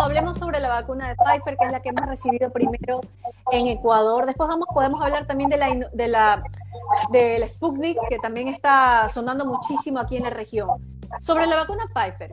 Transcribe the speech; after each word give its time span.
hablemos 0.00 0.38
sobre 0.38 0.60
la 0.60 0.68
vacuna 0.68 1.08
de 1.08 1.14
Pfizer, 1.16 1.56
que 1.56 1.66
es 1.66 1.72
la 1.72 1.80
que 1.80 1.90
hemos 1.90 2.06
recibido 2.06 2.50
primero 2.50 3.00
en 3.52 3.66
Ecuador. 3.66 4.26
Después 4.26 4.48
vamos, 4.48 4.68
podemos 4.72 5.02
hablar 5.02 5.26
también 5.26 5.50
de 5.50 5.56
la, 5.56 5.74
de 5.92 6.08
la, 6.08 6.42
de 7.10 7.46
Sputnik, 7.48 7.98
que 8.08 8.18
también 8.18 8.48
está 8.48 9.08
sonando 9.08 9.44
muchísimo 9.44 9.98
aquí 9.98 10.16
en 10.16 10.24
la 10.24 10.30
región. 10.30 10.68
Sobre 11.18 11.46
la 11.46 11.56
vacuna 11.56 11.86
Pfizer, 11.92 12.32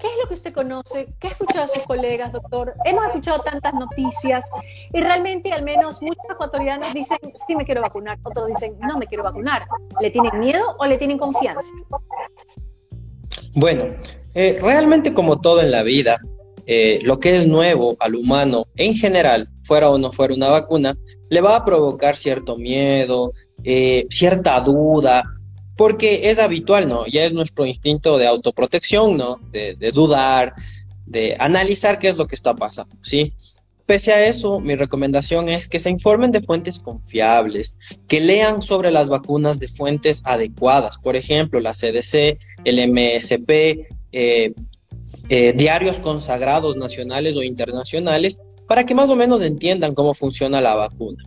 ¿qué 0.00 0.06
es 0.06 0.12
lo 0.22 0.28
que 0.28 0.34
usted 0.34 0.52
conoce? 0.52 1.12
¿Qué 1.18 1.28
ha 1.28 1.30
escuchado 1.32 1.64
a 1.64 1.68
sus 1.68 1.82
colegas, 1.82 2.32
doctor? 2.32 2.74
Hemos 2.84 3.04
escuchado 3.06 3.40
tantas 3.40 3.74
noticias 3.74 4.48
y 4.92 5.00
realmente 5.00 5.52
al 5.52 5.62
menos 5.62 6.00
muchos 6.00 6.24
ecuatorianos 6.30 6.94
dicen, 6.94 7.18
sí 7.46 7.56
me 7.56 7.64
quiero 7.64 7.82
vacunar, 7.82 8.18
otros 8.22 8.46
dicen, 8.46 8.78
no 8.80 8.98
me 8.98 9.06
quiero 9.06 9.24
vacunar. 9.24 9.66
¿Le 10.00 10.10
tienen 10.10 10.38
miedo 10.38 10.76
o 10.78 10.86
le 10.86 10.96
tienen 10.96 11.18
confianza? 11.18 11.74
Bueno, 13.54 13.96
eh, 14.34 14.58
realmente 14.62 15.12
como 15.12 15.40
todo 15.40 15.60
en 15.60 15.72
la 15.72 15.82
vida, 15.82 16.20
eh, 16.70 16.98
lo 17.02 17.18
que 17.18 17.34
es 17.34 17.48
nuevo 17.48 17.96
al 17.98 18.14
humano 18.14 18.66
en 18.76 18.94
general, 18.94 19.48
fuera 19.62 19.88
o 19.88 19.96
no 19.96 20.12
fuera 20.12 20.34
una 20.34 20.50
vacuna, 20.50 20.98
le 21.30 21.40
va 21.40 21.56
a 21.56 21.64
provocar 21.64 22.18
cierto 22.18 22.58
miedo, 22.58 23.32
eh, 23.64 24.04
cierta 24.10 24.60
duda, 24.60 25.24
porque 25.78 26.28
es 26.28 26.38
habitual, 26.38 26.86
¿no? 26.86 27.06
Ya 27.06 27.24
es 27.24 27.32
nuestro 27.32 27.64
instinto 27.64 28.18
de 28.18 28.26
autoprotección, 28.26 29.16
¿no? 29.16 29.40
De, 29.50 29.76
dudar, 29.94 30.52
de 31.06 31.36
analizar 31.38 31.98
qué 31.98 32.08
es 32.08 32.18
lo 32.18 32.26
que 32.26 32.34
está 32.34 32.54
pasando, 32.54 32.94
¿sí? 33.02 33.32
Pese 33.86 34.12
a 34.12 34.26
eso, 34.26 34.60
mi 34.60 34.76
recomendación 34.76 35.48
es 35.48 35.70
que 35.70 35.78
se 35.78 35.88
informen 35.88 36.32
de 36.32 36.42
fuentes 36.42 36.80
confiables, 36.80 37.78
que 38.08 38.20
lean 38.20 38.60
sobre 38.60 38.90
las 38.90 39.08
vacunas 39.08 39.58
de 39.58 39.68
fuentes 39.68 40.20
adecuadas, 40.26 40.98
por 40.98 41.16
ejemplo, 41.16 41.60
la 41.60 41.72
CDC, 41.72 42.36
el 42.64 42.90
MSP, 42.90 43.86
eh, 44.12 44.52
eh, 45.28 45.52
diarios 45.52 46.00
consagrados 46.00 46.76
nacionales 46.76 47.36
o 47.36 47.42
internacionales, 47.42 48.40
para 48.66 48.84
que 48.84 48.94
más 48.94 49.10
o 49.10 49.16
menos 49.16 49.40
entiendan 49.42 49.94
cómo 49.94 50.14
funciona 50.14 50.60
la 50.60 50.74
vacuna. 50.74 51.24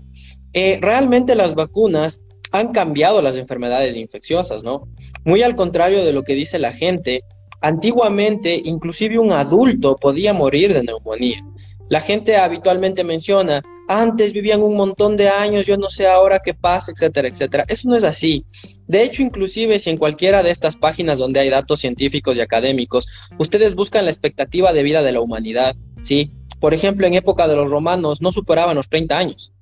Eh, 0.53 0.79
realmente 0.81 1.35
las 1.35 1.55
vacunas 1.55 2.23
han 2.51 2.71
cambiado 2.71 3.21
las 3.21 3.37
enfermedades 3.37 3.95
infecciosas, 3.95 4.63
¿no? 4.63 4.87
Muy 5.23 5.41
al 5.41 5.55
contrario 5.55 6.03
de 6.03 6.13
lo 6.13 6.23
que 6.23 6.33
dice 6.33 6.59
la 6.59 6.73
gente, 6.73 7.23
antiguamente 7.61 8.61
inclusive 8.63 9.19
un 9.19 9.31
adulto 9.31 9.95
podía 9.95 10.33
morir 10.33 10.73
de 10.73 10.83
neumonía. 10.83 11.43
La 11.89 12.01
gente 12.01 12.37
habitualmente 12.37 13.03
menciona, 13.03 13.61
antes 13.99 14.33
vivían 14.33 14.61
un 14.61 14.75
montón 14.75 15.17
de 15.17 15.29
años, 15.29 15.65
yo 15.65 15.77
no 15.77 15.89
sé 15.89 16.07
ahora 16.07 16.39
qué 16.43 16.53
pasa, 16.53 16.91
etcétera, 16.91 17.27
etcétera. 17.27 17.65
Eso 17.67 17.89
no 17.89 17.95
es 17.95 18.03
así. 18.03 18.45
De 18.87 19.03
hecho, 19.03 19.21
inclusive 19.21 19.79
si 19.79 19.89
en 19.89 19.97
cualquiera 19.97 20.43
de 20.43 20.51
estas 20.51 20.75
páginas 20.75 21.19
donde 21.19 21.39
hay 21.39 21.49
datos 21.49 21.79
científicos 21.79 22.37
y 22.37 22.41
académicos, 22.41 23.07
ustedes 23.37 23.75
buscan 23.75 24.05
la 24.05 24.11
expectativa 24.11 24.73
de 24.73 24.83
vida 24.83 25.01
de 25.03 25.11
la 25.11 25.21
humanidad, 25.21 25.75
¿sí? 26.01 26.31
Por 26.59 26.73
ejemplo, 26.73 27.07
en 27.07 27.15
época 27.15 27.47
de 27.47 27.55
los 27.55 27.69
romanos 27.69 28.21
no 28.21 28.31
superaban 28.31 28.75
los 28.75 28.89
30 28.89 29.17
años 29.17 29.53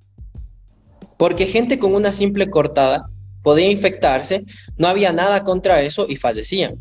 porque 1.20 1.48
gente 1.48 1.78
con 1.78 1.94
una 1.94 2.14
simple 2.14 2.50
cortada 2.50 3.10
podía 3.44 3.70
infectarse, 3.70 4.46
no 4.78 4.88
había 4.88 5.12
nada 5.12 5.44
contra 5.44 5.82
eso 5.82 6.06
y 6.08 6.16
fallecían. 6.16 6.78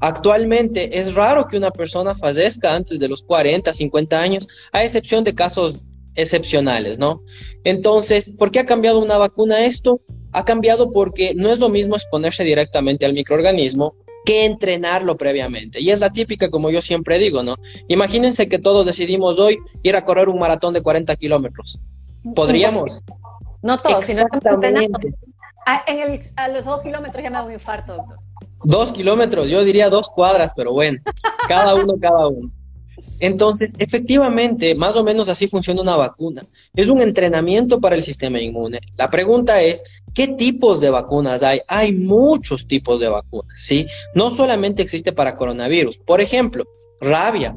Actualmente 0.00 0.98
es 0.98 1.12
raro 1.12 1.46
que 1.46 1.58
una 1.58 1.70
persona 1.70 2.14
fallezca 2.14 2.74
antes 2.74 2.98
de 2.98 3.06
los 3.06 3.22
40, 3.22 3.70
50 3.70 4.18
años, 4.18 4.48
a 4.72 4.82
excepción 4.82 5.24
de 5.24 5.34
casos 5.34 5.82
excepcionales, 6.14 6.98
¿no? 6.98 7.22
Entonces, 7.64 8.30
¿por 8.38 8.50
qué 8.50 8.60
ha 8.60 8.66
cambiado 8.66 9.00
una 9.00 9.18
vacuna 9.18 9.64
esto? 9.64 10.00
Ha 10.32 10.44
cambiado 10.44 10.90
porque 10.90 11.34
no 11.34 11.50
es 11.50 11.58
lo 11.58 11.68
mismo 11.68 11.96
exponerse 11.96 12.44
directamente 12.44 13.04
al 13.04 13.12
microorganismo 13.12 13.94
que 14.24 14.44
entrenarlo 14.44 15.16
previamente. 15.16 15.80
Y 15.80 15.90
es 15.90 16.00
la 16.00 16.10
típica, 16.10 16.50
como 16.50 16.70
yo 16.70 16.80
siempre 16.80 17.18
digo, 17.18 17.42
¿no? 17.42 17.56
Imagínense 17.88 18.48
que 18.48 18.58
todos 18.58 18.86
decidimos 18.86 19.38
hoy 19.38 19.58
ir 19.82 19.96
a 19.96 20.04
correr 20.04 20.28
un 20.28 20.38
maratón 20.38 20.74
de 20.74 20.82
40 20.82 21.16
kilómetros. 21.16 21.78
¿Podríamos? 22.34 23.02
No 23.62 23.78
todos, 23.78 24.04
sino 24.04 24.22
Exactamente. 24.22 25.14
A, 25.66 25.84
en 25.86 26.00
el, 26.00 26.20
a 26.36 26.48
los 26.48 26.64
dos 26.64 26.80
kilómetros 26.82 27.22
ya 27.22 27.30
me 27.30 27.36
da 27.36 27.44
un 27.44 27.52
infarto, 27.52 27.94
doctor. 27.94 28.16
Dos 28.64 28.92
kilómetros, 28.92 29.50
yo 29.50 29.64
diría 29.64 29.88
dos 29.88 30.08
cuadras, 30.08 30.52
pero 30.56 30.72
bueno, 30.72 30.98
cada 31.48 31.74
uno, 31.74 31.94
cada 32.00 32.28
uno. 32.28 32.50
Entonces, 33.20 33.74
efectivamente, 33.78 34.74
más 34.74 34.96
o 34.96 35.04
menos 35.04 35.28
así 35.28 35.46
funciona 35.46 35.80
una 35.80 35.96
vacuna. 35.96 36.42
Es 36.74 36.88
un 36.88 37.00
entrenamiento 37.00 37.80
para 37.80 37.94
el 37.94 38.02
sistema 38.02 38.40
inmune. 38.40 38.80
La 38.96 39.10
pregunta 39.10 39.62
es, 39.62 39.84
¿qué 40.12 40.28
tipos 40.28 40.80
de 40.80 40.90
vacunas 40.90 41.44
hay? 41.44 41.60
Hay 41.68 41.92
muchos 41.92 42.66
tipos 42.66 42.98
de 42.98 43.08
vacunas, 43.08 43.58
¿sí? 43.60 43.86
No 44.14 44.28
solamente 44.28 44.82
existe 44.82 45.12
para 45.12 45.36
coronavirus. 45.36 45.98
Por 45.98 46.20
ejemplo, 46.20 46.64
rabia, 47.00 47.56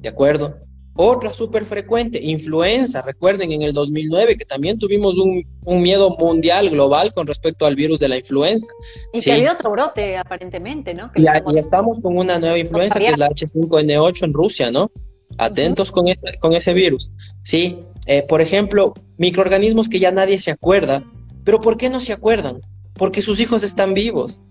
¿de 0.00 0.08
acuerdo? 0.08 0.54
Otra 1.02 1.32
súper 1.32 1.64
frecuente, 1.64 2.20
influenza. 2.22 3.00
Recuerden 3.00 3.52
en 3.52 3.62
el 3.62 3.72
2009 3.72 4.36
que 4.36 4.44
también 4.44 4.78
tuvimos 4.78 5.14
un, 5.16 5.80
miedo 5.80 6.14
mundial, 6.18 6.68
global, 6.68 7.10
con 7.14 7.26
respecto 7.26 7.64
al 7.64 7.74
virus 7.74 7.98
de 7.98 8.08
la 8.08 8.18
influenza. 8.18 8.70
Y 9.14 9.22
que 9.22 9.32
ha 9.32 9.36
habido 9.36 9.54
otro 9.54 9.70
brote, 9.70 10.18
aparentemente, 10.18 10.92
¿no? 10.92 11.10
y, 11.14 11.24
estamos 11.58 12.00
con 12.00 12.18
una 12.18 12.38
nueva 12.38 12.58
influenza 12.58 12.98
que 12.98 13.06
es 13.06 13.16
la 13.16 13.30
H5N8 13.30 14.24
en 14.24 14.32
Rusia, 14.34 14.70
¿no? 14.70 14.90
Atentos 15.38 15.90
con, 15.90 16.06
ese, 16.06 16.36
con 16.38 16.52
ese 16.52 16.74
virus. 16.74 17.10
Sí, 17.44 17.78
eh, 18.04 18.22
por 18.28 18.42
ejemplo, 18.42 18.92
microorganismos 19.16 19.88
que 19.88 20.00
ya 20.00 20.10
nadie 20.10 20.38
se 20.38 20.50
acuerda. 20.50 21.02
Pero 21.44 21.62
¿por 21.62 21.78
qué 21.78 21.88
no 21.88 22.00
se 22.00 22.12
acuerdan? 22.12 22.58
Porque 22.92 23.22
sus 23.22 23.40
hijos 23.40 23.62
están 23.62 23.94
vivos. 23.94 24.42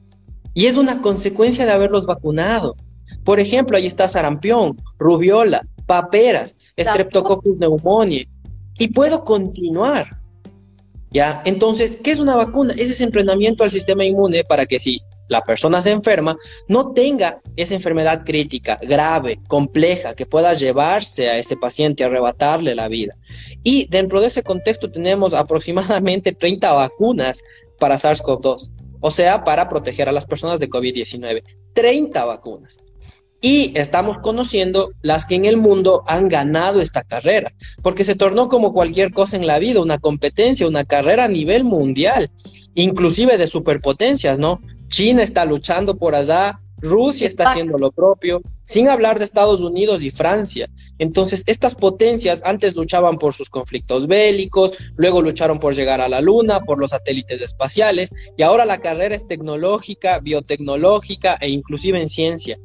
Y 0.55 0.65
es 0.65 0.77
una 0.77 1.03
consecuencia 1.03 1.67
de 1.67 1.73
haberlos 1.73 2.07
vacunado. 2.07 2.73
Por 3.23 3.39
ejemplo, 3.39 3.77
ahí 3.77 3.85
está 3.85 4.09
sarampión, 4.09 4.75
rubiola, 4.97 5.61
paperas, 5.89 6.55
Streptococcus 6.77 7.57
pneumoniae, 7.57 8.29
y 8.77 8.89
puedo 8.89 9.25
continuar. 9.25 10.19
¿Ya? 11.09 11.41
Entonces, 11.45 11.97
¿qué 12.03 12.11
es 12.11 12.19
una 12.19 12.35
vacuna? 12.35 12.75
Es 12.77 12.91
ese 12.91 13.03
entrenamiento 13.03 13.63
al 13.63 13.71
sistema 13.71 14.05
inmune 14.05 14.43
para 14.43 14.67
que 14.67 14.79
si 14.79 15.01
la 15.27 15.41
persona 15.41 15.81
se 15.81 15.89
enferma, 15.89 16.37
no 16.67 16.91
tenga 16.93 17.39
esa 17.55 17.73
enfermedad 17.73 18.23
crítica, 18.23 18.79
grave, 18.83 19.39
compleja, 19.47 20.13
que 20.13 20.27
pueda 20.27 20.53
llevarse 20.53 21.27
a 21.27 21.39
ese 21.39 21.57
paciente, 21.57 22.03
arrebatarle 22.03 22.75
la 22.75 22.87
vida. 22.87 23.15
Y 23.63 23.87
dentro 23.89 24.21
de 24.21 24.27
ese 24.27 24.43
contexto 24.43 24.91
tenemos 24.91 25.33
aproximadamente 25.33 26.33
30 26.33 26.71
vacunas 26.71 27.41
para 27.79 27.97
SARS-CoV-2, 27.97 28.69
o 28.99 29.09
sea, 29.09 29.43
para 29.43 29.67
proteger 29.67 30.07
a 30.07 30.11
las 30.11 30.27
personas 30.27 30.59
de 30.59 30.69
COVID-19. 30.69 31.41
30 31.73 32.25
vacunas 32.25 32.77
y 33.41 33.77
estamos 33.77 34.17
conociendo 34.19 34.91
las 35.01 35.25
que 35.25 35.35
en 35.35 35.45
el 35.45 35.57
mundo 35.57 36.03
han 36.07 36.27
ganado 36.27 36.81
esta 36.81 37.03
carrera, 37.03 37.53
porque 37.81 38.05
se 38.05 38.15
tornó 38.15 38.49
como 38.49 38.73
cualquier 38.73 39.13
cosa 39.13 39.37
en 39.37 39.47
la 39.47 39.59
vida, 39.59 39.81
una 39.81 39.97
competencia, 39.97 40.67
una 40.67 40.83
carrera 40.83 41.25
a 41.25 41.29
nivel 41.29 41.63
mundial, 41.63 42.31
inclusive 42.75 43.37
de 43.37 43.47
superpotencias, 43.47 44.39
¿no? 44.39 44.61
China 44.89 45.23
está 45.23 45.45
luchando 45.45 45.97
por 45.97 46.15
allá, 46.15 46.59
Rusia 46.81 47.27
está 47.27 47.49
haciendo 47.49 47.77
lo 47.77 47.91
propio, 47.91 48.41
sin 48.63 48.89
hablar 48.89 49.19
de 49.19 49.25
Estados 49.25 49.61
Unidos 49.61 50.01
y 50.03 50.11
Francia. 50.11 50.69
Entonces, 50.97 51.43
estas 51.45 51.75
potencias 51.75 52.41
antes 52.45 52.75
luchaban 52.75 53.17
por 53.17 53.33
sus 53.33 53.49
conflictos 53.49 54.07
bélicos, 54.07 54.71
luego 54.95 55.21
lucharon 55.21 55.59
por 55.59 55.75
llegar 55.75 56.01
a 56.01 56.09
la 56.09 56.21
Luna, 56.21 56.61
por 56.61 56.79
los 56.79 56.91
satélites 56.91 57.41
espaciales, 57.41 58.11
y 58.37 58.43
ahora 58.43 58.65
la 58.65 58.79
carrera 58.79 59.15
es 59.15 59.27
tecnológica, 59.27 60.19
biotecnológica 60.19 61.37
e 61.41 61.49
inclusive 61.49 61.99
en 61.99 62.09
ciencia. 62.09 62.57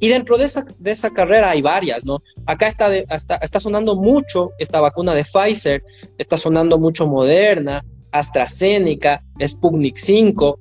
Y 0.00 0.08
dentro 0.08 0.38
de 0.38 0.46
esa, 0.46 0.64
de 0.78 0.90
esa 0.90 1.10
carrera 1.10 1.50
hay 1.50 1.62
varias, 1.62 2.04
¿no? 2.04 2.22
Acá 2.46 2.66
está, 2.68 2.94
está, 2.96 3.60
sonando 3.60 3.94
mucho 3.94 4.50
esta 4.58 4.80
vacuna 4.80 5.14
de 5.14 5.24
Pfizer, 5.24 5.84
está 6.18 6.38
sonando 6.38 6.78
mucho 6.78 7.06
Moderna, 7.06 7.84
AstraZeneca, 8.10 9.22
Sputnik 9.46 9.96
5, 9.98 10.58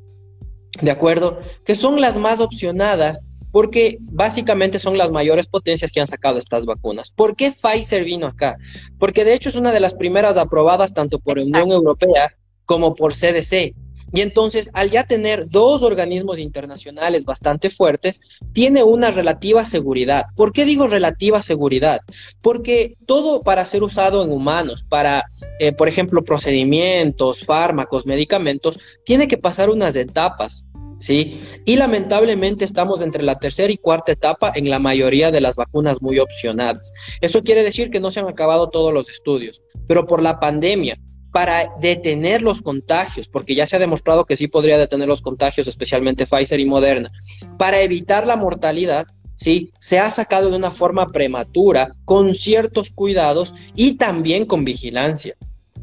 ¿de 0.82 0.92
acuerdo? 0.92 1.40
Que 1.66 1.74
son 1.76 2.02
las 2.02 2.18
más 2.18 2.42
opcionadas 2.42 3.26
porque 3.52 3.98
básicamente 4.02 4.78
son 4.78 4.98
las 4.98 5.12
mayores 5.12 5.48
potencias 5.48 5.92
que 5.92 6.02
han 6.02 6.08
sacado 6.08 6.38
estas 6.38 6.66
vacunas. 6.66 7.12
¿Por 7.12 7.36
qué 7.36 7.52
Pfizer 7.52 8.04
vino 8.04 8.28
acá? 8.28 8.58
Porque 9.00 9.26
de 9.26 9.34
hecho 9.34 9.50
es 9.50 9.56
una 9.56 9.72
de 9.72 9.80
las 9.80 9.94
primeras 9.94 10.38
aprobadas 10.38 10.94
tanto 10.94 11.20
por 11.20 11.40
Unión 11.40 11.72
Europea 11.72 12.36
como 12.66 12.94
por 12.94 13.14
CDC. 13.14 13.74
Y 14.14 14.22
entonces, 14.22 14.70
al 14.74 14.90
ya 14.90 15.04
tener 15.04 15.50
dos 15.50 15.84
organismos 15.84 16.40
internacionales 16.40 17.26
bastante 17.26 17.70
fuertes, 17.70 18.22
tiene 18.54 18.84
una 18.84 19.12
relativa 19.12 19.66
seguridad. 19.66 20.26
¿Por 20.36 20.52
qué 20.52 20.66
digo 20.66 20.88
relativa 20.88 21.42
seguridad? 21.42 22.02
Porque 22.42 22.96
todo 23.06 23.44
para 23.44 23.66
ser 23.66 23.84
usado 23.84 24.24
en 24.24 24.32
humanos, 24.32 24.84
para, 24.88 25.26
eh, 25.60 25.72
por 25.72 25.88
ejemplo, 25.88 26.24
procedimientos, 26.24 27.46
fármacos, 27.46 28.06
medicamentos, 28.06 28.80
tiene 29.06 29.28
que 29.28 29.38
pasar 29.38 29.70
unas 29.70 29.96
etapas. 29.96 30.66
¿sí? 31.00 31.40
Y 31.66 31.76
lamentablemente 31.78 32.66
estamos 32.66 33.02
entre 33.02 33.24
la 33.24 33.40
tercera 33.40 33.72
y 33.72 33.78
cuarta 33.78 34.12
etapa 34.12 34.52
en 34.56 34.70
la 34.70 34.80
mayoría 34.80 35.32
de 35.32 35.42
las 35.42 35.56
vacunas 35.56 36.02
muy 36.02 36.20
opcionadas. 36.20 36.94
Eso 37.22 37.44
quiere 37.44 37.64
decir 37.64 37.90
que 37.90 38.00
no 38.00 38.12
se 38.12 38.20
han 38.20 38.28
acabado 38.28 38.70
todos 38.70 38.94
los 38.94 39.10
estudios, 39.10 39.62
pero 39.88 40.06
por 40.06 40.22
la 40.22 40.40
pandemia 40.40 41.00
para 41.32 41.72
detener 41.80 42.42
los 42.42 42.62
contagios, 42.62 43.28
porque 43.28 43.56
ya 43.56 43.68
se 43.68 43.76
ha 43.76 43.80
demostrado 43.80 44.26
que 44.26 44.36
sí 44.36 44.48
podría 44.48 44.78
detener 44.78 45.08
los 45.08 45.22
contagios, 45.22 45.68
especialmente 45.68 46.26
Pfizer 46.26 46.60
y 46.60 46.66
Moderna, 46.66 47.12
para 47.58 47.82
evitar 47.82 48.26
la 48.26 48.36
mortalidad, 48.36 49.08
¿sí? 49.36 49.72
Se 49.80 50.00
ha 50.00 50.10
sacado 50.12 50.50
de 50.50 50.58
una 50.58 50.72
forma 50.72 51.08
prematura, 51.08 51.96
con 52.06 52.34
ciertos 52.34 52.92
cuidados 52.92 53.54
y 53.76 53.98
también 53.98 54.46
con 54.46 54.66
vigilancia. 54.66 55.36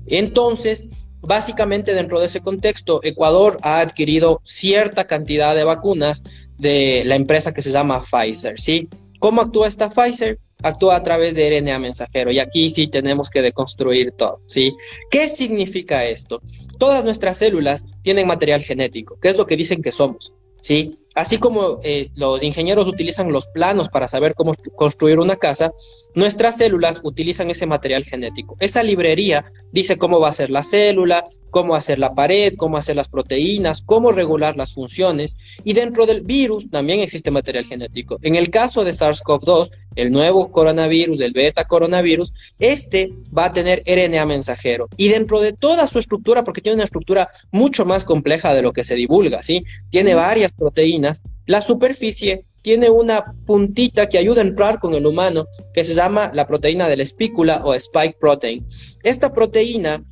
Entonces, 0.06 0.84
básicamente 1.20 1.94
dentro 1.94 2.20
de 2.20 2.26
ese 2.26 2.40
contexto, 2.40 3.00
Ecuador 3.02 3.58
ha 3.62 3.80
adquirido 3.80 4.40
cierta 4.44 5.06
cantidad 5.06 5.54
de 5.54 5.64
vacunas 5.64 6.24
de 6.58 7.02
la 7.04 7.16
empresa 7.16 7.52
que 7.52 7.62
se 7.62 7.70
llama 7.70 8.00
Pfizer, 8.00 8.58
¿sí? 8.60 8.88
¿Cómo 9.18 9.42
actúa 9.42 9.68
esta 9.68 9.90
Pfizer? 9.90 10.38
Actúa 10.62 10.96
a 10.96 11.02
través 11.02 11.34
de 11.34 11.60
RNA 11.60 11.78
mensajero 11.78 12.30
y 12.30 12.38
aquí 12.38 12.70
sí 12.70 12.88
tenemos 12.88 13.28
que 13.28 13.42
deconstruir 13.42 14.12
todo, 14.12 14.40
¿sí? 14.46 14.74
¿Qué 15.10 15.28
significa 15.28 16.04
esto? 16.04 16.40
Todas 16.78 17.04
nuestras 17.04 17.38
células 17.38 17.84
tienen 18.02 18.26
material 18.26 18.62
genético, 18.62 19.18
que 19.20 19.28
es 19.28 19.36
lo 19.36 19.46
que 19.46 19.56
dicen 19.56 19.82
que 19.82 19.92
somos, 19.92 20.32
¿sí? 20.62 20.98
Así 21.16 21.38
como 21.38 21.80
eh, 21.82 22.10
los 22.14 22.42
ingenieros 22.42 22.86
utilizan 22.88 23.32
los 23.32 23.46
planos 23.46 23.88
para 23.88 24.06
saber 24.06 24.34
cómo 24.34 24.54
construir 24.76 25.18
una 25.18 25.36
casa, 25.36 25.72
nuestras 26.14 26.58
células 26.58 27.00
utilizan 27.02 27.50
ese 27.50 27.66
material 27.66 28.04
genético. 28.04 28.54
Esa 28.60 28.82
librería 28.82 29.46
dice 29.72 29.96
cómo 29.96 30.20
va 30.20 30.28
a 30.28 30.32
ser 30.32 30.50
la 30.50 30.62
célula, 30.62 31.24
cómo 31.56 31.74
hacer 31.74 31.98
la 31.98 32.14
pared, 32.14 32.52
cómo 32.54 32.76
hacer 32.76 32.96
las 32.96 33.08
proteínas, 33.08 33.80
cómo 33.80 34.12
regular 34.12 34.58
las 34.58 34.74
funciones. 34.74 35.38
Y 35.64 35.72
dentro 35.72 36.04
del 36.04 36.20
virus 36.20 36.68
también 36.68 37.00
existe 37.00 37.30
material 37.30 37.64
genético. 37.64 38.18
En 38.20 38.34
el 38.34 38.50
caso 38.50 38.84
de 38.84 38.92
SARS-CoV-2, 38.92 39.70
el 39.94 40.12
nuevo 40.12 40.52
coronavirus, 40.52 41.18
el 41.22 41.32
beta 41.32 41.64
coronavirus, 41.64 42.34
este 42.58 43.10
va 43.36 43.46
a 43.46 43.52
tener 43.54 43.82
RNA 43.86 44.26
mensajero. 44.26 44.88
Y 44.98 45.08
dentro 45.08 45.40
de 45.40 45.54
toda 45.54 45.86
su 45.86 45.98
estructura, 45.98 46.44
porque 46.44 46.60
tiene 46.60 46.74
una 46.74 46.84
estructura 46.84 47.30
mucho 47.50 47.86
más 47.86 48.04
compleja 48.04 48.52
de 48.52 48.60
lo 48.60 48.74
que 48.74 48.84
se 48.84 48.94
divulga, 48.94 49.42
¿sí? 49.42 49.64
Tiene 49.90 50.14
varias 50.14 50.52
proteínas. 50.52 51.05
La 51.46 51.60
superficie 51.60 52.44
tiene 52.62 52.90
una 52.90 53.34
puntita 53.46 54.08
que 54.08 54.18
ayuda 54.18 54.42
a 54.42 54.46
entrar 54.46 54.80
con 54.80 54.94
el 54.94 55.06
humano, 55.06 55.46
que 55.72 55.84
se 55.84 55.94
llama 55.94 56.30
la 56.34 56.46
proteína 56.46 56.88
de 56.88 56.96
la 56.96 57.04
espícula 57.04 57.62
o 57.64 57.74
spike 57.74 58.18
protein. 58.18 58.66
Esta 59.04 59.32
proteína 59.32 60.04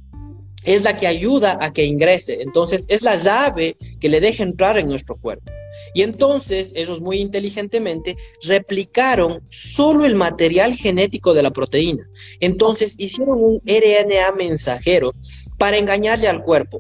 es 0.65 0.83
la 0.83 0.97
que 0.97 1.07
ayuda 1.07 1.59
a 1.61 1.73
que 1.73 1.85
ingrese. 1.85 2.43
Entonces, 2.43 2.87
es 2.89 3.03
la 3.03 3.17
llave 3.17 3.77
que 4.01 4.09
le 4.09 4.21
deja 4.21 4.43
entrar 4.43 4.79
en 4.79 4.89
nuestro 4.89 5.17
cuerpo. 5.17 5.51
Y 5.95 6.03
entonces, 6.03 6.73
ellos 6.75 7.01
muy 7.01 7.19
inteligentemente 7.19 8.17
replicaron 8.43 9.43
solo 9.51 10.05
el 10.05 10.15
material 10.15 10.75
genético 10.75 11.35
de 11.35 11.43
la 11.43 11.51
proteína. 11.51 12.09
Entonces, 12.41 12.95
hicieron 12.99 13.39
un 13.39 13.61
RNA 13.65 14.33
mensajero 14.33 15.13
para 15.59 15.79
engañarle 15.79 16.29
al 16.29 16.43
cuerpo. 16.43 16.79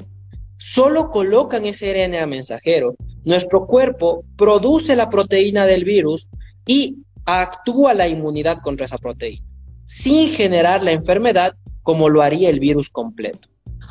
Solo 0.66 1.10
colocan 1.10 1.66
ese 1.66 1.92
RNA 1.92 2.24
mensajero, 2.24 2.96
nuestro 3.22 3.66
cuerpo 3.66 4.24
produce 4.34 4.96
la 4.96 5.10
proteína 5.10 5.66
del 5.66 5.84
virus 5.84 6.30
y 6.64 7.02
actúa 7.26 7.92
la 7.92 8.08
inmunidad 8.08 8.62
contra 8.62 8.86
esa 8.86 8.96
proteína, 8.96 9.44
sin 9.84 10.30
generar 10.30 10.82
la 10.82 10.92
enfermedad 10.92 11.54
como 11.82 12.08
lo 12.08 12.22
haría 12.22 12.48
el 12.48 12.60
virus 12.60 12.88
completo. 12.88 13.46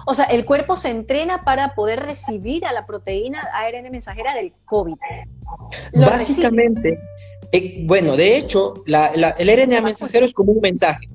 O 0.08 0.16
sea, 0.16 0.26
el 0.26 0.46
cuerpo 0.46 0.76
se 0.76 0.90
entrena 0.90 1.44
para 1.44 1.76
poder 1.76 2.00
recibir 2.00 2.66
a 2.66 2.74
la 2.74 2.88
proteína 2.88 3.48
ARN 3.54 3.92
mensajera 3.92 4.34
del 4.34 4.52
COVID. 4.66 4.96
Básicamente, 5.94 6.98
eh, 7.52 7.84
bueno, 7.86 8.18
de 8.18 8.36
hecho, 8.36 8.74
el 8.88 9.48
RNA 9.48 9.80
mensajero 9.80 10.26
es 10.26 10.34
como 10.34 10.54
un 10.54 10.60
mensaje. 10.60 11.08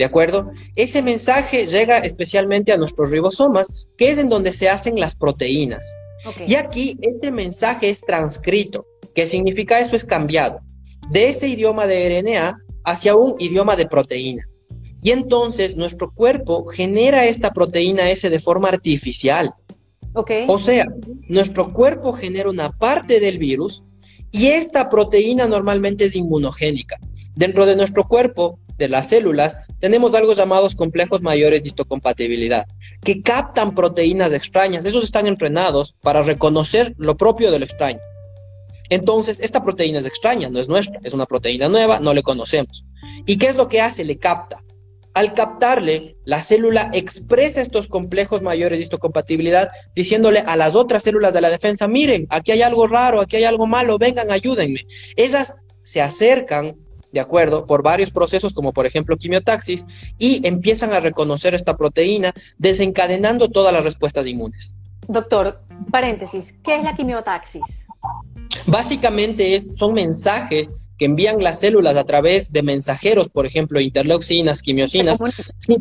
¿De 0.00 0.06
acuerdo? 0.06 0.50
Ese 0.76 1.02
mensaje 1.02 1.66
llega 1.66 1.98
especialmente 1.98 2.72
a 2.72 2.78
nuestros 2.78 3.10
ribosomas, 3.10 3.70
que 3.98 4.08
es 4.08 4.18
en 4.18 4.30
donde 4.30 4.54
se 4.54 4.70
hacen 4.70 4.98
las 4.98 5.14
proteínas. 5.14 5.94
Y 6.46 6.54
aquí 6.54 6.96
este 7.02 7.30
mensaje 7.30 7.90
es 7.90 8.00
transcrito. 8.00 8.86
¿Qué 9.14 9.26
significa 9.26 9.78
eso? 9.78 9.94
Es 9.94 10.06
cambiado 10.06 10.60
de 11.10 11.28
ese 11.28 11.48
idioma 11.48 11.86
de 11.86 12.18
RNA 12.18 12.56
hacia 12.86 13.14
un 13.14 13.34
idioma 13.38 13.76
de 13.76 13.84
proteína. 13.84 14.48
Y 15.02 15.10
entonces 15.10 15.76
nuestro 15.76 16.10
cuerpo 16.14 16.64
genera 16.68 17.26
esta 17.26 17.50
proteína 17.50 18.08
S 18.08 18.30
de 18.30 18.40
forma 18.40 18.68
artificial. 18.68 19.52
Okay. 20.14 20.46
O 20.48 20.58
sea, 20.58 20.86
nuestro 21.28 21.74
cuerpo 21.74 22.14
genera 22.14 22.48
una 22.48 22.70
parte 22.70 23.20
del 23.20 23.36
virus 23.36 23.84
y 24.32 24.46
esta 24.46 24.88
proteína 24.88 25.46
normalmente 25.46 26.06
es 26.06 26.16
inmunogénica. 26.16 26.98
Dentro 27.36 27.66
de 27.66 27.76
nuestro 27.76 28.08
cuerpo, 28.08 28.58
de 28.78 28.88
las 28.88 29.10
células, 29.10 29.58
tenemos 29.80 30.14
algo 30.14 30.34
llamados 30.34 30.74
complejos 30.76 31.22
mayores 31.22 31.62
de 31.62 31.68
histocompatibilidad, 31.68 32.66
que 33.02 33.22
captan 33.22 33.74
proteínas 33.74 34.32
extrañas. 34.32 34.84
Esos 34.84 35.04
están 35.04 35.26
entrenados 35.26 35.94
para 36.02 36.22
reconocer 36.22 36.94
lo 36.98 37.16
propio 37.16 37.50
de 37.50 37.58
lo 37.58 37.64
extraño. 37.64 38.00
Entonces, 38.90 39.40
esta 39.40 39.62
proteína 39.62 40.00
es 40.00 40.06
extraña, 40.06 40.48
no 40.48 40.58
es 40.58 40.68
nuestra, 40.68 41.00
es 41.02 41.14
una 41.14 41.26
proteína 41.26 41.68
nueva, 41.68 42.00
no 42.00 42.12
le 42.12 42.22
conocemos. 42.22 42.84
¿Y 43.24 43.38
qué 43.38 43.48
es 43.48 43.56
lo 43.56 43.68
que 43.68 43.80
hace? 43.80 44.04
Le 44.04 44.18
capta. 44.18 44.62
Al 45.14 45.34
captarle, 45.34 46.16
la 46.24 46.42
célula 46.42 46.90
expresa 46.92 47.60
estos 47.60 47.88
complejos 47.88 48.42
mayores 48.42 48.78
de 48.78 48.84
histocompatibilidad, 48.84 49.70
diciéndole 49.94 50.40
a 50.40 50.56
las 50.56 50.76
otras 50.76 51.02
células 51.02 51.32
de 51.34 51.40
la 51.40 51.50
defensa, 51.50 51.88
miren, 51.88 52.26
aquí 52.30 52.52
hay 52.52 52.62
algo 52.62 52.86
raro, 52.86 53.20
aquí 53.20 53.36
hay 53.36 53.44
algo 53.44 53.66
malo, 53.66 53.98
vengan, 53.98 54.30
ayúdenme. 54.30 54.86
Esas 55.16 55.54
se 55.82 56.00
acercan, 56.00 56.76
de 57.12 57.20
acuerdo, 57.20 57.66
por 57.66 57.82
varios 57.82 58.10
procesos, 58.10 58.52
como 58.52 58.72
por 58.72 58.86
ejemplo 58.86 59.16
quimiotaxis, 59.16 59.86
y 60.18 60.46
empiezan 60.46 60.92
a 60.92 61.00
reconocer 61.00 61.54
esta 61.54 61.76
proteína, 61.76 62.32
desencadenando 62.58 63.48
todas 63.48 63.72
las 63.72 63.84
respuestas 63.84 64.26
inmunes. 64.26 64.72
Doctor, 65.08 65.60
paréntesis, 65.90 66.54
¿qué 66.62 66.76
es 66.76 66.84
la 66.84 66.94
quimiotaxis? 66.94 67.88
Básicamente 68.66 69.54
es, 69.54 69.76
son 69.76 69.94
mensajes 69.94 70.72
que 70.98 71.06
envían 71.06 71.42
las 71.42 71.60
células 71.60 71.96
a 71.96 72.04
través 72.04 72.52
de 72.52 72.62
mensajeros, 72.62 73.30
por 73.30 73.46
ejemplo, 73.46 73.80
interleucinas, 73.80 74.60
quimiosinas. 74.60 75.18
Sí, 75.58 75.78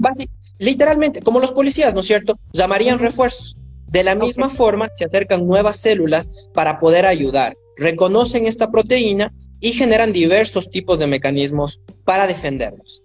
literalmente, 0.58 1.22
como 1.22 1.40
los 1.40 1.52
policías, 1.52 1.94
¿no 1.94 2.00
es 2.00 2.08
cierto? 2.08 2.40
Llamarían 2.54 3.00
refuerzos. 3.00 3.58
De 3.88 4.04
la 4.04 4.16
misma 4.16 4.50
forma, 4.50 4.88
se 4.96 5.04
acercan 5.04 5.46
nuevas 5.46 5.78
células 5.78 6.32
para 6.54 6.80
poder 6.80 7.06
ayudar. 7.06 7.58
Reconocen 7.76 8.46
esta 8.46 8.72
proteína 8.72 9.34
y 9.60 9.74
generan 9.74 10.14
diversos 10.14 10.70
tipos 10.72 11.00
de 11.00 11.08
mecanismos 11.08 11.82
para 12.06 12.28
defendernos. 12.28 13.04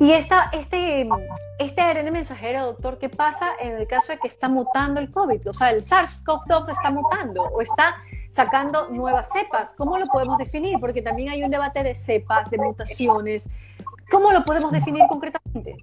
Y 0.00 0.12
esta, 0.12 0.48
este, 0.54 1.06
este 1.58 1.80
ARN 1.82 2.10
mensajero, 2.10 2.64
doctor, 2.64 2.96
¿qué 2.96 3.10
pasa 3.10 3.50
en 3.60 3.74
el 3.76 3.86
caso 3.86 4.12
de 4.12 4.18
que 4.18 4.28
está 4.28 4.48
mutando 4.48 4.98
el 4.98 5.10
COVID? 5.10 5.50
O 5.50 5.52
sea, 5.52 5.72
el 5.72 5.82
SARS-CoV-2 5.82 6.70
está 6.70 6.90
mutando 6.90 7.42
o 7.42 7.60
está 7.60 7.96
sacando 8.30 8.88
nuevas 8.88 9.28
cepas. 9.30 9.74
¿Cómo 9.76 9.98
lo 9.98 10.06
podemos 10.06 10.38
definir? 10.38 10.78
Porque 10.80 11.02
también 11.02 11.28
hay 11.28 11.44
un 11.44 11.50
debate 11.50 11.82
de 11.82 11.94
cepas, 11.94 12.48
de 12.50 12.56
mutaciones. 12.56 13.46
¿Cómo 14.10 14.32
lo 14.32 14.44
podemos 14.44 14.72
definir 14.72 15.02
concretamente? 15.08 15.76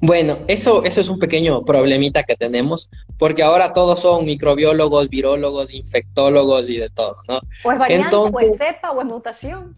Bueno, 0.00 0.38
eso, 0.46 0.84
eso 0.84 1.00
es 1.00 1.08
un 1.08 1.18
pequeño 1.18 1.64
problemita 1.64 2.22
que 2.22 2.36
tenemos, 2.36 2.90
porque 3.18 3.42
ahora 3.42 3.72
todos 3.72 4.00
son 4.00 4.26
microbiólogos, 4.26 5.08
virólogos, 5.08 5.72
infectólogos 5.72 6.68
y 6.68 6.76
de 6.76 6.90
todo, 6.90 7.16
¿no? 7.28 7.40
O 7.64 7.72
es 7.72 7.78
variante, 7.78 8.16
o 8.16 8.40
es 8.40 8.56
cepa, 8.56 8.92
o 8.92 9.00
es 9.00 9.06
mutación. 9.06 9.76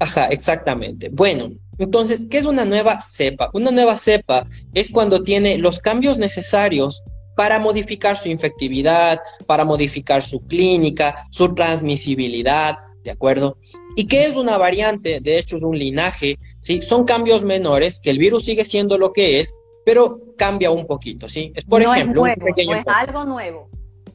Ajá, 0.00 0.26
exactamente. 0.28 1.08
Bueno, 1.10 1.50
entonces, 1.78 2.26
¿qué 2.30 2.38
es 2.38 2.44
una 2.44 2.64
nueva 2.64 3.00
cepa? 3.00 3.50
Una 3.52 3.70
nueva 3.70 3.96
cepa 3.96 4.46
es 4.72 4.90
cuando 4.90 5.22
tiene 5.22 5.58
los 5.58 5.80
cambios 5.80 6.18
necesarios 6.18 7.02
para 7.36 7.58
modificar 7.58 8.16
su 8.16 8.28
infectividad, 8.28 9.20
para 9.46 9.64
modificar 9.64 10.22
su 10.22 10.40
clínica, 10.46 11.26
su 11.30 11.54
transmisibilidad, 11.54 12.78
¿de 13.02 13.10
acuerdo? 13.10 13.58
¿Y 13.96 14.06
qué 14.06 14.26
es 14.26 14.36
una 14.36 14.56
variante? 14.56 15.20
De 15.20 15.38
hecho, 15.38 15.56
es 15.56 15.62
un 15.62 15.78
linaje, 15.78 16.38
¿sí? 16.64 16.80
Son 16.80 17.04
cambios 17.04 17.44
menores, 17.44 18.00
que 18.00 18.10
el 18.10 18.18
virus 18.18 18.46
sigue 18.46 18.64
siendo 18.64 18.96
lo 18.96 19.12
que 19.12 19.38
es, 19.40 19.54
pero 19.84 20.18
cambia 20.38 20.70
un 20.70 20.86
poquito, 20.86 21.28
¿sí? 21.28 21.52
Es, 21.54 21.64
por 21.64 21.82
ejemplo, 21.82 22.22
un 22.22 22.34
pequeño... 22.34 22.76
es 22.76 22.84
algo 22.86 23.24
nuevo. 23.26 23.68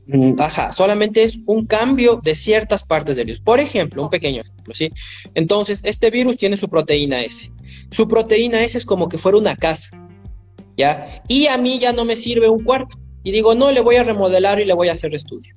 Mm, 0.07 0.33
ajá, 0.39 0.71
solamente 0.71 1.21
es 1.21 1.37
un 1.45 1.67
cambio 1.67 2.19
de 2.23 2.33
ciertas 2.33 2.83
partes 2.83 3.17
del 3.17 3.27
virus. 3.27 3.41
Por 3.41 3.59
ejemplo, 3.59 4.01
un 4.01 4.09
pequeño 4.09 4.41
ejemplo, 4.41 4.73
¿sí? 4.73 4.89
Entonces, 5.35 5.81
este 5.83 6.09
virus 6.09 6.37
tiene 6.37 6.57
su 6.57 6.67
proteína 6.67 7.21
S. 7.21 7.51
Su 7.91 8.07
proteína 8.07 8.63
S 8.63 8.79
es 8.79 8.85
como 8.85 9.07
que 9.09 9.19
fuera 9.19 9.37
una 9.37 9.55
casa, 9.55 9.91
¿ya? 10.75 11.21
Y 11.27 11.45
a 11.45 11.57
mí 11.59 11.77
ya 11.77 11.93
no 11.93 12.03
me 12.03 12.15
sirve 12.15 12.49
un 12.49 12.63
cuarto. 12.63 12.97
Y 13.23 13.31
digo, 13.31 13.53
no, 13.53 13.69
le 13.69 13.81
voy 13.81 13.97
a 13.97 14.03
remodelar 14.03 14.59
y 14.59 14.65
le 14.65 14.73
voy 14.73 14.89
a 14.89 14.93
hacer 14.93 15.13
estudio. 15.13 15.53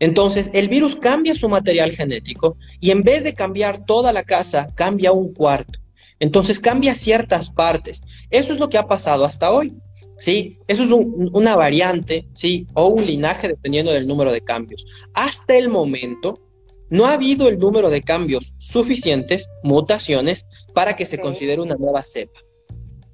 Entonces, 0.00 0.50
el 0.54 0.68
virus 0.68 0.96
cambia 0.96 1.36
su 1.36 1.48
material 1.48 1.94
genético 1.94 2.56
y 2.80 2.90
en 2.90 3.04
vez 3.04 3.22
de 3.22 3.34
cambiar 3.34 3.86
toda 3.86 4.12
la 4.12 4.24
casa, 4.24 4.66
cambia 4.74 5.12
un 5.12 5.32
cuarto. 5.32 5.85
Entonces, 6.20 6.60
cambia 6.60 6.94
ciertas 6.94 7.50
partes. 7.50 8.02
Eso 8.30 8.52
es 8.52 8.58
lo 8.58 8.68
que 8.68 8.78
ha 8.78 8.86
pasado 8.86 9.24
hasta 9.24 9.50
hoy. 9.50 9.74
¿sí? 10.18 10.58
Eso 10.66 10.84
es 10.84 10.90
una 10.90 11.56
variante, 11.56 12.26
¿sí? 12.32 12.66
O 12.74 12.88
un 12.88 13.04
linaje 13.06 13.48
dependiendo 13.48 13.92
del 13.92 14.06
número 14.06 14.32
de 14.32 14.40
cambios. 14.40 14.86
Hasta 15.14 15.56
el 15.56 15.68
momento, 15.68 16.40
no 16.88 17.06
ha 17.06 17.14
habido 17.14 17.48
el 17.48 17.58
número 17.58 17.90
de 17.90 18.02
cambios 18.02 18.54
suficientes, 18.58 19.48
mutaciones, 19.62 20.46
para 20.74 20.96
que 20.96 21.06
se 21.06 21.18
considere 21.18 21.60
una 21.60 21.74
nueva 21.74 22.02
cepa. 22.02 22.40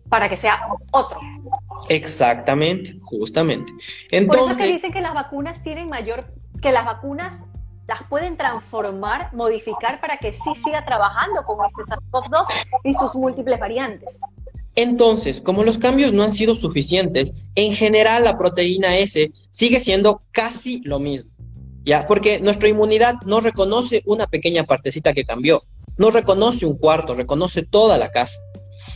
Para 0.09 0.29
que 0.29 0.37
sea 0.37 0.69
otro. 0.91 1.21
Exactamente, 1.89 2.99
justamente. 3.03 3.73
Entonces, 4.11 4.43
Por 4.43 4.51
eso 4.51 4.59
que 4.59 4.73
dicen 4.73 4.93
que 4.93 5.01
las 5.01 5.15
vacunas 5.15 5.63
tienen 5.63 5.89
mayor, 5.89 6.27
que 6.61 6.71
las 6.71 6.85
vacunas 6.85 7.45
las 7.93 8.09
pueden 8.09 8.39
transformar, 8.39 9.35
modificar 9.35 10.01
para 10.01 10.17
que 10.17 10.33
sí 10.33 10.55
siga 10.65 10.83
trabajando 10.83 11.45
con 11.45 11.59
este 11.67 11.83
SARS-CoV-2 11.83 12.47
y 12.85 12.95
sus 12.95 13.15
múltiples 13.15 13.61
variantes. 13.61 14.19
Entonces, 14.75 15.43
como 15.43 15.63
los 15.63 15.77
cambios 15.77 16.15
no 16.15 16.23
han 16.23 16.33
sido 16.33 16.55
suficientes, 16.55 17.35
en 17.55 17.75
general 17.75 18.25
la 18.25 18.39
proteína 18.39 18.97
S 18.97 19.31
sigue 19.51 19.79
siendo 19.79 20.23
casi 20.33 20.81
lo 20.85 21.01
mismo. 21.01 21.31
¿Ya? 21.85 22.07
Porque 22.07 22.41
nuestra 22.41 22.69
inmunidad 22.69 23.17
no 23.27 23.41
reconoce 23.41 24.03
una 24.07 24.27
pequeña 24.27 24.65
partecita 24.65 25.13
que 25.13 25.27
cambió, 25.27 25.65
no 25.99 26.11
reconoce 26.11 26.65
un 26.65 26.79
cuarto, 26.79 27.15
reconoce 27.15 27.63
toda 27.63 27.99
la 27.99 28.11
casa. 28.11 28.41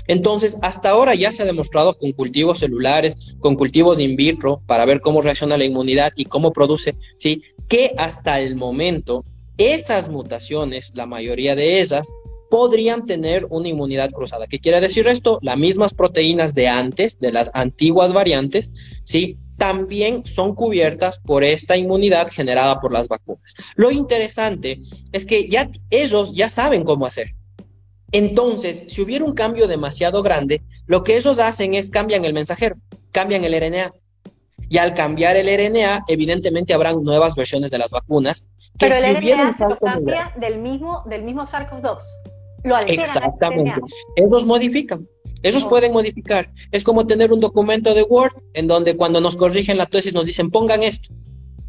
Entonces, 0.09 0.59
hasta 0.63 0.91
ahora 0.91 1.15
ya 1.15 1.33
se 1.33 1.43
ha 1.43 1.47
demostrado 1.47 1.97
con 1.97 2.13
cultivos 2.13 2.61
celulares, 2.61 3.17
con 3.41 3.57
cultivos 3.57 3.99
in 3.99 4.17
vitro, 4.17 4.63
para 4.67 4.85
ver 4.85 5.01
cómo 5.01 5.23
reacciona 5.23 5.59
la 5.59 5.65
inmunidad 5.65 6.13
y 6.17 6.27
cómo 6.27 6.53
produce, 6.53 6.97
¿sí? 7.19 7.43
Que 7.69 7.93
hasta 7.97 8.41
el 8.41 8.57
momento 8.57 9.25
esas 9.59 10.09
mutaciones, 10.09 10.93
la 10.95 11.07
mayoría 11.07 11.55
de 11.55 11.81
ellas, 11.81 12.09
podrían 12.51 13.07
tener 13.07 13.47
una 13.51 13.69
inmunidad 13.69 14.11
cruzada. 14.11 14.47
¿Qué 14.47 14.59
quiere 14.59 14.81
decir 14.81 15.07
esto? 15.09 15.39
Las 15.43 15.59
mismas 15.59 15.95
proteínas 15.95 16.55
de 16.55 16.69
antes, 16.69 17.19
de 17.19 17.33
las 17.33 17.51
antiguas 17.55 18.13
variantes, 18.13 18.71
¿sí? 19.05 19.39
También 19.59 20.25
son 20.27 20.55
cubiertas 20.55 21.19
por 21.19 21.43
esta 21.43 21.77
inmunidad 21.77 22.29
generada 22.31 22.79
por 22.79 22.93
las 22.93 23.09
vacunas. 23.09 23.55
Lo 23.75 23.91
interesante 23.91 24.81
es 25.13 25.25
que 25.25 25.49
ya 25.49 25.71
ellos 25.91 26.35
ya 26.35 26.49
saben 26.49 26.85
cómo 26.85 27.07
hacer. 27.07 27.35
Entonces, 28.13 28.85
si 28.89 29.03
hubiera 29.03 29.25
un 29.25 29.35
cambio 29.35 29.67
demasiado 29.67 30.23
grande, 30.23 30.63
lo 30.87 31.05
que 31.05 31.17
ellos 31.17 31.39
hacen 31.39 31.75
es 31.75 31.91
cambian 31.91 32.25
el 32.25 32.33
mensajero, 32.33 32.77
cambian 33.13 33.45
el 33.45 33.59
RNA. 33.59 33.93
Y 34.69 34.79
al 34.79 34.95
cambiar 34.95 35.37
el 35.37 35.47
RNA, 35.47 36.05
evidentemente 36.09 36.75
habrán 36.75 37.03
nuevas 37.03 37.35
versiones 37.35 37.71
de 37.71 37.79
las 37.79 37.91
vacunas. 37.91 38.49
Que 38.79 38.89
Pero 38.89 38.97
el 38.97 39.17
RNA 39.17 39.53
se 39.53 39.65
cambia 39.81 40.33
del 40.37 40.59
mismo, 40.59 41.05
del 41.07 41.23
mismo 41.23 41.43
SARS-CoV-2. 41.43 41.99
Lo 42.65 42.79
Exactamente. 42.79 43.81
Ellos 44.17 44.45
modifican. 44.45 45.07
Ellos 45.43 45.65
pueden 45.65 45.93
modificar. 45.93 46.51
Es 46.73 46.83
como 46.83 47.07
tener 47.07 47.33
un 47.33 47.41
documento 47.41 47.95
de 47.95 48.03
Word 48.03 48.35
en 48.55 48.67
donde 48.67 48.97
cuando 48.97 49.21
nos 49.21 49.37
corrigen 49.37 49.79
la 49.79 49.87
tesis 49.87 50.13
nos 50.13 50.27
dicen 50.27 50.51
pongan 50.51 50.83
esto. 50.83 51.15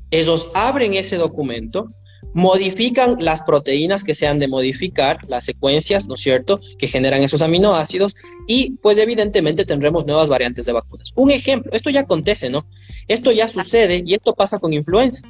Ellos 0.10 0.50
abren 0.54 0.94
ese 0.94 1.18
documento, 1.18 1.92
modifican 2.38 3.16
las 3.20 3.42
proteínas 3.42 4.04
que 4.04 4.14
se 4.14 4.28
han 4.28 4.38
de 4.38 4.48
modificar, 4.48 5.18
las 5.28 5.44
secuencias, 5.44 6.08
¿no 6.08 6.14
es 6.14 6.22
cierto?, 6.22 6.62
que 6.78 6.88
generan 6.88 7.24
esos 7.24 7.42
aminoácidos 7.42 8.16
y 8.46 8.74
pues 8.84 9.00
evidentemente 9.00 9.66
tendremos 9.66 10.06
nuevas 10.06 10.30
variantes 10.30 10.66
de 10.66 10.72
vacunas. 10.72 11.12
Un 11.16 11.32
ejemplo, 11.32 11.72
esto 11.74 11.90
ya 11.90 12.02
acontece, 12.02 12.52
¿no? 12.52 12.68
Esto 13.08 13.32
ya 13.32 13.48
sucede 13.48 14.04
y 14.06 14.14
esto 14.14 14.36
pasa 14.36 14.60
con 14.60 14.72
influenza. 14.72 15.28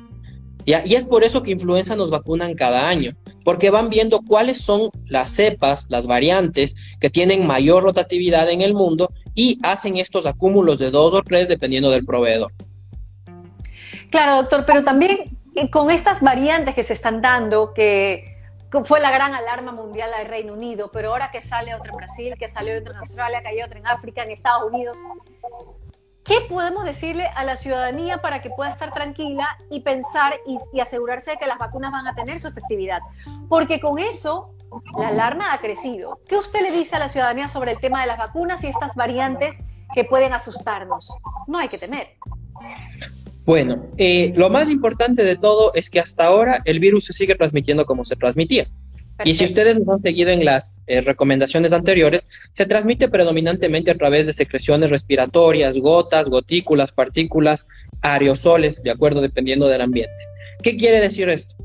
Y 0.66 0.74
es 0.74 1.06
por 1.06 1.24
eso 1.24 1.44
que 1.44 1.52
influenza 1.52 1.96
nos 1.96 2.12
vacunan 2.12 2.54
cada 2.56 2.90
año, 2.90 3.16
porque 3.46 3.70
van 3.70 3.90
viendo 3.90 4.20
cuáles 4.20 4.58
son 4.58 4.90
las 5.06 5.30
cepas, 5.30 5.86
las 5.88 6.08
variantes 6.08 6.76
que 7.00 7.10
tienen 7.10 7.48
mayor 7.48 7.84
rotatividad 7.84 8.52
en 8.52 8.60
el 8.60 8.74
mundo 8.74 9.14
y 9.34 9.60
hacen 9.64 9.96
estos 9.96 10.26
acúmulos 10.26 10.78
de 10.78 10.92
dos 10.92 11.14
o 11.14 11.22
tres 11.22 11.48
dependiendo 11.48 11.90
del 11.90 12.04
proveedor. 12.04 12.52
Claro, 14.12 14.42
doctor, 14.42 14.66
pero 14.68 14.84
también 14.84 15.37
con 15.72 15.90
estas 15.90 16.22
variantes 16.22 16.76
que 16.76 16.84
se 16.84 16.94
están 16.94 17.22
dando, 17.22 17.74
que 17.74 18.38
fue 18.86 19.00
la 19.00 19.12
gran 19.12 19.34
alarma 19.34 19.72
mundial 19.72 20.14
al 20.14 20.28
Reino 20.28 20.54
Unido, 20.54 20.90
pero 20.92 21.10
ahora 21.10 21.32
que 21.32 21.42
sale 21.42 21.74
otra 21.74 21.92
en 21.92 21.98
Brasil, 21.98 22.36
que 22.38 22.48
salió 22.48 22.78
otra 22.78 22.94
en 22.94 23.00
Australia, 23.00 23.42
que 23.42 23.48
hay 23.48 23.62
otra 23.62 23.80
en 23.80 23.88
África, 23.88 24.24
en 24.24 24.32
Estados 24.32 24.72
Unidos, 24.72 24.98
¿Qué 26.28 26.42
podemos 26.42 26.84
decirle 26.84 27.26
a 27.36 27.46
la 27.46 27.56
ciudadanía 27.56 28.18
para 28.18 28.42
que 28.42 28.50
pueda 28.50 28.70
estar 28.70 28.92
tranquila 28.92 29.48
y 29.70 29.80
pensar 29.80 30.34
y, 30.46 30.82
asegurarse 30.82 31.32
de 31.32 31.38
que 31.38 31.48
las 31.48 31.58
vacunas 31.58 31.90
van 31.90 32.06
a 32.06 32.16
tener 32.16 32.38
su 32.42 32.50
efectividad? 32.50 33.00
Porque 33.48 33.80
con 33.80 33.98
eso 33.98 34.54
la 35.00 35.08
alarma 35.08 35.54
ha 35.54 35.60
crecido. 35.60 36.20
¿Qué 36.28 36.36
usted 36.36 36.60
le 36.60 36.72
dice 36.72 36.98
a 36.98 37.00
la 37.00 37.08
ciudadanía 37.08 37.48
sobre 37.48 37.72
el 37.72 37.80
tema 37.80 38.02
de 38.02 38.08
las 38.08 38.18
vacunas 38.18 38.62
y 38.66 38.68
estas 38.68 38.94
variantes 38.96 39.64
que 39.96 40.04
pueden 40.04 40.34
asustarnos? 40.34 41.10
No 41.48 41.60
hay 41.60 41.70
que 41.70 41.78
temer. 41.78 42.18
Bueno, 43.46 43.86
eh, 43.98 44.34
lo 44.36 44.50
más 44.50 44.70
importante 44.70 45.24
de 45.24 45.38
todo 45.38 45.74
es 45.74 45.90
que 45.90 46.00
hasta 46.00 46.26
ahora 46.26 46.62
el 46.66 46.80
virus 46.80 47.06
se 47.06 47.14
sigue 47.14 47.36
transmitiendo 47.36 47.86
como 47.86 48.04
se 48.04 48.16
transmitía. 48.16 48.68
Y 49.24 49.34
si 49.34 49.46
ustedes 49.46 49.80
nos 49.80 49.90
han 49.90 50.00
seguido 50.00 50.30
en 50.30 50.46
las 50.46 50.80
eh, 50.86 51.02
recomendaciones 51.02 51.74
anteriores, 51.74 52.28
se 52.54 52.66
transmite 52.66 53.08
predominantemente 53.08 53.90
a 53.90 53.96
través 53.96 54.28
de 54.28 54.34
secreciones 54.34 54.90
respiratorias, 54.90 55.78
gotas, 55.78 56.28
gotículas, 56.28 56.92
partículas, 56.92 57.68
aerosoles, 58.02 58.84
de 58.84 58.92
acuerdo, 58.92 59.22
dependiendo 59.22 59.68
del 59.68 59.82
ambiente. 59.82 60.14
¿Qué 60.62 60.78
quiere 60.78 61.02
decir 61.02 61.30
esto? 61.30 61.56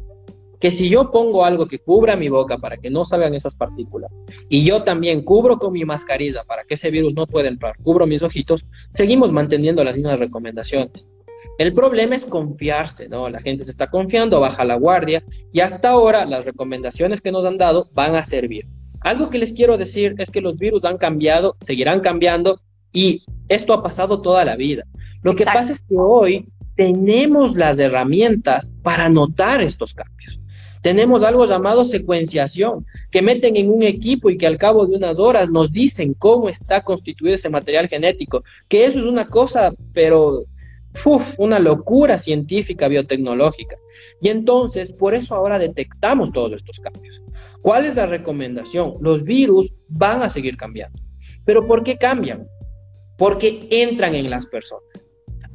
Que 0.62 0.71
si 0.71 0.88
yo 0.88 1.11
pongo 1.11 1.45
algo 1.45 1.66
que 1.66 1.81
cubra 1.81 2.14
mi 2.14 2.28
boca 2.28 2.57
para 2.57 2.76
que 2.76 2.88
no 2.88 3.04
salgan 3.04 3.35
esas 3.35 3.57
partículas, 3.57 4.12
y 4.49 4.64
yo 4.64 4.85
también 4.85 5.23
cubro 5.23 5.59
con 5.59 5.73
mi 5.73 5.85
mascarilla 5.85 6.45
para 6.45 6.62
que 6.62 6.75
ese 6.75 6.88
virus 6.92 7.14
no 7.14 7.26
pueda 7.26 7.49
entrar, 7.49 7.76
cubro 7.83 8.07
mis 8.07 8.23
ojitos, 8.23 8.64
seguimos 8.90 9.33
manteniendo 9.33 9.83
las 9.83 9.97
mismas 9.97 10.21
recomendaciones. 10.21 11.09
El 11.59 11.75
problema 11.75 12.14
es 12.14 12.25
confiarse, 12.25 13.09
¿no? 13.09 13.28
La 13.28 13.40
gente 13.40 13.64
se 13.64 13.73
está 13.73 13.90
confiando, 13.90 14.38
baja 14.38 14.64
la 14.64 14.76
guardia 14.76 15.25
y 15.52 15.59
hasta 15.59 15.88
ahora 15.88 16.25
las 16.26 16.45
recomendaciones 16.45 17.21
que 17.21 17.33
nos 17.33 17.45
han 17.45 17.59
dado 17.59 17.90
van 17.92 18.14
a 18.14 18.23
servir. 18.23 18.69
Algo 19.00 19.31
que 19.31 19.38
les 19.38 19.52
quiero 19.52 19.76
decir 19.76 20.14
es 20.19 20.31
que 20.31 20.40
los 20.40 20.57
virus 20.59 20.85
han 20.85 20.97
cambiado, 20.97 21.57
seguirán 21.61 21.99
cambiando 21.99 22.61
y 22.92 23.25
esto 23.49 23.75
ha 23.75 23.83
pasado 23.83 24.23
toda 24.23 24.45
la 24.45 24.54
vida. 24.54 24.85
Lo 25.25 25.35
que 25.35 25.45
pasa 25.45 25.73
es 25.73 25.81
que 25.81 25.97
hoy 25.97 26.47
tenemos 26.76 27.57
las 27.57 27.81
herramientas 27.81 28.73
para 28.85 29.09
notar 29.09 29.61
estos 29.61 29.92
cambios. 29.92 30.41
Tenemos 30.83 31.23
algo 31.23 31.47
llamado 31.47 31.85
secuenciación, 31.85 32.85
que 33.11 33.23
meten 33.23 33.57
en 33.57 33.71
un 33.71 33.85
equipo 33.85 34.31
y 34.31 34.37
que 34.37 34.47
al 34.47 34.59
cabo 34.59 34.87
de 34.87 34.97
unas 34.97 35.19
horas 35.19 35.51
nos 35.51 35.73
dicen 35.73 36.15
cómo 36.15 36.49
está 36.49 36.83
constituido 36.83 37.37
ese 37.37 37.49
material 37.49 37.89
genético, 37.89 38.43
que 38.69 38.85
eso 38.85 38.99
es 38.99 39.05
una 39.05 39.27
cosa, 39.29 39.73
pero 39.93 40.45
uf, 41.05 41.23
una 41.39 41.59
locura 41.59 42.19
científica 42.19 42.89
biotecnológica. 42.89 43.77
Y 44.21 44.29
entonces, 44.29 44.93
por 44.93 45.15
eso 45.15 45.35
ahora 45.35 45.59
detectamos 45.59 46.33
todos 46.33 46.53
estos 46.53 46.79
cambios. 46.81 47.23
¿Cuál 47.62 47.87
es 47.87 47.95
la 47.95 48.07
recomendación? 48.07 48.95
Los 49.01 49.25
virus 49.25 49.73
van 49.89 50.23
a 50.23 50.31
seguir 50.31 50.57
cambiando. 50.57 51.01
¿Pero 51.45 51.67
por 51.67 51.85
qué 51.85 51.97
cambian? 51.97 52.47
Porque 53.17 53.69
entran 53.71 54.17
en 54.17 54.31
las 54.31 54.47
personas. 54.47 54.85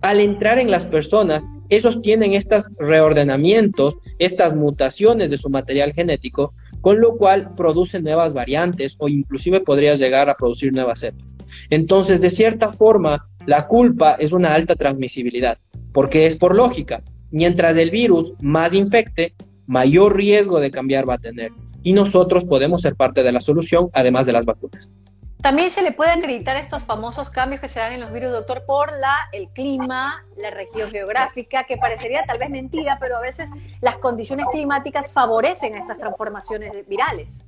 Al 0.02 0.20
entrar 0.20 0.60
en 0.60 0.70
las 0.70 0.86
personas, 0.86 1.48
esos 1.70 2.02
tienen 2.02 2.34
estos 2.34 2.70
reordenamientos, 2.80 3.98
estas 4.20 4.56
mutaciones 4.56 5.30
de 5.30 5.38
su 5.38 5.50
material 5.50 5.94
genético, 5.94 6.54
con 6.82 7.02
lo 7.02 7.18
cual 7.18 7.56
producen 7.56 8.04
nuevas 8.04 8.34
variantes 8.34 8.96
o 9.00 9.10
inclusive 9.10 9.62
podrías 9.62 10.00
llegar 10.00 10.30
a 10.30 10.36
producir 10.36 10.72
nuevas 10.72 11.00
cepas. 11.00 11.36
Entonces, 11.70 12.22
de 12.22 12.30
cierta 12.30 12.72
forma, 12.72 13.28
la 13.46 13.68
culpa 13.68 14.14
es 14.20 14.32
una 14.32 14.54
alta 14.54 14.76
transmisibilidad, 14.76 15.58
porque 15.94 16.28
es 16.28 16.38
por 16.38 16.56
lógica. 16.56 17.02
Mientras 17.32 17.76
el 17.76 17.90
virus 17.90 18.34
más 18.42 18.74
infecte, 18.74 19.34
mayor 19.66 20.16
riesgo 20.16 20.60
de 20.60 20.72
cambiar 20.72 21.10
va 21.10 21.16
a 21.16 21.20
tener. 21.20 21.52
Y 21.84 21.94
nosotros 21.94 22.46
podemos 22.46 22.82
ser 22.82 22.96
parte 22.96 23.24
de 23.24 23.32
la 23.32 23.42
solución, 23.42 23.90
además 23.94 24.26
de 24.26 24.34
las 24.34 24.46
vacunas. 24.46 24.94
También 25.42 25.70
se 25.70 25.82
le 25.82 25.92
puede 25.92 26.12
acreditar 26.12 26.58
estos 26.58 26.84
famosos 26.84 27.30
cambios 27.30 27.62
que 27.62 27.68
se 27.68 27.80
dan 27.80 27.94
en 27.94 28.00
los 28.00 28.12
virus, 28.12 28.32
doctor, 28.32 28.66
por 28.66 28.92
la, 28.98 29.30
el 29.32 29.50
clima, 29.50 30.26
la 30.36 30.50
región 30.50 30.90
geográfica, 30.90 31.66
que 31.66 31.78
parecería 31.78 32.24
tal 32.26 32.40
vez 32.40 32.50
mentira, 32.50 32.98
pero 33.00 33.18
a 33.18 33.22
veces 33.22 33.50
las 33.82 33.98
condiciones 33.98 34.48
climáticas 34.52 35.12
favorecen 35.12 35.76
estas 35.76 36.00
transformaciones 36.00 36.88
virales. 36.88 37.44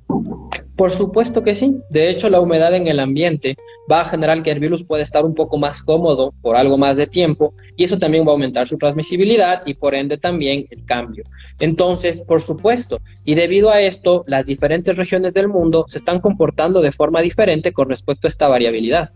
Por 0.79 0.91
supuesto 0.91 1.43
que 1.43 1.55
sí. 1.55 1.75
De 1.89 2.10
hecho, 2.10 2.29
la 2.29 2.39
humedad 2.39 2.74
en 2.74 2.88
el 2.88 3.01
ambiente 3.01 3.58
va 3.91 4.00
a 4.00 4.05
generar 4.05 4.41
que 4.43 4.51
el 4.51 4.62
virus 4.62 4.81
pueda 4.81 5.03
estar 5.03 5.25
un 5.25 5.36
poco 5.36 5.58
más 5.58 5.84
cómodo 5.84 6.34
por 6.41 6.55
algo 6.55 6.77
más 6.77 6.96
de 6.96 7.05
tiempo 7.05 7.53
y 7.75 7.84
eso 7.84 8.00
también 8.00 8.24
va 8.24 8.29
a 8.29 8.31
aumentar 8.31 8.65
su 8.65 8.77
transmisibilidad 8.77 9.62
y 9.65 9.74
por 9.74 9.93
ende 9.93 10.17
también 10.17 10.67
el 10.69 10.86
cambio. 10.86 11.25
Entonces, 11.60 12.22
por 12.22 12.41
supuesto, 12.41 13.01
y 13.25 13.36
debido 13.36 13.72
a 13.72 13.81
esto, 13.81 14.24
las 14.25 14.46
diferentes 14.46 14.96
regiones 14.96 15.34
del 15.34 15.50
mundo 15.50 15.84
se 15.89 15.98
están 15.98 16.22
comportando 16.22 16.79
de 16.79 16.93
forma 16.93 17.19
diferente 17.19 17.74
con 17.80 17.88
respecto 17.88 18.28
a 18.28 18.30
esta 18.30 18.50
variabilidad. 18.50 19.10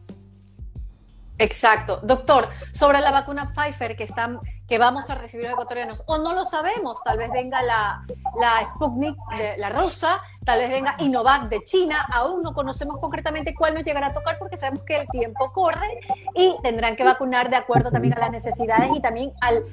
Exacto. 1.37 1.99
Doctor, 2.01 2.47
sobre 2.71 3.01
la 3.01 3.11
vacuna 3.11 3.51
Pfizer 3.53 3.97
que, 3.97 4.05
están, 4.05 4.39
que 4.69 4.77
vamos 4.77 5.09
a 5.09 5.15
recibir 5.15 5.45
los 5.45 5.53
ecuatorianos, 5.53 6.03
o 6.05 6.17
no 6.17 6.33
lo 6.33 6.45
sabemos, 6.45 7.03
tal 7.03 7.17
vez 7.17 7.29
venga 7.31 7.61
la, 7.61 8.05
la 8.39 8.63
Sputnik, 8.63 9.17
de 9.37 9.57
la 9.57 9.69
rusa, 9.69 10.21
tal 10.45 10.59
vez 10.59 10.69
venga 10.69 10.95
Inovac 10.99 11.49
de 11.49 11.65
China, 11.65 12.07
aún 12.13 12.43
no 12.43 12.53
conocemos 12.53 12.99
concretamente 12.99 13.53
cuál 13.53 13.73
nos 13.73 13.83
llegará 13.83 14.07
a 14.07 14.13
tocar 14.13 14.37
porque 14.37 14.55
sabemos 14.55 14.85
que 14.85 14.95
el 15.01 15.07
tiempo 15.07 15.51
corre 15.51 15.99
y 16.35 16.55
tendrán 16.61 16.95
que 16.95 17.03
vacunar 17.03 17.49
de 17.49 17.57
acuerdo 17.57 17.91
también 17.91 18.13
a 18.13 18.19
las 18.19 18.31
necesidades 18.31 18.89
y 18.95 19.01
también 19.01 19.33
al, 19.41 19.65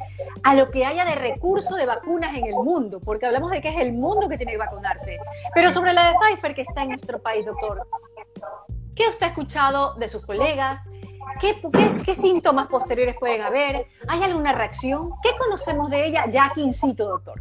a 0.42 0.54
lo 0.54 0.70
que 0.70 0.84
haya 0.86 1.04
de 1.04 1.14
recurso 1.14 1.76
de 1.76 1.86
vacunas 1.86 2.34
en 2.34 2.46
el 2.46 2.54
mundo, 2.54 3.00
porque 3.00 3.26
hablamos 3.26 3.50
de 3.50 3.60
que 3.60 3.68
es 3.68 3.80
el 3.80 3.92
mundo 3.92 4.28
que 4.28 4.36
tiene 4.36 4.52
que 4.52 4.58
vacunarse. 4.58 5.18
Pero 5.54 5.70
sobre 5.70 5.92
la 5.92 6.08
de 6.08 6.14
Pfizer 6.18 6.54
que 6.54 6.62
está 6.62 6.82
en 6.82 6.88
nuestro 6.88 7.20
país, 7.20 7.44
doctor, 7.44 7.86
¿qué 8.94 9.04
usted 9.08 9.26
ha 9.26 9.28
escuchado 9.28 9.94
de 9.94 10.08
sus 10.08 10.24
colegas? 10.24 10.80
¿Qué, 11.40 12.14
síntomas 12.14 12.68
posteriores 12.68 13.16
pueden 13.18 13.42
haber? 13.42 13.86
¿Hay 14.08 14.22
alguna 14.22 14.52
reacción? 14.52 15.10
¿Qué 15.22 15.30
conocemos 15.38 15.90
de 15.90 16.06
ella 16.06 16.26
ya 16.30 16.46
aquí 16.46 16.62
in 16.62 16.74
situ, 16.74 17.04
doctor? 17.04 17.40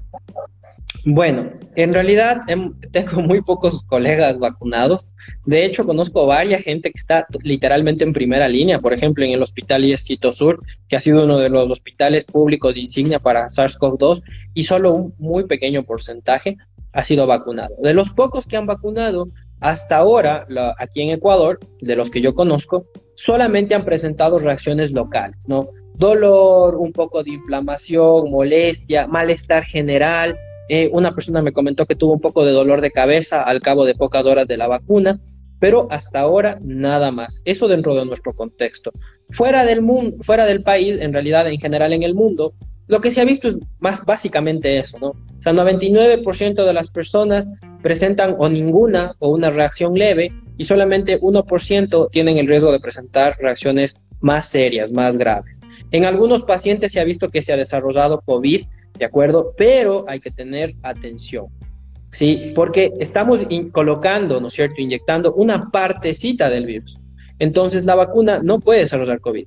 Bueno, 1.06 1.52
en 1.76 1.94
realidad 1.94 2.42
em, 2.48 2.74
tengo 2.92 3.22
muy 3.22 3.42
pocos 3.42 3.84
colegas 3.84 4.38
vacunados. 4.38 5.14
De 5.46 5.66
hecho, 5.66 5.86
conozco 5.86 6.26
varias 6.26 6.64
gente 6.64 6.92
que 6.92 6.98
está 6.98 7.26
literalmente 7.44 8.04
en 8.04 8.14
primera 8.14 8.48
línea. 8.48 8.80
Por 8.80 8.94
ejemplo, 8.94 9.24
en 9.26 9.32
el 9.32 9.42
Hospital 9.42 9.86
Iesquito 9.86 10.32
Sur, 10.32 10.62
que 10.88 10.98
ha 10.98 11.02
sido 11.02 11.24
uno 11.24 11.40
de 11.40 11.50
los 11.50 11.70
hospitales 11.70 12.26
públicos 12.26 12.74
de 12.74 12.82
insignia 12.82 13.20
para 13.20 13.48
SARS-CoV-2, 13.48 14.24
y 14.54 14.64
solo 14.64 14.94
un 14.94 15.14
muy 15.18 15.46
pequeño 15.46 15.84
porcentaje 15.84 16.58
ha 16.92 17.04
sido 17.04 17.28
vacunado. 17.28 17.76
De 17.82 17.94
los 17.94 18.10
pocos 18.12 18.46
que 18.46 18.58
han 18.58 18.66
vacunado, 18.66 19.30
hasta 19.62 19.98
ahora, 19.98 20.48
aquí 20.78 21.02
en 21.02 21.10
Ecuador, 21.10 21.60
de 21.82 21.96
los 21.96 22.10
que 22.10 22.22
yo 22.22 22.34
conozco, 22.34 22.86
solamente 23.16 23.76
han 23.76 23.84
presentado 23.84 24.40
reacciones 24.40 24.92
locales, 24.92 25.38
¿no? 25.48 25.70
Dolor, 25.96 26.76
un 26.78 26.94
poco 26.94 27.24
de 27.24 27.32
inflamación, 27.32 28.32
molestia, 28.32 29.08
malestar 29.08 29.66
general. 29.66 30.38
Eh, 30.70 30.90
una 30.94 31.14
persona 31.14 31.42
me 31.42 31.52
comentó 31.52 31.86
que 31.86 31.96
tuvo 31.96 32.14
un 32.14 32.22
poco 32.22 32.46
de 32.46 32.54
dolor 32.54 32.80
de 32.80 32.92
cabeza 32.92 33.44
al 33.44 33.60
cabo 33.60 33.84
de 33.84 33.96
pocas 33.96 34.24
horas 34.24 34.48
de 34.48 34.56
la 34.56 34.68
vacuna, 34.68 35.20
pero 35.60 35.88
hasta 35.92 36.22
ahora 36.22 36.58
nada 36.62 37.12
más. 37.12 37.42
Eso 37.44 37.68
dentro 37.68 37.96
de 37.96 38.06
nuestro 38.06 38.34
contexto. 38.34 38.92
Fuera 39.32 39.66
del 39.66 39.82
mundo, 39.82 40.16
fuera 40.24 40.46
del 40.46 40.64
país, 40.64 40.98
en 41.02 41.12
realidad 41.12 41.50
en 41.50 41.60
general 41.60 41.92
en 41.92 42.04
el 42.04 42.16
mundo, 42.16 42.54
lo 42.90 43.02
que 43.02 43.12
se 43.12 43.22
ha 43.22 43.26
visto 43.26 43.48
es 43.48 43.58
más 43.80 44.04
básicamente 44.04 44.80
eso, 44.80 44.98
¿no? 44.98 45.10
O 45.10 45.42
sea, 45.42 45.54
99% 45.54 46.66
de 46.66 46.74
las 46.74 46.90
personas 46.90 47.48
presentan 47.84 48.36
o 48.40 48.50
ninguna 48.50 49.14
o 49.20 49.30
una 49.30 49.52
reacción 49.52 49.94
leve 49.94 50.34
y 50.58 50.66
solamente 50.66 51.20
1% 51.22 52.10
tienen 52.12 52.38
el 52.38 52.48
riesgo 52.48 52.72
de 52.72 52.80
presentar 52.80 53.38
reacciones 53.40 54.04
más 54.22 54.50
serias, 54.50 54.92
más 54.92 55.18
graves. 55.18 55.62
En 55.92 56.04
algunos 56.04 56.44
pacientes 56.44 56.92
se 56.92 57.00
ha 57.00 57.04
visto 57.04 57.30
que 57.30 57.44
se 57.44 57.54
ha 57.54 57.58
desarrollado 57.58 58.22
COVID, 58.22 58.66
¿de 58.98 59.06
acuerdo? 59.06 59.54
Pero 59.56 60.06
hay 60.08 60.20
que 60.20 60.32
tener 60.32 60.74
atención, 60.82 61.46
¿sí? 62.12 62.54
Porque 62.56 62.92
estamos 63.00 63.40
colocando, 63.72 64.42
¿no 64.42 64.48
es 64.48 64.56
cierto?, 64.56 64.82
inyectando 64.82 65.36
una 65.36 65.70
partecita 65.70 66.50
del 66.50 66.66
virus. 66.66 66.98
Entonces 67.38 67.86
la 67.86 67.94
vacuna 67.94 68.42
no 68.44 68.60
puede 68.60 68.80
desarrollar 68.80 69.22
COVID. 69.22 69.46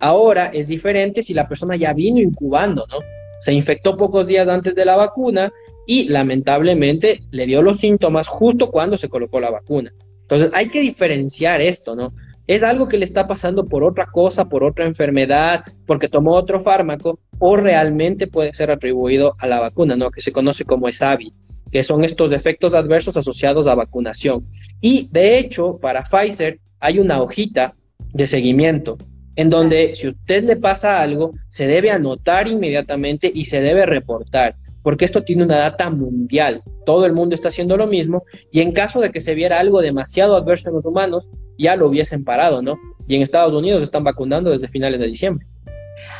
Ahora 0.00 0.46
es 0.46 0.68
diferente 0.68 1.22
si 1.22 1.34
la 1.34 1.48
persona 1.48 1.76
ya 1.76 1.92
vino 1.92 2.20
incubando, 2.20 2.86
¿no? 2.90 2.98
Se 3.40 3.52
infectó 3.52 3.96
pocos 3.96 4.26
días 4.26 4.48
antes 4.48 4.74
de 4.74 4.84
la 4.84 4.96
vacuna 4.96 5.52
y 5.86 6.08
lamentablemente 6.08 7.20
le 7.30 7.46
dio 7.46 7.62
los 7.62 7.78
síntomas 7.78 8.26
justo 8.26 8.70
cuando 8.70 8.96
se 8.96 9.08
colocó 9.08 9.40
la 9.40 9.50
vacuna. 9.50 9.92
Entonces 10.22 10.50
hay 10.54 10.70
que 10.70 10.80
diferenciar 10.80 11.60
esto, 11.60 11.94
¿no? 11.94 12.14
Es 12.46 12.62
algo 12.62 12.88
que 12.88 12.98
le 12.98 13.06
está 13.06 13.26
pasando 13.26 13.66
por 13.66 13.84
otra 13.84 14.06
cosa, 14.06 14.46
por 14.46 14.64
otra 14.64 14.84
enfermedad, 14.86 15.64
porque 15.86 16.08
tomó 16.08 16.32
otro 16.32 16.60
fármaco, 16.60 17.18
o 17.38 17.56
realmente 17.56 18.26
puede 18.26 18.54
ser 18.54 18.70
atribuido 18.70 19.34
a 19.38 19.46
la 19.46 19.60
vacuna, 19.60 19.96
¿no? 19.96 20.10
Que 20.10 20.20
se 20.20 20.32
conoce 20.32 20.64
como 20.64 20.88
ESAVI, 20.88 21.32
que 21.70 21.82
son 21.82 22.04
estos 22.04 22.32
efectos 22.32 22.74
adversos 22.74 23.16
asociados 23.16 23.66
a 23.66 23.74
vacunación. 23.74 24.46
Y 24.80 25.08
de 25.10 25.38
hecho, 25.38 25.78
para 25.78 26.04
Pfizer 26.04 26.60
hay 26.80 26.98
una 26.98 27.22
hojita 27.22 27.74
de 28.12 28.26
seguimiento 28.26 28.98
en 29.36 29.50
donde 29.50 29.94
si 29.94 30.08
usted 30.08 30.44
le 30.44 30.56
pasa 30.56 31.00
algo, 31.00 31.32
se 31.48 31.66
debe 31.66 31.90
anotar 31.90 32.48
inmediatamente 32.48 33.30
y 33.32 33.44
se 33.46 33.60
debe 33.60 33.86
reportar, 33.86 34.56
porque 34.82 35.04
esto 35.04 35.22
tiene 35.22 35.44
una 35.44 35.58
data 35.58 35.90
mundial. 35.90 36.62
Todo 36.86 37.06
el 37.06 37.12
mundo 37.12 37.34
está 37.34 37.48
haciendo 37.48 37.76
lo 37.76 37.86
mismo 37.86 38.24
y 38.52 38.60
en 38.60 38.72
caso 38.72 39.00
de 39.00 39.10
que 39.10 39.20
se 39.20 39.34
viera 39.34 39.58
algo 39.58 39.80
demasiado 39.80 40.36
adverso 40.36 40.68
en 40.68 40.76
los 40.76 40.84
humanos, 40.84 41.28
ya 41.58 41.76
lo 41.76 41.88
hubiesen 41.88 42.24
parado, 42.24 42.62
¿no? 42.62 42.76
Y 43.06 43.16
en 43.16 43.22
Estados 43.22 43.54
Unidos 43.54 43.82
están 43.82 44.04
vacunando 44.04 44.50
desde 44.50 44.68
finales 44.68 45.00
de 45.00 45.06
diciembre. 45.06 45.46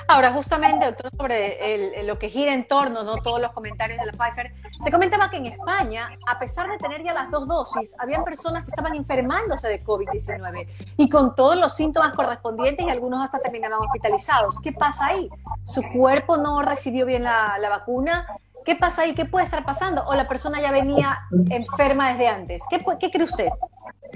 Ahora, 0.06 0.32
justamente, 0.32 0.84
doctor, 0.84 1.10
sobre 1.16 2.02
lo 2.04 2.18
que 2.18 2.28
gira 2.28 2.52
en 2.52 2.66
torno, 2.66 3.02
¿no? 3.02 3.16
Todos 3.18 3.40
los 3.40 3.52
comentarios 3.52 3.98
de 3.98 4.06
la 4.06 4.12
Pfizer, 4.12 4.52
se 4.82 4.90
comentaba 4.90 5.30
que 5.30 5.38
en 5.38 5.46
España, 5.46 6.10
a 6.26 6.38
pesar 6.38 6.70
de 6.70 6.76
tener 6.78 7.02
ya 7.02 7.14
las 7.14 7.30
dos 7.30 7.48
dosis, 7.48 7.94
habían 7.98 8.24
personas 8.24 8.64
que 8.64 8.70
estaban 8.70 8.94
enfermándose 8.94 9.68
de 9.68 9.82
COVID-19 9.82 10.68
y 10.96 11.08
con 11.08 11.34
todos 11.34 11.56
los 11.56 11.74
síntomas 11.74 12.12
correspondientes 12.14 12.84
y 12.86 12.90
algunos 12.90 13.24
hasta 13.24 13.38
terminaban 13.38 13.78
hospitalizados. 13.80 14.60
¿Qué 14.60 14.72
pasa 14.72 15.06
ahí? 15.06 15.28
¿Su 15.64 15.82
cuerpo 15.82 16.36
no 16.36 16.60
recibió 16.62 17.06
bien 17.06 17.24
la, 17.24 17.58
vacuna? 17.70 18.26
¿Qué 18.64 18.76
pasa 18.76 19.02
ahí? 19.02 19.14
¿Qué 19.14 19.24
puede 19.24 19.44
estar 19.46 19.64
pasando? 19.64 20.04
¿O 20.06 20.14
la 20.14 20.28
persona 20.28 20.60
ya 20.60 20.70
venía 20.70 21.18
enferma 21.50 22.10
desde 22.10 22.28
antes? 22.28 22.62
¿Qué, 22.68 22.84
qué 23.00 23.10
cree 23.10 23.24
usted? 23.24 23.48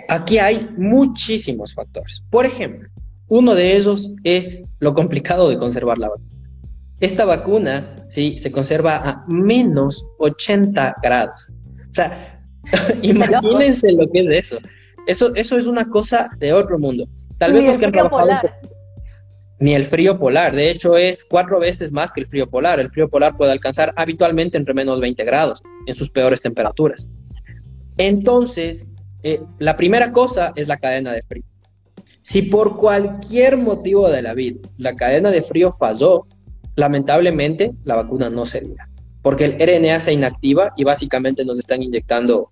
Aquí 0.08 0.38
hay 0.38 0.68
muchísimos 0.76 1.74
factores. 1.74 2.22
Por 2.30 2.46
ejemplo, 2.46 2.88
uno 3.28 3.54
de 3.54 3.76
ellos 3.76 4.10
es 4.24 4.64
lo 4.80 4.94
complicado 4.94 5.48
de 5.48 5.58
conservar 5.58 5.98
la 5.98 6.08
vacuna. 6.08 6.28
Esta 7.00 7.24
vacuna, 7.24 7.94
sí, 8.08 8.38
se 8.38 8.50
conserva 8.50 8.96
a 8.96 9.24
menos 9.28 10.04
80 10.18 10.96
grados. 11.02 11.52
O 11.90 11.94
sea, 11.94 12.42
imagínense 13.02 13.92
lo 13.92 14.08
que 14.10 14.20
es 14.20 14.46
eso. 14.46 14.58
Eso, 15.06 15.34
eso 15.34 15.56
es 15.58 15.66
una 15.66 15.88
cosa 15.88 16.28
de 16.38 16.52
otro 16.52 16.78
mundo. 16.78 17.06
Tal 17.38 17.52
vez 17.52 17.64
los 17.64 17.76
que 17.76 17.86
han 17.86 17.92
trabajado 17.92 18.50
ni 19.60 19.74
el 19.74 19.86
frío 19.86 20.18
polar. 20.18 20.54
De 20.54 20.70
hecho, 20.70 20.96
es 20.96 21.24
cuatro 21.24 21.58
veces 21.58 21.92
más 21.92 22.12
que 22.12 22.20
el 22.20 22.26
frío 22.26 22.48
polar. 22.48 22.80
El 22.80 22.90
frío 22.90 23.08
polar 23.08 23.36
puede 23.36 23.52
alcanzar 23.52 23.92
habitualmente 23.96 24.56
entre 24.56 24.74
menos 24.74 25.00
20 25.00 25.24
grados 25.24 25.62
en 25.86 25.94
sus 25.94 26.10
peores 26.10 26.40
temperaturas. 26.40 27.08
Entonces, 27.96 28.94
eh, 29.22 29.40
la 29.58 29.76
primera 29.76 30.12
cosa 30.12 30.52
es 30.54 30.68
la 30.68 30.76
cadena 30.76 31.12
de 31.12 31.22
frío. 31.22 31.44
Si 32.28 32.42
por 32.42 32.76
cualquier 32.76 33.56
motivo 33.56 34.10
de 34.10 34.20
la 34.20 34.34
vida 34.34 34.60
la 34.76 34.94
cadena 34.94 35.30
de 35.30 35.40
frío 35.40 35.72
falló, 35.72 36.26
lamentablemente 36.76 37.72
la 37.84 37.94
vacuna 37.94 38.28
no 38.28 38.44
servirá, 38.44 38.86
porque 39.22 39.46
el 39.46 39.52
RNA 39.58 39.98
se 40.00 40.12
inactiva 40.12 40.74
y 40.76 40.84
básicamente 40.84 41.42
nos 41.46 41.58
están 41.58 41.82
inyectando 41.82 42.50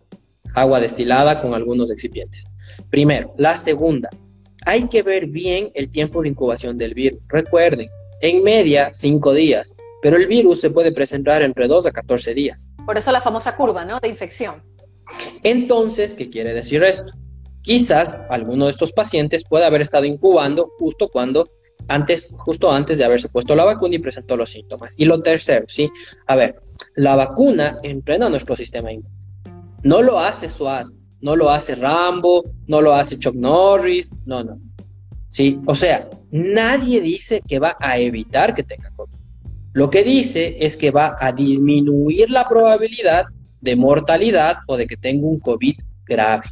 agua 0.55 0.81
destilada 0.81 1.43
con 1.43 1.53
algunos 1.53 1.91
excipientes. 1.91 2.47
Primero, 2.89 3.35
la 3.37 3.59
segunda, 3.59 4.09
hay 4.65 4.89
que 4.89 5.03
ver 5.03 5.27
bien 5.27 5.71
el 5.75 5.91
tiempo 5.93 6.23
de 6.23 6.31
incubación 6.31 6.79
del 6.79 6.95
virus. 6.95 7.29
Recuerden, 7.29 7.91
en 8.23 8.43
media, 8.43 8.89
cinco 8.95 9.35
días, 9.35 9.75
pero 10.01 10.17
el 10.17 10.27
virus 10.27 10.63
se 10.63 10.71
puede 10.71 10.91
presentar 10.91 11.43
entre 11.43 11.69
2 11.69 11.85
a 11.85 11.93
14 11.93 12.33
días. 12.33 12.71
Por 12.87 12.97
eso 12.97 13.13
la 13.13 13.21
famosa 13.21 13.55
curva, 13.55 13.85
¿no? 13.85 14.01
De 14.01 14.09
infección. 14.09 14.63
Entonces, 15.43 16.15
¿qué 16.15 16.31
quiere 16.31 16.55
decir 16.55 16.83
esto? 16.83 17.13
Quizás 17.67 18.15
alguno 18.31 18.67
de 18.67 18.71
estos 18.71 18.93
pacientes 18.93 19.43
pueda 19.43 19.67
haber 19.67 19.81
estado 19.81 20.05
incubando 20.05 20.71
justo 20.79 21.09
cuando 21.09 21.51
antes, 21.89 22.33
justo 22.39 22.71
antes 22.71 22.97
de 22.97 23.05
haberse 23.05 23.29
puesto 23.29 23.57
la 23.57 23.65
vacuna 23.65 23.97
y 23.97 23.99
presentó 23.99 24.37
los 24.37 24.51
síntomas. 24.51 24.95
Y 24.97 25.05
lo 25.05 25.21
tercero, 25.21 25.67
¿sí? 25.67 25.91
A 26.29 26.37
ver, 26.37 26.61
la 26.95 27.17
vacuna 27.17 27.79
entrena 27.83 28.29
nuestro 28.29 28.55
sistema 28.55 28.93
inmune. 28.93 29.13
No 29.83 30.01
lo 30.01 30.21
hace 30.21 30.49
SWAT, 30.49 30.87
no 31.21 31.35
lo 31.35 31.51
hace 31.51 31.75
Rambo, 31.75 32.45
no 32.69 32.81
lo 32.81 32.95
hace 32.95 33.19
Chuck 33.19 33.35
Norris, 33.35 34.15
no, 34.27 34.45
no. 34.45 34.61
¿Sí? 35.31 35.59
O 35.67 35.75
sea, 35.75 36.09
nadie 36.31 37.01
dice 37.01 37.43
que 37.49 37.59
va 37.59 37.77
a 37.81 37.99
evitar 37.99 38.55
que 38.55 38.63
tenga 38.63 38.93
COVID. 38.93 39.13
Lo 39.73 39.91
que 39.91 40.05
dice 40.05 40.57
es 40.61 40.77
que 40.77 40.93
va 40.93 41.17
a 41.19 41.33
disminuir 41.33 42.31
la 42.31 42.49
probabilidad 42.49 43.25
de 43.61 43.75
mortalidad 43.75 44.59
o 44.69 44.77
de 44.77 44.87
que 44.87 44.97
tenga 44.97 45.27
un 45.27 45.41
COVID 45.41 45.75
grave. 46.05 46.45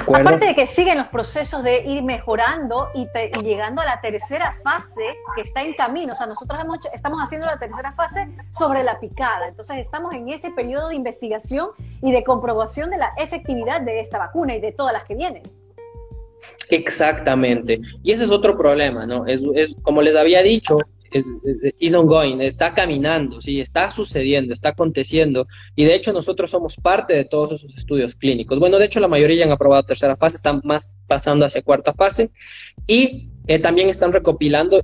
Aparte 0.00 0.46
de 0.46 0.54
que 0.54 0.66
siguen 0.66 0.98
los 0.98 1.08
procesos 1.08 1.62
de 1.62 1.82
ir 1.84 2.02
mejorando 2.02 2.90
y, 2.94 3.06
llegando 3.42 3.82
a 3.82 3.84
la 3.84 4.00
tercera 4.00 4.54
fase 4.62 5.18
que 5.36 5.42
está 5.42 5.62
en 5.62 5.74
camino. 5.74 6.14
O 6.14 6.16
sea, 6.16 6.26
nosotros 6.26 6.58
estamos 6.94 7.20
haciendo 7.22 7.46
la 7.46 7.58
tercera 7.58 7.92
fase 7.92 8.28
sobre 8.50 8.82
la 8.82 9.00
picada. 9.00 9.48
Entonces 9.48 9.78
estamos 9.78 10.14
en 10.14 10.28
ese 10.28 10.50
periodo 10.50 10.88
de 10.88 10.94
investigación 10.94 11.68
y 12.00 12.12
de 12.12 12.24
comprobación 12.24 12.90
de 12.90 12.98
la 12.98 13.12
efectividad 13.18 13.82
de 13.82 14.00
esta 14.00 14.18
vacuna 14.18 14.54
y 14.54 14.60
de 14.60 14.72
todas 14.72 14.92
las 14.92 15.04
que 15.04 15.14
vienen. 15.14 15.42
Exactamente. 16.70 17.80
Y 18.02 18.12
ese 18.12 18.24
es 18.24 18.30
otro 18.30 18.56
problema, 18.56 19.06
¿no? 19.06 19.26
Es, 19.26 19.42
es 19.54 19.76
como 19.82 20.02
les 20.02 20.16
había 20.16 20.42
dicho, 20.42 20.78
es, 21.12 21.26
is 21.78 21.94
ongoing, 21.94 22.40
está 22.40 22.74
caminando, 22.74 23.40
sí, 23.40 23.60
está 23.60 23.90
sucediendo, 23.90 24.52
está 24.52 24.70
aconteciendo. 24.70 25.46
Y 25.76 25.84
de 25.84 25.94
hecho 25.94 26.12
nosotros 26.12 26.50
somos 26.50 26.76
parte 26.76 27.14
de 27.14 27.24
todos 27.24 27.52
esos 27.52 27.76
estudios 27.76 28.14
clínicos. 28.14 28.58
Bueno, 28.58 28.78
de 28.78 28.86
hecho 28.86 29.00
la 29.00 29.08
mayoría 29.08 29.40
ya 29.40 29.44
han 29.46 29.52
aprobado 29.52 29.82
tercera 29.82 30.16
fase, 30.16 30.36
están 30.36 30.60
más 30.64 30.94
pasando 31.06 31.44
hacia 31.44 31.62
cuarta 31.62 31.92
fase. 31.92 32.30
Y 32.86 33.30
eh, 33.48 33.58
también 33.58 33.88
están 33.88 34.12
recopilando 34.12 34.82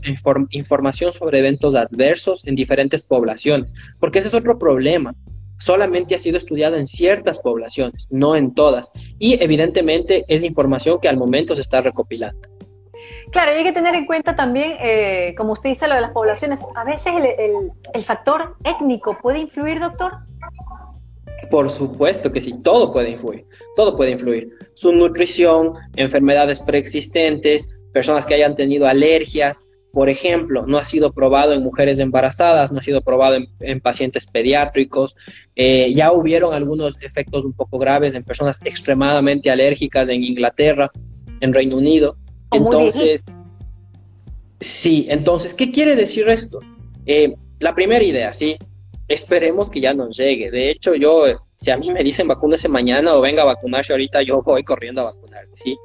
información 0.50 1.12
sobre 1.12 1.38
eventos 1.38 1.74
adversos 1.74 2.46
en 2.46 2.56
diferentes 2.56 3.04
poblaciones, 3.04 3.74
porque 4.00 4.18
ese 4.18 4.28
es 4.28 4.34
otro 4.34 4.58
problema. 4.58 5.14
Solamente 5.60 6.14
ha 6.14 6.18
sido 6.20 6.38
estudiado 6.38 6.76
en 6.76 6.86
ciertas 6.86 7.40
poblaciones, 7.40 8.06
no 8.10 8.36
en 8.36 8.54
todas. 8.54 8.92
Y 9.18 9.42
evidentemente 9.42 10.24
es 10.28 10.44
información 10.44 11.00
que 11.00 11.08
al 11.08 11.16
momento 11.16 11.54
se 11.54 11.62
está 11.62 11.80
recopilando. 11.80 12.57
Claro, 13.30 13.52
hay 13.52 13.62
que 13.62 13.72
tener 13.72 13.94
en 13.94 14.06
cuenta 14.06 14.34
también, 14.34 14.76
eh, 14.80 15.34
como 15.36 15.52
usted 15.52 15.70
dice, 15.70 15.86
lo 15.86 15.94
de 15.94 16.00
las 16.00 16.12
poblaciones. 16.12 16.60
A 16.74 16.84
veces 16.84 17.12
el, 17.94 18.02
factor 18.02 18.56
étnico 18.64 19.18
puede 19.20 19.38
influir, 19.40 19.80
doctor. 19.80 20.12
Por 21.50 21.70
supuesto 21.70 22.32
que 22.32 22.40
sí, 22.40 22.54
todo 22.62 22.92
puede 22.92 23.10
influir, 23.10 23.46
todo 23.76 23.96
puede 23.96 24.12
influir. 24.12 24.50
Su 24.74 24.92
nutrición, 24.92 25.74
enfermedades 25.96 26.60
preexistentes, 26.60 27.80
personas 27.92 28.24
que 28.26 28.34
hayan 28.34 28.56
tenido 28.56 28.86
alergias, 28.86 29.62
por 29.92 30.08
ejemplo, 30.08 30.66
no 30.66 30.78
ha 30.78 30.84
sido 30.84 31.12
probado 31.12 31.54
en 31.54 31.62
mujeres 31.62 31.98
embarazadas, 31.98 32.70
no 32.70 32.80
ha 32.80 32.82
sido 32.82 33.00
probado 33.00 33.38
en, 33.60 33.80
pacientes 33.80 34.26
pediátricos, 34.26 35.16
eh, 35.56 35.92
ya 35.94 36.12
hubieron 36.12 36.54
algunos 36.54 37.00
efectos 37.02 37.44
un 37.44 37.54
poco 37.54 37.78
graves 37.78 38.14
en 38.14 38.22
personas 38.22 38.60
extremadamente 38.64 39.50
alérgicas 39.50 40.08
en 40.08 40.22
Inglaterra, 40.22 40.90
en 41.40 41.52
Reino 41.52 41.76
Unido. 41.76 42.16
Entonces, 42.50 43.24
sí, 44.60 45.06
entonces, 45.08 45.54
¿qué 45.54 45.70
quiere 45.70 45.96
decir 45.96 46.28
esto? 46.28 46.60
Eh, 47.06 47.34
la 47.60 47.74
primera 47.74 48.04
idea, 48.04 48.32
sí, 48.32 48.56
esperemos 49.08 49.70
que 49.70 49.80
ya 49.80 49.94
nos 49.94 50.16
llegue. 50.16 50.50
De 50.50 50.70
hecho, 50.70 50.94
yo, 50.94 51.24
si 51.56 51.70
a 51.70 51.76
mí 51.76 51.90
me 51.90 52.04
dicen 52.04 52.28
vacúnese 52.28 52.68
mañana 52.68 53.14
o 53.14 53.20
venga 53.20 53.42
a 53.42 53.46
vacunarse 53.46 53.92
ahorita, 53.92 54.22
yo 54.22 54.42
voy 54.42 54.62
corriendo 54.62 55.00
a 55.00 55.12
vacunar, 55.12 55.46
¿sí? 55.54 55.76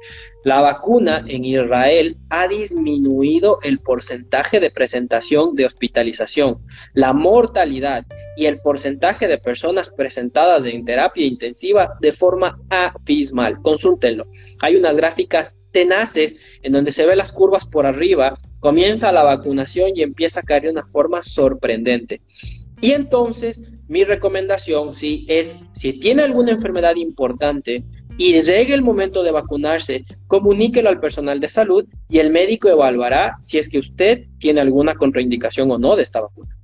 La 0.44 0.60
vacuna 0.60 1.24
en 1.26 1.44
Israel 1.44 2.16
ha 2.28 2.46
disminuido 2.46 3.58
el 3.62 3.78
porcentaje 3.78 4.60
de 4.60 4.70
presentación 4.70 5.56
de 5.56 5.64
hospitalización, 5.64 6.58
la 6.92 7.12
mortalidad 7.12 8.04
y 8.36 8.46
el 8.46 8.60
porcentaje 8.60 9.26
de 9.26 9.38
personas 9.38 9.90
presentadas 9.90 10.64
en 10.64 10.84
terapia 10.84 11.26
intensiva 11.26 11.96
de 12.00 12.12
forma 12.12 12.58
abismal. 12.68 13.60
Consúltenlo. 13.62 14.26
Hay 14.60 14.76
unas 14.76 14.96
gráficas 14.96 15.56
tenaces 15.74 16.36
en 16.62 16.72
donde 16.72 16.92
se 16.92 17.04
ve 17.04 17.16
las 17.16 17.32
curvas 17.32 17.66
por 17.66 17.84
arriba, 17.84 18.38
comienza 18.60 19.12
la 19.12 19.24
vacunación 19.24 19.90
y 19.94 20.02
empieza 20.02 20.40
a 20.40 20.44
caer 20.44 20.62
de 20.62 20.70
una 20.70 20.86
forma 20.86 21.22
sorprendente. 21.22 22.22
Y 22.80 22.92
entonces, 22.92 23.62
mi 23.88 24.04
recomendación, 24.04 24.94
sí, 24.94 25.26
es 25.28 25.58
si 25.72 25.98
tiene 25.98 26.22
alguna 26.22 26.52
enfermedad 26.52 26.94
importante 26.94 27.84
y 28.16 28.40
llegue 28.40 28.72
el 28.72 28.82
momento 28.82 29.24
de 29.24 29.32
vacunarse, 29.32 30.04
comuníquelo 30.28 30.88
al 30.88 31.00
personal 31.00 31.40
de 31.40 31.48
salud 31.48 31.84
y 32.08 32.20
el 32.20 32.30
médico 32.30 32.68
evaluará 32.68 33.36
si 33.40 33.58
es 33.58 33.68
que 33.68 33.80
usted 33.80 34.26
tiene 34.38 34.60
alguna 34.60 34.94
contraindicación 34.94 35.70
o 35.72 35.78
no 35.78 35.96
de 35.96 36.04
esta 36.04 36.20
vacuna. 36.20 36.56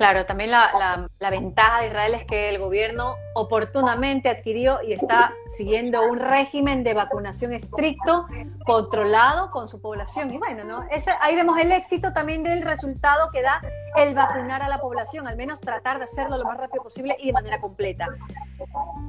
Claro, 0.00 0.24
también 0.24 0.50
la, 0.50 1.10
ventaja 1.30 1.82
de 1.82 1.88
Israel 1.88 2.14
es 2.14 2.24
que 2.24 2.48
el 2.48 2.58
gobierno 2.58 3.16
oportunamente 3.34 4.30
adquirió 4.30 4.80
y 4.82 4.94
está 4.94 5.34
siguiendo 5.58 6.00
un 6.04 6.18
régimen 6.18 6.82
de 6.82 6.94
vacunación 6.94 7.52
estricto, 7.52 8.26
controlado 8.64 9.50
con 9.50 9.68
su 9.68 9.78
población. 9.78 10.32
Y 10.32 10.38
bueno, 10.38 10.64
¿no? 10.64 10.86
ahí 11.20 11.36
vemos 11.36 11.58
el 11.58 11.70
éxito 11.72 12.14
también 12.14 12.42
del 12.42 12.62
resultado 12.62 13.30
que 13.30 13.42
da 13.42 13.60
el 13.96 14.14
vacunar 14.14 14.62
a 14.62 14.70
la 14.70 14.80
población, 14.80 15.28
al 15.28 15.36
menos 15.36 15.60
tratar 15.60 15.98
de 15.98 16.04
hacerlo 16.04 16.38
lo 16.38 16.44
más 16.44 16.56
rápido 16.56 16.82
posible 16.82 17.14
y 17.18 17.26
de 17.26 17.32
manera 17.34 17.60
completa. 17.60 18.08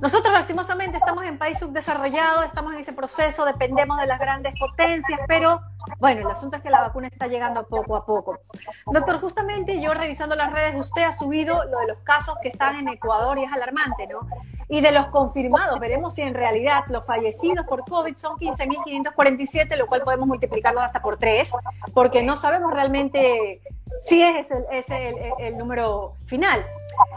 Nosotros 0.01 0.33
lastimosamente 0.33 0.97
estamos 0.97 1.23
en 1.23 1.37
país 1.37 1.57
subdesarrollado, 1.57 2.43
estamos 2.43 2.73
en 2.73 2.79
ese 2.79 2.91
proceso, 2.91 3.45
dependemos 3.45 3.97
de 3.99 4.07
las 4.07 4.19
grandes 4.19 4.59
potencias, 4.59 5.19
pero 5.27 5.61
bueno, 5.99 6.21
el 6.21 6.35
asunto 6.35 6.57
es 6.57 6.63
que 6.63 6.69
la 6.69 6.81
vacuna 6.81 7.07
está 7.07 7.27
llegando 7.27 7.65
poco 7.67 7.95
a 7.95 8.05
poco. 8.05 8.39
Doctor, 8.87 9.19
justamente 9.19 9.79
yo 9.81 9.93
revisando 9.93 10.35
las 10.35 10.51
redes, 10.51 10.75
usted 10.81 11.03
ha 11.03 11.11
subido 11.11 11.63
lo 11.65 11.79
de 11.79 11.87
los 11.87 11.99
casos 11.99 12.35
que 12.41 12.49
están 12.49 12.75
en 12.75 12.89
Ecuador 12.89 13.37
y 13.37 13.43
es 13.43 13.51
alarmante, 13.51 14.07
¿no? 14.07 14.27
Y 14.67 14.81
de 14.81 14.91
los 14.91 15.07
confirmados, 15.07 15.79
veremos 15.79 16.15
si 16.15 16.21
en 16.21 16.33
realidad 16.33 16.83
los 16.87 17.05
fallecidos 17.05 17.65
por 17.65 17.83
COVID 17.83 18.15
son 18.15 18.37
15.547, 18.37 19.75
lo 19.75 19.87
cual 19.87 20.01
podemos 20.03 20.27
multiplicarlo 20.27 20.81
hasta 20.81 21.01
por 21.01 21.17
tres, 21.17 21.53
porque 21.93 22.23
no 22.23 22.35
sabemos 22.35 22.73
realmente 22.73 23.61
si 24.01 24.21
es 24.21 24.49
ese, 24.71 25.33
el, 25.39 25.57
número 25.57 26.13
final. 26.25 26.65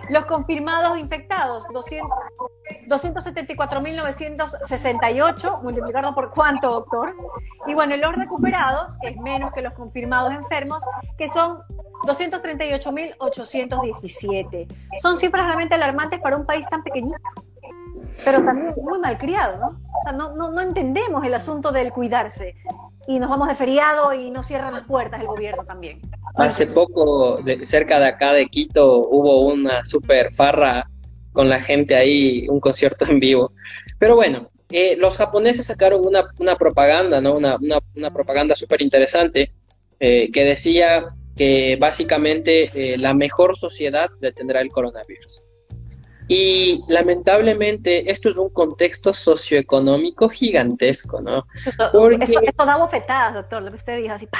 Los 0.08 0.26
confirmados 0.26 0.98
infectados, 0.98 1.64
274.968, 2.88 5.62
multiplicarlo 5.62 6.14
por 6.14 6.30
cuánto, 6.30 6.70
doctor. 6.70 7.14
Y 7.66 7.74
bueno, 7.74 7.96
los 7.96 8.14
recuperados, 8.16 8.96
que 9.00 9.08
es 9.08 9.16
menos 9.16 9.52
que 9.52 9.62
los 9.62 9.72
confirmados 9.74 10.32
enfermos, 10.32 10.80
que 11.18 11.28
son 11.28 11.58
238.817. 12.06 14.66
Son 15.00 15.16
cifras 15.16 15.46
realmente 15.46 15.74
alarmantes 15.74 16.20
para 16.20 16.36
un 16.36 16.46
país 16.46 16.66
tan 16.68 16.82
pequeñito, 16.82 17.16
pero 18.24 18.44
también 18.44 18.74
muy 18.82 18.98
malcriado, 18.98 19.58
¿no? 19.58 19.68
O 19.68 20.02
sea, 20.04 20.12
no, 20.12 20.34
no, 20.34 20.50
no 20.50 20.60
entendemos 20.60 21.24
el 21.24 21.32
asunto 21.34 21.72
del 21.72 21.92
cuidarse 21.92 22.56
y 23.06 23.18
nos 23.18 23.28
vamos 23.28 23.48
de 23.48 23.54
feriado 23.54 24.12
y 24.14 24.30
no 24.30 24.42
cierran 24.42 24.72
las 24.72 24.84
puertas 24.84 25.20
el 25.20 25.26
gobierno 25.26 25.64
también. 25.64 26.00
Hace 26.36 26.66
poco, 26.66 27.38
de, 27.42 27.64
cerca 27.64 27.98
de 27.98 28.08
acá 28.08 28.32
de 28.32 28.46
Quito, 28.46 29.08
hubo 29.08 29.42
una 29.42 29.84
super 29.84 30.32
farra 30.34 30.88
con 31.34 31.50
la 31.50 31.60
gente 31.60 31.96
ahí, 31.96 32.46
un 32.48 32.60
concierto 32.60 33.04
en 33.04 33.18
vivo. 33.18 33.52
Pero 33.98 34.14
bueno, 34.14 34.48
eh, 34.70 34.96
los 34.96 35.16
japoneses 35.16 35.66
sacaron 35.66 36.06
una, 36.06 36.24
una 36.38 36.56
propaganda, 36.56 37.20
¿no? 37.20 37.34
Una, 37.34 37.56
una, 37.56 37.80
una 37.94 38.10
propaganda 38.12 38.54
súper 38.54 38.80
interesante 38.80 39.52
eh, 39.98 40.30
que 40.30 40.44
decía 40.44 41.08
que 41.36 41.76
básicamente 41.76 42.70
eh, 42.72 42.96
la 42.96 43.14
mejor 43.14 43.58
sociedad 43.58 44.08
detendrá 44.20 44.60
el 44.60 44.70
coronavirus. 44.70 45.42
Y 46.28 46.80
lamentablemente 46.88 48.10
esto 48.10 48.30
es 48.30 48.38
un 48.38 48.48
contexto 48.50 49.12
socioeconómico 49.12 50.28
gigantesco, 50.28 51.20
¿no? 51.20 51.44
Porque... 51.92 52.24
Eso, 52.24 52.40
da 52.56 52.76
bofetadas, 52.76 53.34
doctor, 53.34 53.60
lo 53.60 53.70
que 53.70 53.76
usted 53.76 54.00
dijo 54.00 54.14
así, 54.14 54.26
¡pah! 54.26 54.38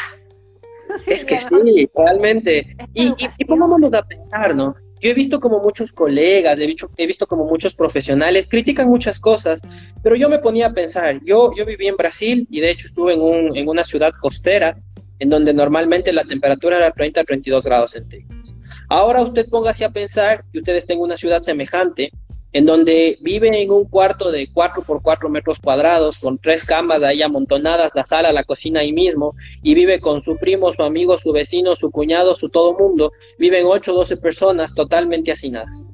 es 1.07 1.25
que 1.25 1.41
sí, 1.41 1.91
realmente. 1.93 2.77
Y, 2.95 3.09
y, 3.09 3.29
y 3.39 3.45
pongámonos 3.45 3.93
a 3.93 4.03
pensar, 4.03 4.55
¿no? 4.55 4.77
Yo 5.05 5.11
he 5.11 5.15
visto 5.15 5.39
como 5.39 5.61
muchos 5.61 5.93
colegas, 5.93 6.59
he 6.59 6.67
visto, 6.67 6.89
he 6.97 7.27
como 7.27 7.45
muchos 7.45 7.75
profesionales 7.75 8.49
critican 8.49 8.89
muchas 8.89 9.21
cosas, 9.21 9.61
pero 10.03 10.17
yo 10.17 10.31
me 10.31 10.39
ponía 10.39 10.69
a 10.69 10.73
pensar, 10.73 11.21
yo, 11.27 11.53
yo 11.55 11.67
viví 11.67 11.89
en 11.89 11.99
Brasil 11.99 12.47
y 12.51 12.61
de 12.61 12.71
hecho 12.71 12.87
estuve 12.87 13.13
en, 13.13 13.21
un, 13.21 13.55
en 13.55 13.69
una 13.69 13.85
ciudad 13.85 14.13
costera 14.19 14.79
en 15.19 15.29
donde 15.29 15.53
normalmente 15.53 16.11
la 16.11 16.25
temperatura 16.25 16.79
era 16.79 16.91
30 16.91 17.21
a 17.21 17.25
32 17.25 17.65
grados 17.65 17.91
centígrados. 17.91 18.55
Ahora 18.89 19.21
usted 19.21 19.47
póngase 19.51 19.85
a 19.85 19.91
pensar 19.91 20.43
que 20.51 20.61
usted 20.61 20.75
está 20.75 20.95
en 20.95 21.01
una 21.01 21.19
ciudad 21.19 21.43
semejante, 21.43 22.11
en 22.55 22.67
donde 22.67 23.19
vive 23.21 23.49
en 23.61 23.73
un 23.73 23.85
cuarto 23.85 24.31
de 24.31 24.49
4 24.53 24.83
por 24.83 25.03
4 25.03 25.29
metros 25.29 25.59
cuadrados, 25.59 26.21
con 26.21 26.39
tres 26.39 26.65
camas 26.65 27.03
ahí 27.03 27.21
amontonadas, 27.21 27.91
la 27.97 28.05
sala, 28.05 28.31
la 28.31 28.45
cocina 28.45 28.81
ahí 28.81 28.93
mismo, 28.93 29.35
y 29.65 29.75
vive 29.75 30.01
con 30.01 30.21
su 30.21 30.37
primo, 30.37 30.73
su 30.73 30.85
amigo, 30.85 31.19
su 31.19 31.33
vecino, 31.33 31.75
su 31.75 31.91
cuñado, 31.91 32.37
su 32.37 32.49
todo 32.49 32.73
mundo, 32.79 33.11
viven 33.41 33.67
8 33.67 33.93
o 33.93 33.97
12 33.97 34.19
personas 34.19 34.73
totalmente 34.73 35.33
hacinadas. 35.33 35.85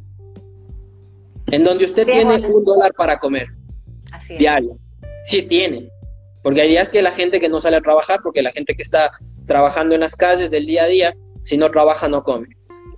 En 1.46 1.64
donde 1.64 1.87
usted 1.87 2.05
tiene 2.05 2.46
un 2.46 2.62
dólar 2.62 2.92
para 2.92 3.18
comer 3.18 3.46
Así 4.12 4.37
diario. 4.37 4.77
Sí 5.25 5.42
tiene. 5.42 5.88
Porque 6.42 6.61
hay 6.61 6.68
días 6.68 6.90
que 6.90 7.01
la 7.01 7.12
gente 7.12 7.40
que 7.40 7.49
no 7.49 7.59
sale 7.59 7.79
a 7.79 7.81
trabajar, 7.81 8.20
porque 8.23 8.42
la 8.42 8.53
gente 8.53 8.75
que 8.75 8.83
está 8.83 9.11
trabajando 9.46 9.94
en 9.94 10.03
las 10.03 10.14
calles 10.14 10.51
del 10.51 10.66
día 10.66 10.85
a 10.85 10.88
día, 10.88 11.14
si 11.42 11.57
no 11.57 11.70
trabaja 11.70 12.07
no 12.07 12.23
come. 12.23 12.49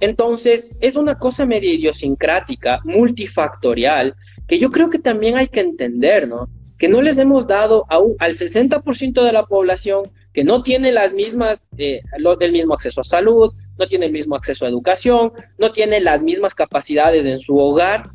Entonces, 0.03 0.77
es 0.81 0.97
una 0.97 1.17
cosa 1.17 1.47
medio 1.47 1.73
idiosincrática, 1.73 2.81
multifactorial, 2.83 4.17
que 4.49 4.59
yo 4.59 4.73
creo 4.73 4.91
que 4.91 4.99
también 4.99 5.37
hay 5.37 5.47
que 5.47 5.61
entender, 5.61 6.27
¿no? 6.27 6.49
Que 6.77 6.89
no 6.89 7.03
les 7.03 7.19
hemos 7.19 7.47
dado 7.47 7.87
a 7.89 8.01
al 8.19 8.35
60% 8.35 9.23
de 9.23 9.33
la 9.33 9.47
población 9.47 10.03
que 10.35 10.43
no 10.43 10.65
tiene 10.65 10.91
las 10.91 11.15
mismas, 11.15 11.69
eh, 11.79 12.01
el 12.41 12.53
mismo 12.53 12.75
acceso 12.75 13.03
a 13.03 13.05
salud, 13.05 13.53
no 13.79 13.87
tiene 13.87 14.07
el 14.07 14.13
mismo 14.13 14.35
acceso 14.35 14.67
a 14.67 14.69
educación, 14.69 15.31
no 15.57 15.71
tiene 15.71 16.01
las 16.01 16.21
mismas 16.21 16.53
capacidades 16.53 17.25
en 17.25 17.39
su 17.39 17.57
hogar, 17.57 18.11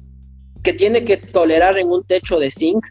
que 0.64 0.74
tiene 0.74 1.06
que 1.06 1.16
tolerar 1.16 1.78
en 1.78 1.88
un 1.88 2.04
techo 2.04 2.38
de 2.38 2.52
zinc 2.52 2.86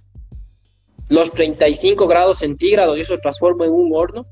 los 1.11 1.32
35 1.32 2.06
grados 2.06 2.38
centígrados 2.38 2.96
y 2.96 3.02
eso 3.02 3.18
transforma 3.18 3.66
en 3.66 3.72
un 3.72 3.94
horno. 3.94 4.26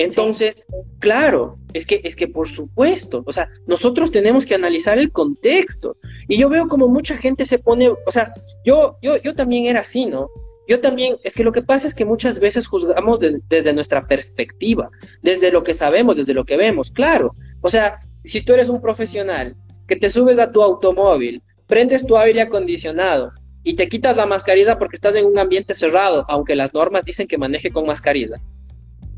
Entonces, 0.00 0.64
claro, 0.98 1.58
es 1.74 1.86
que, 1.86 2.00
es 2.04 2.16
que 2.16 2.26
por 2.26 2.48
supuesto, 2.48 3.22
o 3.26 3.32
sea, 3.32 3.50
nosotros 3.66 4.10
tenemos 4.10 4.46
que 4.46 4.54
analizar 4.54 4.98
el 4.98 5.12
contexto. 5.12 5.98
Y 6.26 6.38
yo 6.38 6.48
veo 6.48 6.68
como 6.68 6.88
mucha 6.88 7.18
gente 7.18 7.44
se 7.44 7.58
pone, 7.58 7.90
o 7.90 8.10
sea, 8.10 8.32
yo, 8.64 8.96
yo, 9.02 9.18
yo 9.18 9.34
también 9.34 9.66
era 9.66 9.80
así, 9.80 10.06
¿no? 10.06 10.30
Yo 10.66 10.80
también, 10.80 11.16
es 11.22 11.34
que 11.34 11.44
lo 11.44 11.52
que 11.52 11.60
pasa 11.60 11.86
es 11.86 11.94
que 11.94 12.06
muchas 12.06 12.40
veces 12.40 12.66
juzgamos 12.66 13.20
desde 13.50 13.74
nuestra 13.74 14.06
perspectiva, 14.06 14.88
desde 15.20 15.52
lo 15.52 15.62
que 15.62 15.74
sabemos, 15.74 16.16
desde 16.16 16.32
lo 16.32 16.46
que 16.46 16.56
vemos, 16.56 16.90
claro. 16.90 17.34
O 17.60 17.68
sea, 17.68 17.98
si 18.24 18.42
tú 18.42 18.54
eres 18.54 18.70
un 18.70 18.80
profesional 18.80 19.54
que 19.86 19.96
te 19.96 20.08
subes 20.08 20.38
a 20.38 20.50
tu 20.50 20.62
automóvil, 20.62 21.42
prendes 21.66 22.06
tu 22.06 22.16
aire 22.16 22.40
acondicionado 22.40 23.32
y 23.64 23.74
te 23.74 23.86
quitas 23.90 24.16
la 24.16 24.24
mascarilla 24.24 24.78
porque 24.78 24.96
estás 24.96 25.14
en 25.14 25.26
un 25.26 25.38
ambiente 25.38 25.74
cerrado, 25.74 26.24
aunque 26.26 26.56
las 26.56 26.72
normas 26.72 27.04
dicen 27.04 27.28
que 27.28 27.36
maneje 27.36 27.70
con 27.70 27.84
mascarilla 27.84 28.40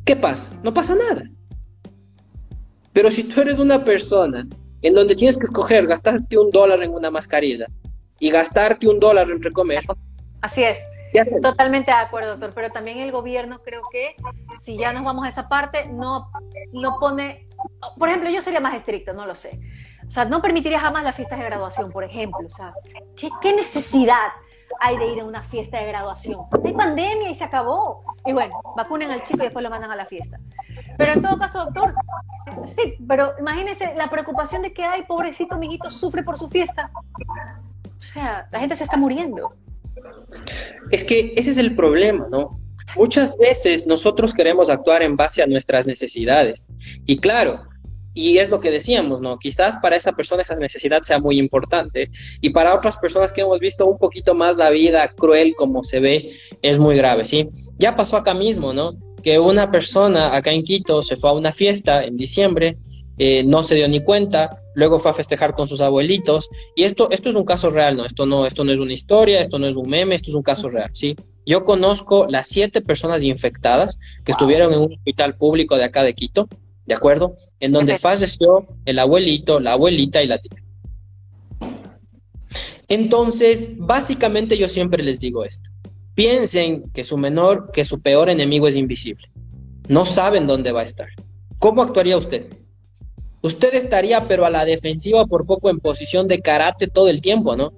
¿qué 0.05 0.17
pasa? 0.17 0.59
No 0.62 0.73
pasa 0.73 0.95
nada. 0.95 1.25
Pero 2.93 3.11
si 3.11 3.25
tú 3.25 3.41
eres 3.41 3.59
una 3.59 3.85
persona 3.85 4.47
en 4.83 4.95
donde 4.95 5.15
tienes 5.15 5.38
que 5.38 5.45
escoger 5.45 5.87
gastarte 5.87 6.37
un 6.37 6.51
dólar 6.51 6.83
en 6.83 6.93
una 6.93 7.11
mascarilla 7.11 7.67
y 8.19 8.31
gastarte 8.31 8.88
un 8.88 9.01
dólar 9.01 9.31
en 9.31 9.41
comer. 9.53 9.85
Así 10.41 10.62
es. 10.62 10.81
Totalmente 11.43 11.91
de 11.91 11.97
acuerdo, 11.97 12.31
doctor. 12.31 12.53
Pero 12.55 12.71
también 12.71 12.99
el 12.99 13.12
gobierno 13.12 13.61
creo 13.62 13.83
que 13.91 14.15
si 14.61 14.77
ya 14.77 14.93
nos 14.93 15.05
vamos 15.05 15.25
a 15.27 15.29
esa 15.29 15.49
parte, 15.49 15.87
no, 15.93 16.31
no 16.73 16.99
pone, 16.99 17.47
por 17.99 18.09
ejemplo, 18.09 18.31
yo 18.31 18.43
sería 18.43 18.61
más 18.61 18.75
estricto, 18.75 19.12
no 19.12 19.27
lo 19.27 19.35
sé. 19.35 19.61
O 20.07 20.11
sea, 20.11 20.25
no 20.25 20.43
permitiría 20.43 20.81
jamás 20.81 21.05
las 21.05 21.15
fiestas 21.15 21.38
de 21.38 21.45
graduación, 21.45 21.91
por 21.91 22.05
ejemplo. 22.05 22.47
O 22.47 22.51
sea, 22.51 22.73
¿qué, 23.17 23.29
qué 23.41 23.55
necesidad? 23.55 24.29
Hay 24.81 24.99
de 24.99 25.13
ir 25.13 25.21
a 25.21 25.25
una 25.25 25.43
fiesta 25.43 25.79
de 25.79 25.89
graduación. 25.89 26.41
Hay 26.65 26.73
pandemia 26.73 27.31
y 27.31 27.35
se 27.35 27.45
acabó. 27.45 28.05
Y 28.25 28.33
bueno, 28.33 28.55
vacunen 28.77 29.11
al 29.11 29.23
chico 29.23 29.41
y 29.41 29.45
después 29.45 29.63
lo 29.63 29.71
mandan 29.71 29.91
a 29.91 29.97
la 29.97 30.07
fiesta. 30.07 30.39
Pero 30.97 31.13
en 31.13 31.23
todo 31.23 31.39
caso, 31.39 31.65
doctor, 31.65 31.95
sí, 32.67 32.97
pero 33.07 33.35
imagínese 33.39 33.95
la 33.97 34.09
preocupación 34.09 34.63
de 34.63 34.73
que, 34.73 34.85
ay, 34.85 35.05
pobrecito 35.07 35.55
amiguito, 35.55 35.91
sufre 35.91 36.23
por 36.23 36.39
su 36.39 36.49
fiesta. 36.49 36.91
O 37.99 38.03
sea, 38.03 38.49
la 38.51 38.61
gente 38.61 38.77
se 38.77 38.85
está 38.85 38.97
muriendo. 38.97 39.55
Es 40.91 41.05
que 41.05 41.33
ese 41.37 41.51
es 41.51 41.59
el 41.59 41.77
problema, 41.77 42.27
¿no? 42.31 42.59
Muchas 42.97 43.39
veces 43.39 43.87
nosotros 43.87 44.35
queremos 44.35 44.69
actuar 44.69 45.03
en 45.03 45.17
base 45.17 45.43
a 45.43 45.47
nuestras 45.47 45.87
necesidades. 45.87 46.69
Y 47.07 47.19
claro, 47.19 47.63
y 48.14 48.38
es 48.38 48.51
lo 48.51 48.61
que 48.61 48.70
decíamos, 48.70 49.20
¿no? 49.20 49.38
Quizás 49.38 49.77
para 49.77 49.96
esa 49.96 50.12
persona 50.12 50.42
esa 50.42 50.57
necesidad 50.57 51.03
sea 51.03 51.18
muy 51.18 51.38
importante 51.38 52.11
y 52.40 52.51
para 52.51 52.75
otras 52.75 52.96
personas 52.96 53.33
que 53.33 53.40
hemos 53.40 53.61
visto 53.61 53.87
un 53.87 53.98
poquito 53.98 54.35
más 54.35 54.57
la 54.57 54.70
vida 54.70 55.09
cruel 55.09 55.55
como 55.57 55.83
se 55.85 56.01
ve, 56.01 56.33
es 56.61 56.79
muy 56.79 56.96
grave, 56.96 57.25
¿sí? 57.25 57.48
Ya 57.79 57.96
pasó 57.96 58.16
acá 58.16 58.35
mismo, 58.35 58.72
¿no? 58.72 58.92
Que 59.22 59.38
una 59.38 59.70
persona 59.70 60.35
acá 60.37 60.53
en 60.53 60.64
Quito 60.64 61.03
se 61.03 61.16
fue 61.16 61.31
a 61.31 61.35
una 61.35 61.53
fiesta 61.53 62.05
en 62.05 62.16
diciembre, 62.16 62.77
eh, 63.18 63.44
no 63.44 63.62
se 63.62 63.75
dio 63.75 63.88
ni 63.88 64.03
cuenta, 64.03 64.62
luego 64.75 64.98
fue 64.98 65.11
a 65.11 65.14
festejar 65.14 65.55
con 65.55 65.68
sus 65.68 65.81
abuelitos 65.81 66.48
y 66.75 66.85
esto, 66.85 67.11
esto 67.11 67.29
es 67.29 67.35
un 67.35 67.44
caso 67.44 67.70
real, 67.70 67.96
¿no? 67.96 68.05
Esto 68.05 68.27
no, 68.27 68.46
esto 68.46 68.64
no 68.64 68.72
es 68.72 68.79
una 68.79 68.92
historia, 68.92 69.40
esto 69.40 69.59
no 69.59 69.66
es 69.66 69.77
un 69.77 69.88
meme, 69.88 70.14
esto 70.14 70.31
es 70.31 70.35
un 70.35 70.42
caso 70.42 70.68
real, 70.68 70.90
¿sí? 70.92 71.14
Yo 71.44 71.64
conozco 71.64 72.27
las 72.29 72.48
siete 72.48 72.81
personas 72.81 73.22
infectadas 73.22 73.98
que 74.25 74.33
estuvieron 74.33 74.72
en 74.72 74.81
un 74.81 74.92
hospital 74.92 75.37
público 75.37 75.77
de 75.77 75.85
acá 75.85 76.03
de 76.03 76.14
Quito, 76.14 76.48
¿de 76.87 76.95
acuerdo? 76.95 77.37
En 77.61 77.73
donde 77.73 77.99
falleció 77.99 78.66
el 78.85 78.99
abuelito, 78.99 79.61
la 79.61 79.73
abuelita 79.73 80.23
y 80.23 80.27
la 80.27 80.38
tía. 80.38 80.62
Entonces, 82.88 83.73
básicamente 83.77 84.59
yo 84.59 84.68
siempre 84.68 85.03
les 85.03 85.21
digo 85.21 85.45
esto. 85.45 85.71
Piensen 86.14 86.90
que 86.92 87.05
su 87.05 87.16
menor, 87.16 87.71
que 87.73 87.85
su 87.85 88.01
peor 88.01 88.29
enemigo 88.29 88.68
es 88.68 88.77
invisible. 88.77 89.31
No 89.88 90.05
saben 90.05 90.47
dónde 90.47 90.73
va 90.73 90.83
a 90.83 90.85
estar. 90.85 91.09
¿Cómo 91.59 91.83
actuaría 91.83 92.18
usted? 92.18 92.49
Usted 93.40 93.75
estaría, 93.75 94.29
pero 94.29 94.45
a 94.45 94.51
la 94.51 94.64
defensiva 94.64 95.27
por 95.27 95.47
poco 95.47 95.68
en 95.68 95.81
posición 95.81 96.29
de 96.29 96.42
karate 96.42 96.87
todo 96.87 97.09
el 97.09 97.21
tiempo, 97.21 97.57
¿no? 97.57 97.73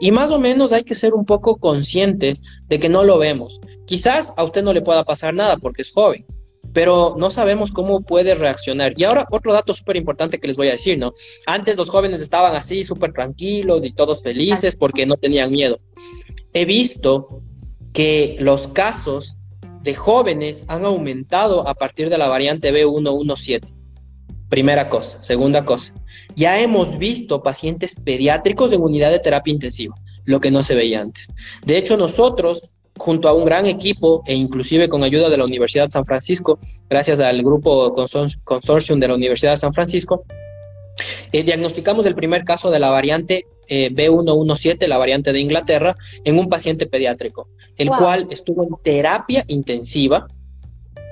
Y 0.00 0.12
más 0.12 0.30
o 0.30 0.40
menos 0.40 0.72
hay 0.72 0.84
que 0.84 0.94
ser 0.94 1.14
un 1.14 1.26
poco 1.26 1.56
conscientes 1.56 2.42
de 2.68 2.78
que 2.80 2.88
no 2.88 3.04
lo 3.04 3.18
vemos. 3.18 3.60
Quizás 3.86 4.32
a 4.36 4.44
usted 4.44 4.62
no 4.62 4.72
le 4.72 4.80
pueda 4.80 5.04
pasar 5.04 5.34
nada 5.34 5.58
porque 5.58 5.82
es 5.82 5.92
joven, 5.92 6.24
pero 6.72 7.16
no 7.18 7.30
sabemos 7.30 7.72
cómo 7.72 8.02
puede 8.02 8.34
reaccionar. 8.34 8.92
Y 8.96 9.04
ahora 9.04 9.26
otro 9.30 9.52
dato 9.52 9.74
súper 9.74 9.96
importante 9.96 10.38
que 10.38 10.46
les 10.46 10.56
voy 10.56 10.68
a 10.68 10.72
decir, 10.72 10.98
¿no? 10.98 11.12
Antes 11.46 11.76
los 11.76 11.90
jóvenes 11.90 12.20
estaban 12.20 12.54
así, 12.54 12.84
súper 12.84 13.12
tranquilos 13.12 13.84
y 13.84 13.92
todos 13.92 14.22
felices 14.22 14.76
porque 14.76 15.06
no 15.06 15.16
tenían 15.16 15.50
miedo. 15.50 15.80
He 16.52 16.64
visto 16.64 17.42
que 17.92 18.36
los 18.38 18.68
casos 18.68 19.36
de 19.82 19.94
jóvenes 19.94 20.64
han 20.68 20.84
aumentado 20.84 21.66
a 21.66 21.74
partir 21.74 22.10
de 22.10 22.18
la 22.18 22.28
variante 22.28 22.72
B117. 22.72 23.72
Primera 24.48 24.88
cosa. 24.88 25.22
Segunda 25.22 25.64
cosa. 25.64 25.94
Ya 26.34 26.60
hemos 26.60 26.98
visto 26.98 27.42
pacientes 27.42 27.94
pediátricos 27.94 28.72
en 28.72 28.82
unidad 28.82 29.10
de 29.10 29.20
terapia 29.20 29.52
intensiva, 29.52 29.94
lo 30.24 30.40
que 30.40 30.50
no 30.50 30.62
se 30.62 30.74
veía 30.74 31.00
antes. 31.00 31.28
De 31.64 31.78
hecho, 31.78 31.96
nosotros 31.96 32.68
junto 33.00 33.28
a 33.28 33.32
un 33.32 33.46
gran 33.46 33.64
equipo 33.64 34.22
e 34.26 34.34
inclusive 34.34 34.88
con 34.90 35.02
ayuda 35.02 35.30
de 35.30 35.38
la 35.38 35.44
Universidad 35.44 35.86
de 35.86 35.92
San 35.92 36.04
Francisco, 36.04 36.58
gracias 36.88 37.18
al 37.20 37.42
grupo 37.42 37.94
consortium 38.44 39.00
de 39.00 39.08
la 39.08 39.14
Universidad 39.14 39.52
de 39.52 39.56
San 39.56 39.72
Francisco, 39.72 40.24
eh, 41.32 41.42
diagnosticamos 41.42 42.04
el 42.04 42.14
primer 42.14 42.44
caso 42.44 42.70
de 42.70 42.78
la 42.78 42.90
variante 42.90 43.46
eh, 43.68 43.90
B117, 43.90 44.86
la 44.86 44.98
variante 44.98 45.32
de 45.32 45.40
Inglaterra, 45.40 45.96
en 46.24 46.38
un 46.38 46.50
paciente 46.50 46.86
pediátrico, 46.86 47.48
el 47.78 47.88
cual 47.88 48.26
estuvo 48.30 48.64
en 48.64 48.70
terapia 48.82 49.44
intensiva 49.48 50.26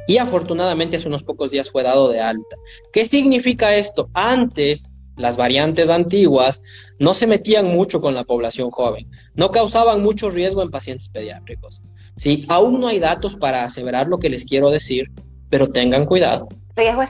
y 0.06 0.18
afortunadamente 0.18 0.98
hace 0.98 1.08
unos 1.08 1.22
pocos 1.22 1.50
días 1.50 1.70
fue 1.70 1.82
dado 1.84 2.10
de 2.10 2.20
alta. 2.20 2.56
¿Qué 2.92 3.06
significa 3.06 3.74
esto? 3.74 4.10
Antes 4.12 4.90
las 5.18 5.36
variantes 5.36 5.90
antiguas 5.90 6.62
no 6.98 7.14
se 7.14 7.26
metían 7.26 7.66
mucho 7.66 8.00
con 8.00 8.14
la 8.14 8.24
población 8.24 8.70
joven, 8.70 9.10
no 9.34 9.50
causaban 9.50 10.02
mucho 10.02 10.30
riesgo 10.30 10.62
en 10.62 10.70
pacientes 10.70 11.08
pediátricos. 11.08 11.82
Sí, 12.16 12.46
aún 12.48 12.80
no 12.80 12.88
hay 12.88 12.98
datos 12.98 13.36
para 13.36 13.64
aseverar 13.64 14.08
lo 14.08 14.18
que 14.18 14.30
les 14.30 14.44
quiero 14.44 14.70
decir, 14.70 15.10
pero 15.50 15.68
tengan 15.68 16.06
cuidado. 16.06 16.48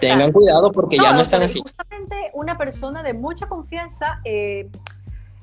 Tengan 0.00 0.32
cuidado 0.32 0.72
porque 0.72 0.96
ya 0.96 1.12
no 1.12 1.20
están 1.20 1.42
así. 1.42 1.60
Justamente 1.60 2.30
una 2.34 2.56
persona 2.56 3.02
de 3.02 3.12
mucha 3.12 3.48
confianza 3.48 4.20
eh, 4.24 4.68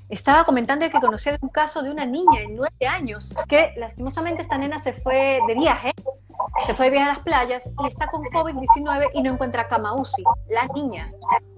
estaba 0.09 0.45
comentando 0.45 0.89
que 0.89 0.99
conocía 0.99 1.37
un 1.41 1.49
caso 1.49 1.81
de 1.81 1.91
una 1.91 2.05
niña 2.05 2.39
de 2.39 2.47
nueve 2.47 2.87
años 2.87 3.35
que 3.47 3.73
lastimosamente 3.77 4.41
esta 4.41 4.57
nena 4.57 4.79
se 4.79 4.93
fue 4.93 5.39
de 5.47 5.55
viaje, 5.55 5.93
se 6.65 6.73
fue 6.73 6.85
de 6.85 6.91
viaje 6.91 7.09
a 7.09 7.13
las 7.13 7.23
playas 7.23 7.71
y 7.83 7.87
está 7.87 8.07
con 8.07 8.23
COVID-19 8.23 9.11
y 9.13 9.21
no 9.21 9.33
encuentra 9.33 9.67
cama 9.67 9.93
UCI, 9.93 10.23
la 10.49 10.67
niña, 10.67 11.05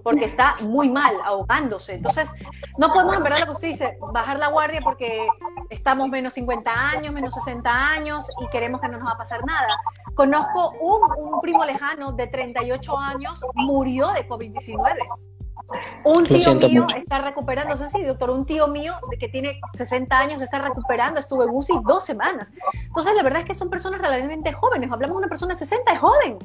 porque 0.02 0.24
está 0.24 0.54
muy 0.62 0.88
mal, 0.88 1.14
ahogándose. 1.24 1.94
Entonces, 1.94 2.30
no 2.76 2.92
podemos 2.92 3.16
en 3.16 3.22
verdad 3.22 3.40
lo 3.40 3.46
que 3.46 3.52
usted 3.52 3.68
dice, 3.68 3.98
bajar 4.12 4.38
la 4.38 4.48
guardia 4.48 4.80
porque 4.82 5.28
estamos 5.70 6.08
menos 6.08 6.34
50 6.34 6.70
años, 6.70 7.12
menos 7.12 7.34
60 7.34 7.70
años 7.70 8.24
y 8.40 8.48
queremos 8.48 8.80
que 8.80 8.88
no 8.88 8.98
nos 8.98 9.08
va 9.08 9.12
a 9.12 9.18
pasar 9.18 9.44
nada. 9.44 9.80
Conozco 10.14 10.70
un, 10.80 11.40
primo 11.40 11.64
lejano 11.64 12.12
de 12.12 12.26
38 12.26 12.98
años, 12.98 13.44
murió 13.54 14.08
de 14.08 14.28
COVID-19 14.28 14.96
un 16.04 16.24
tío 16.24 16.54
mío 16.54 16.86
está 16.96 17.18
recuperando, 17.18 17.74
no 17.74 17.76
sé 17.76 17.88
si, 17.88 18.02
doctor, 18.02 18.30
un 18.30 18.46
tío 18.46 18.68
mío 18.68 18.94
que 19.18 19.28
tiene 19.28 19.60
60 19.74 20.18
años 20.18 20.40
está 20.40 20.58
recuperando, 20.58 21.20
estuvo 21.20 21.44
en 21.44 21.50
UCI 21.50 21.74
dos 21.86 22.04
semanas. 22.04 22.52
Entonces, 22.86 23.14
la 23.14 23.22
verdad 23.22 23.42
es 23.42 23.46
que 23.46 23.54
son 23.54 23.68
personas 23.68 24.00
relativamente 24.00 24.52
jóvenes. 24.52 24.90
Hablamos 24.90 25.16
de 25.16 25.18
una 25.18 25.28
persona 25.28 25.54
de 25.54 25.58
60, 25.58 25.92
es 25.92 25.98
joven. 25.98 26.38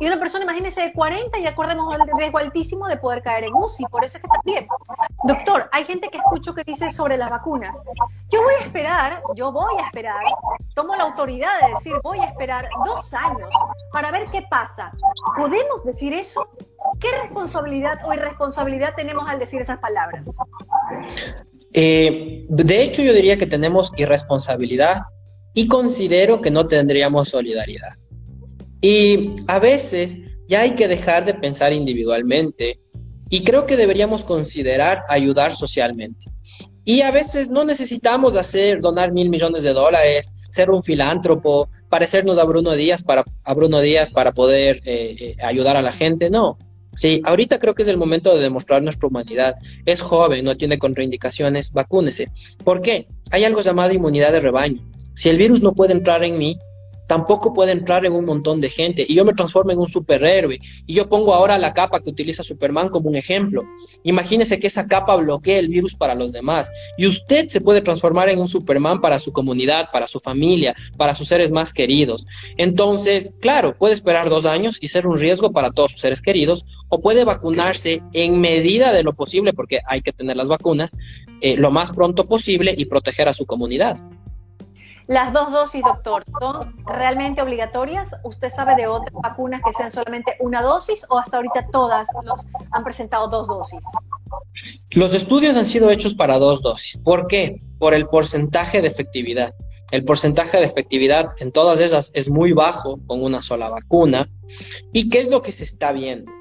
Y 0.00 0.06
una 0.06 0.18
persona, 0.18 0.44
imagínese, 0.44 0.82
de 0.82 0.92
40 0.92 1.38
y 1.38 1.46
acordemos 1.46 1.94
el 1.94 2.18
riesgo 2.18 2.38
altísimo 2.38 2.86
de 2.88 2.96
poder 2.96 3.22
caer 3.22 3.44
en 3.44 3.54
UCI. 3.54 3.84
Por 3.90 4.04
eso 4.04 4.18
es 4.18 4.22
que 4.22 4.28
también. 4.28 4.66
Doctor, 5.24 5.68
hay 5.72 5.84
gente 5.84 6.08
que 6.08 6.18
escucho 6.18 6.54
que 6.54 6.64
dice 6.64 6.92
sobre 6.92 7.16
las 7.16 7.30
vacunas. 7.30 7.76
Yo 8.30 8.42
voy 8.42 8.54
a 8.54 8.64
esperar, 8.64 9.22
yo 9.34 9.52
voy 9.52 9.74
a 9.78 9.86
esperar, 9.86 10.22
tomo 10.74 10.96
la 10.96 11.04
autoridad 11.04 11.50
de 11.60 11.74
decir, 11.74 11.94
voy 12.02 12.18
a 12.18 12.24
esperar 12.24 12.68
dos 12.84 13.12
años 13.14 13.48
para 13.92 14.10
ver 14.10 14.26
qué 14.30 14.42
pasa. 14.50 14.92
¿Podemos 15.36 15.84
decir 15.84 16.12
eso? 16.12 16.48
¿Qué 17.00 17.08
responsabilidad 17.22 18.00
o 18.04 18.12
irresponsabilidad 18.12 18.94
tenemos 18.94 19.28
al 19.28 19.38
decir 19.38 19.60
esas 19.60 19.78
palabras? 19.78 20.28
Eh, 21.72 22.46
de 22.48 22.82
hecho, 22.82 23.02
yo 23.02 23.12
diría 23.12 23.36
que 23.36 23.46
tenemos 23.46 23.92
irresponsabilidad 23.96 25.02
y 25.54 25.68
considero 25.68 26.40
que 26.40 26.50
no 26.50 26.66
tendríamos 26.66 27.28
solidaridad. 27.28 27.94
Y 28.84 29.30
a 29.48 29.58
veces 29.60 30.20
ya 30.46 30.60
hay 30.60 30.72
que 30.72 30.88
dejar 30.88 31.24
de 31.24 31.32
pensar 31.32 31.72
individualmente 31.72 32.80
y 33.30 33.42
creo 33.42 33.64
que 33.64 33.78
deberíamos 33.78 34.24
considerar 34.24 35.04
ayudar 35.08 35.56
socialmente. 35.56 36.26
Y 36.84 37.00
a 37.00 37.10
veces 37.10 37.48
no 37.48 37.64
necesitamos 37.64 38.36
hacer, 38.36 38.82
donar 38.82 39.10
mil 39.10 39.30
millones 39.30 39.62
de 39.62 39.72
dólares, 39.72 40.30
ser 40.50 40.68
un 40.68 40.82
filántropo, 40.82 41.70
parecernos 41.88 42.36
a 42.36 42.44
Bruno 42.44 42.74
Díaz 42.74 43.02
para, 43.02 43.24
a 43.42 43.54
Bruno 43.54 43.80
Díaz 43.80 44.10
para 44.10 44.32
poder 44.32 44.82
eh, 44.84 45.16
eh, 45.18 45.36
ayudar 45.42 45.78
a 45.78 45.82
la 45.82 45.92
gente, 45.92 46.28
no. 46.28 46.58
Sí, 46.94 47.22
ahorita 47.24 47.58
creo 47.58 47.74
que 47.74 47.84
es 47.84 47.88
el 47.88 47.96
momento 47.96 48.36
de 48.36 48.42
demostrar 48.42 48.82
nuestra 48.82 49.08
humanidad. 49.08 49.54
Es 49.86 50.02
joven, 50.02 50.44
no 50.44 50.58
tiene 50.58 50.78
contraindicaciones, 50.78 51.72
vacúnese. 51.72 52.30
¿Por 52.62 52.82
qué? 52.82 53.08
Hay 53.30 53.44
algo 53.44 53.62
llamado 53.62 53.94
inmunidad 53.94 54.32
de 54.32 54.40
rebaño. 54.40 54.86
Si 55.14 55.30
el 55.30 55.38
virus 55.38 55.62
no 55.62 55.72
puede 55.72 55.94
entrar 55.94 56.22
en 56.22 56.36
mí, 56.36 56.58
tampoco 57.06 57.52
puede 57.52 57.72
entrar 57.72 58.04
en 58.06 58.12
un 58.12 58.24
montón 58.24 58.60
de 58.60 58.70
gente 58.70 59.04
y 59.08 59.14
yo 59.14 59.24
me 59.24 59.34
transformo 59.34 59.72
en 59.72 59.78
un 59.78 59.88
superhéroe 59.88 60.58
y 60.86 60.94
yo 60.94 61.08
pongo 61.08 61.34
ahora 61.34 61.58
la 61.58 61.74
capa 61.74 62.00
que 62.00 62.10
utiliza 62.10 62.42
Superman 62.42 62.88
como 62.88 63.08
un 63.08 63.16
ejemplo. 63.16 63.64
Imagínese 64.02 64.58
que 64.58 64.66
esa 64.66 64.86
capa 64.86 65.16
bloquea 65.16 65.58
el 65.58 65.68
virus 65.68 65.94
para 65.94 66.14
los 66.14 66.32
demás 66.32 66.70
y 66.96 67.06
usted 67.06 67.48
se 67.48 67.60
puede 67.60 67.80
transformar 67.80 68.28
en 68.28 68.40
un 68.40 68.48
Superman 68.48 69.00
para 69.00 69.18
su 69.18 69.32
comunidad, 69.32 69.90
para 69.92 70.08
su 70.08 70.20
familia, 70.20 70.74
para 70.96 71.14
sus 71.14 71.28
seres 71.28 71.50
más 71.50 71.72
queridos. 71.72 72.26
Entonces, 72.56 73.32
claro, 73.40 73.76
puede 73.76 73.94
esperar 73.94 74.28
dos 74.28 74.46
años 74.46 74.78
y 74.80 74.88
ser 74.88 75.06
un 75.06 75.18
riesgo 75.18 75.52
para 75.52 75.70
todos 75.70 75.92
sus 75.92 76.00
seres 76.00 76.22
queridos 76.22 76.64
o 76.88 77.00
puede 77.00 77.24
vacunarse 77.24 78.02
en 78.12 78.40
medida 78.40 78.92
de 78.92 79.02
lo 79.02 79.14
posible, 79.14 79.52
porque 79.52 79.80
hay 79.86 80.00
que 80.02 80.12
tener 80.12 80.36
las 80.36 80.48
vacunas, 80.48 80.96
eh, 81.40 81.56
lo 81.56 81.70
más 81.70 81.92
pronto 81.92 82.26
posible 82.26 82.74
y 82.76 82.84
proteger 82.86 83.28
a 83.28 83.34
su 83.34 83.46
comunidad. 83.46 83.98
Las 85.06 85.34
dos 85.34 85.52
dosis, 85.52 85.82
doctor, 85.82 86.24
¿son 86.40 86.82
realmente 86.86 87.42
obligatorias? 87.42 88.10
¿Usted 88.22 88.48
sabe 88.48 88.74
de 88.74 88.86
otras 88.86 89.12
vacunas 89.12 89.60
que 89.62 89.72
sean 89.74 89.90
solamente 89.90 90.36
una 90.40 90.62
dosis 90.62 91.04
o 91.10 91.18
hasta 91.18 91.36
ahorita 91.36 91.66
todas 91.70 92.08
los 92.24 92.40
han 92.70 92.84
presentado 92.84 93.28
dos 93.28 93.46
dosis? 93.46 93.84
Los 94.92 95.12
estudios 95.12 95.56
han 95.56 95.66
sido 95.66 95.90
hechos 95.90 96.14
para 96.14 96.38
dos 96.38 96.62
dosis. 96.62 96.98
¿Por 96.98 97.26
qué? 97.26 97.60
Por 97.78 97.92
el 97.92 98.06
porcentaje 98.06 98.80
de 98.80 98.88
efectividad. 98.88 99.54
El 99.90 100.04
porcentaje 100.04 100.56
de 100.56 100.64
efectividad 100.64 101.28
en 101.38 101.52
todas 101.52 101.80
esas 101.80 102.10
es 102.14 102.30
muy 102.30 102.52
bajo 102.52 102.98
con 103.06 103.22
una 103.22 103.42
sola 103.42 103.68
vacuna. 103.68 104.30
¿Y 104.92 105.10
qué 105.10 105.20
es 105.20 105.28
lo 105.28 105.42
que 105.42 105.52
se 105.52 105.64
está 105.64 105.92
viendo? 105.92 106.32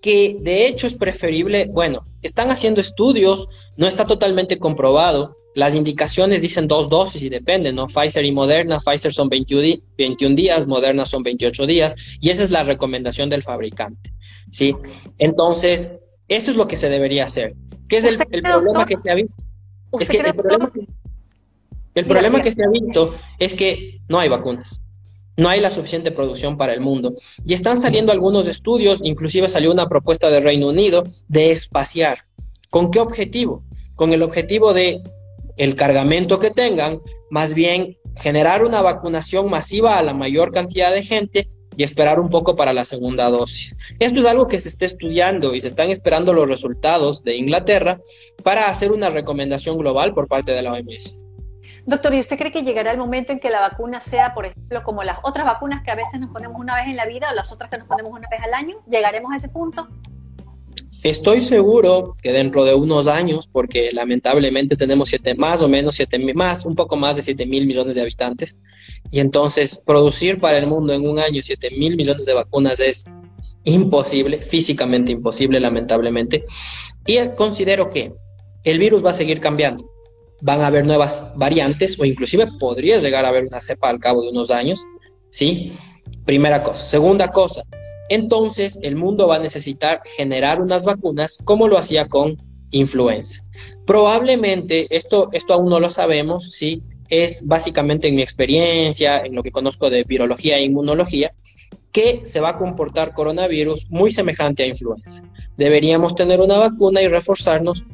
Que 0.00 0.38
de 0.40 0.66
hecho 0.66 0.86
es 0.86 0.94
preferible, 0.94 1.68
bueno, 1.70 2.06
están 2.22 2.50
haciendo 2.50 2.80
estudios, 2.80 3.48
no 3.76 3.86
está 3.86 4.06
totalmente 4.06 4.58
comprobado, 4.58 5.34
las 5.56 5.74
indicaciones 5.74 6.42
dicen 6.42 6.68
dos 6.68 6.90
dosis 6.90 7.22
y 7.22 7.30
depende, 7.30 7.72
¿no? 7.72 7.86
Pfizer 7.86 8.22
y 8.26 8.30
Moderna, 8.30 8.78
Pfizer 8.78 9.10
son 9.10 9.30
21, 9.30 10.36
días, 10.36 10.66
Moderna 10.66 11.06
son 11.06 11.22
28 11.22 11.64
días, 11.64 11.94
y 12.20 12.28
esa 12.28 12.44
es 12.44 12.50
la 12.50 12.62
recomendación 12.62 13.30
del 13.30 13.42
fabricante, 13.42 14.12
¿sí? 14.52 14.76
Entonces, 15.16 15.98
eso 16.28 16.50
es 16.50 16.58
lo 16.58 16.68
que 16.68 16.76
se 16.76 16.90
debería 16.90 17.24
hacer. 17.24 17.54
¿Qué 17.88 17.96
es 17.96 18.04
el, 18.04 18.18
problema 18.18 18.84
que 18.84 18.98
se 18.98 19.10
ha 19.10 19.14
visto? 19.14 19.42
Es 19.98 20.10
que 20.10 20.18
el 20.18 20.34
problema, 20.34 20.70
el 21.94 22.06
problema 22.06 22.42
que 22.42 22.52
se 22.52 22.62
ha 22.62 22.68
visto 22.68 23.14
es 23.38 23.54
que 23.54 24.02
no 24.10 24.20
hay 24.20 24.28
vacunas. 24.28 24.82
No 25.38 25.48
hay 25.48 25.60
la 25.60 25.70
suficiente 25.70 26.10
producción 26.12 26.58
para 26.58 26.74
el 26.74 26.80
mundo. 26.80 27.14
Y 27.46 27.54
están 27.54 27.80
saliendo 27.80 28.12
algunos 28.12 28.46
estudios, 28.46 29.00
inclusive 29.02 29.48
salió 29.48 29.72
una 29.72 29.88
propuesta 29.88 30.28
del 30.28 30.42
Reino 30.42 30.68
Unido 30.68 31.04
de 31.28 31.50
espaciar. 31.50 32.26
¿Con 32.68 32.90
qué 32.90 33.00
objetivo? 33.00 33.64
Con 33.94 34.12
el 34.12 34.22
objetivo 34.22 34.74
de 34.74 35.02
el 35.56 35.74
cargamento 35.74 36.38
que 36.38 36.50
tengan, 36.50 37.00
más 37.30 37.54
bien 37.54 37.96
generar 38.16 38.64
una 38.64 38.82
vacunación 38.82 39.50
masiva 39.50 39.98
a 39.98 40.02
la 40.02 40.14
mayor 40.14 40.52
cantidad 40.52 40.92
de 40.92 41.02
gente 41.02 41.46
y 41.76 41.82
esperar 41.82 42.18
un 42.18 42.30
poco 42.30 42.56
para 42.56 42.72
la 42.72 42.84
segunda 42.84 43.30
dosis. 43.30 43.76
Esto 43.98 44.20
es 44.20 44.26
algo 44.26 44.48
que 44.48 44.58
se 44.58 44.68
está 44.68 44.86
estudiando 44.86 45.54
y 45.54 45.60
se 45.60 45.68
están 45.68 45.90
esperando 45.90 46.32
los 46.32 46.48
resultados 46.48 47.22
de 47.22 47.36
Inglaterra 47.36 48.00
para 48.42 48.68
hacer 48.68 48.92
una 48.92 49.10
recomendación 49.10 49.76
global 49.76 50.14
por 50.14 50.26
parte 50.26 50.52
de 50.52 50.62
la 50.62 50.72
OMS. 50.72 51.26
Doctor, 51.84 52.14
¿y 52.14 52.20
usted 52.20 52.36
cree 52.36 52.50
que 52.50 52.62
llegará 52.62 52.90
el 52.90 52.98
momento 52.98 53.32
en 53.32 53.38
que 53.38 53.48
la 53.48 53.60
vacuna 53.60 54.00
sea, 54.00 54.34
por 54.34 54.46
ejemplo, 54.46 54.82
como 54.82 55.04
las 55.04 55.18
otras 55.22 55.46
vacunas 55.46 55.82
que 55.82 55.92
a 55.92 55.94
veces 55.94 56.18
nos 56.18 56.30
ponemos 56.30 56.58
una 56.58 56.74
vez 56.74 56.88
en 56.88 56.96
la 56.96 57.06
vida 57.06 57.28
o 57.30 57.34
las 57.34 57.52
otras 57.52 57.70
que 57.70 57.78
nos 57.78 57.86
ponemos 57.86 58.10
una 58.10 58.26
vez 58.28 58.40
al 58.42 58.54
año? 58.54 58.76
¿Llegaremos 58.90 59.32
a 59.32 59.36
ese 59.36 59.48
punto? 59.50 59.86
Estoy 61.06 61.40
seguro 61.40 62.14
que 62.20 62.32
dentro 62.32 62.64
de 62.64 62.74
unos 62.74 63.06
años, 63.06 63.46
porque 63.46 63.90
lamentablemente 63.92 64.74
tenemos 64.74 65.08
siete, 65.08 65.36
más 65.36 65.62
o 65.62 65.68
menos 65.68 65.94
siete 65.94 66.18
más, 66.34 66.66
un 66.66 66.74
poco 66.74 66.96
más 66.96 67.14
de 67.14 67.22
7 67.22 67.46
mil 67.46 67.64
millones 67.64 67.94
de 67.94 68.00
habitantes, 68.00 68.58
y 69.12 69.20
entonces 69.20 69.80
producir 69.86 70.40
para 70.40 70.58
el 70.58 70.66
mundo 70.66 70.92
en 70.92 71.08
un 71.08 71.20
año 71.20 71.40
7 71.44 71.70
mil 71.78 71.96
millones 71.96 72.24
de 72.26 72.34
vacunas 72.34 72.80
es 72.80 73.04
imposible, 73.62 74.42
físicamente 74.42 75.12
imposible, 75.12 75.60
lamentablemente, 75.60 76.42
y 77.06 77.18
considero 77.36 77.88
que 77.88 78.12
el 78.64 78.80
virus 78.80 79.04
va 79.04 79.10
a 79.10 79.14
seguir 79.14 79.38
cambiando 79.38 79.88
van 80.40 80.62
a 80.62 80.66
haber 80.66 80.84
nuevas 80.84 81.24
variantes 81.36 82.00
o 82.00 82.04
inclusive 82.04 82.48
podría 82.58 82.98
llegar 82.98 83.24
a 83.24 83.28
haber 83.28 83.44
una 83.44 83.60
cepa 83.60 83.90
al 83.90 84.00
cabo 84.00 84.22
de 84.22 84.30
unos 84.30 84.50
años, 84.50 84.84
¿sí? 85.30 85.72
Primera 86.24 86.64
cosa. 86.64 86.84
Segunda 86.84 87.28
cosa, 87.28 87.62
entonces 88.08 88.78
el 88.82 88.96
mundo 88.96 89.28
va 89.28 89.36
a 89.36 89.40
necesitar 89.40 90.00
generar 90.16 90.60
unas 90.60 90.84
vacunas 90.84 91.38
como 91.44 91.68
lo 91.68 91.78
hacía 91.78 92.06
con 92.06 92.36
influenza. 92.70 93.42
Probablemente, 93.86 94.86
esto, 94.94 95.28
esto 95.32 95.54
aún 95.54 95.70
no 95.70 95.80
lo 95.80 95.90
sabemos, 95.90 96.50
¿sí? 96.52 96.82
Es 97.08 97.46
básicamente 97.46 98.08
en 98.08 98.16
mi 98.16 98.22
experiencia, 98.22 99.20
en 99.20 99.34
lo 99.34 99.42
que 99.42 99.52
conozco 99.52 99.88
de 99.90 100.04
virología 100.04 100.58
e 100.58 100.64
inmunología, 100.64 101.32
que 101.92 102.22
se 102.24 102.40
va 102.40 102.50
a 102.50 102.58
comportar 102.58 103.14
coronavirus 103.14 103.88
muy 103.90 104.10
semejante 104.10 104.64
a 104.64 104.66
influenza. 104.66 105.22
Deberíamos 105.56 106.14
tener 106.14 106.40
una 106.40 106.58
vacuna 106.58 107.00
y 107.00 107.08
reforzarnos 107.08 107.84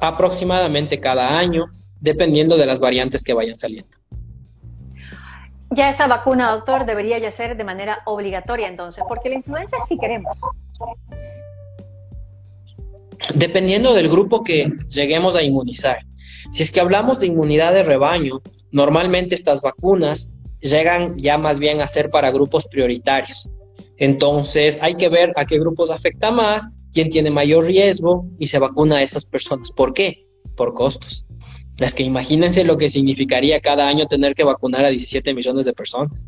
aproximadamente 0.00 1.00
cada 1.00 1.38
año, 1.38 1.66
dependiendo 2.00 2.56
de 2.56 2.66
las 2.66 2.80
variantes 2.80 3.24
que 3.24 3.34
vayan 3.34 3.56
saliendo. 3.56 3.90
Ya 5.70 5.90
esa 5.90 6.06
vacuna, 6.06 6.52
doctor, 6.52 6.86
debería 6.86 7.18
ya 7.18 7.30
ser 7.30 7.56
de 7.56 7.64
manera 7.64 8.02
obligatoria 8.06 8.68
entonces, 8.68 9.04
porque 9.08 9.28
la 9.28 9.36
influenza 9.36 9.76
sí 9.88 9.98
queremos. 9.98 10.40
Dependiendo 13.34 13.94
del 13.94 14.08
grupo 14.08 14.44
que 14.44 14.72
lleguemos 14.88 15.34
a 15.34 15.42
inmunizar. 15.42 15.98
Si 16.52 16.62
es 16.62 16.70
que 16.70 16.80
hablamos 16.80 17.18
de 17.18 17.26
inmunidad 17.26 17.72
de 17.72 17.82
rebaño, 17.82 18.40
normalmente 18.70 19.34
estas 19.34 19.60
vacunas 19.60 20.32
llegan 20.60 21.16
ya 21.18 21.38
más 21.38 21.58
bien 21.58 21.80
a 21.80 21.88
ser 21.88 22.10
para 22.10 22.30
grupos 22.30 22.66
prioritarios. 22.66 23.48
Entonces 23.98 24.78
hay 24.82 24.94
que 24.94 25.08
ver 25.08 25.32
a 25.36 25.44
qué 25.46 25.58
grupos 25.58 25.90
afecta 25.90 26.30
más 26.30 26.70
quién 26.96 27.10
tiene 27.10 27.30
mayor 27.30 27.66
riesgo 27.66 28.26
y 28.38 28.46
se 28.46 28.58
vacuna 28.58 28.96
a 28.96 29.02
esas 29.02 29.24
personas. 29.26 29.70
¿Por 29.70 29.92
qué? 29.92 30.26
Por 30.56 30.72
costos. 30.72 31.26
Las 31.78 31.94
que 31.94 32.02
imagínense 32.02 32.64
lo 32.64 32.78
que 32.78 32.90
significaría 32.90 33.60
cada 33.60 33.88
año 33.88 34.06
tener 34.06 34.34
que 34.34 34.44
vacunar 34.44 34.84
a 34.84 34.90
17 34.90 35.34
millones 35.34 35.64
de 35.64 35.72
personas. 35.72 36.26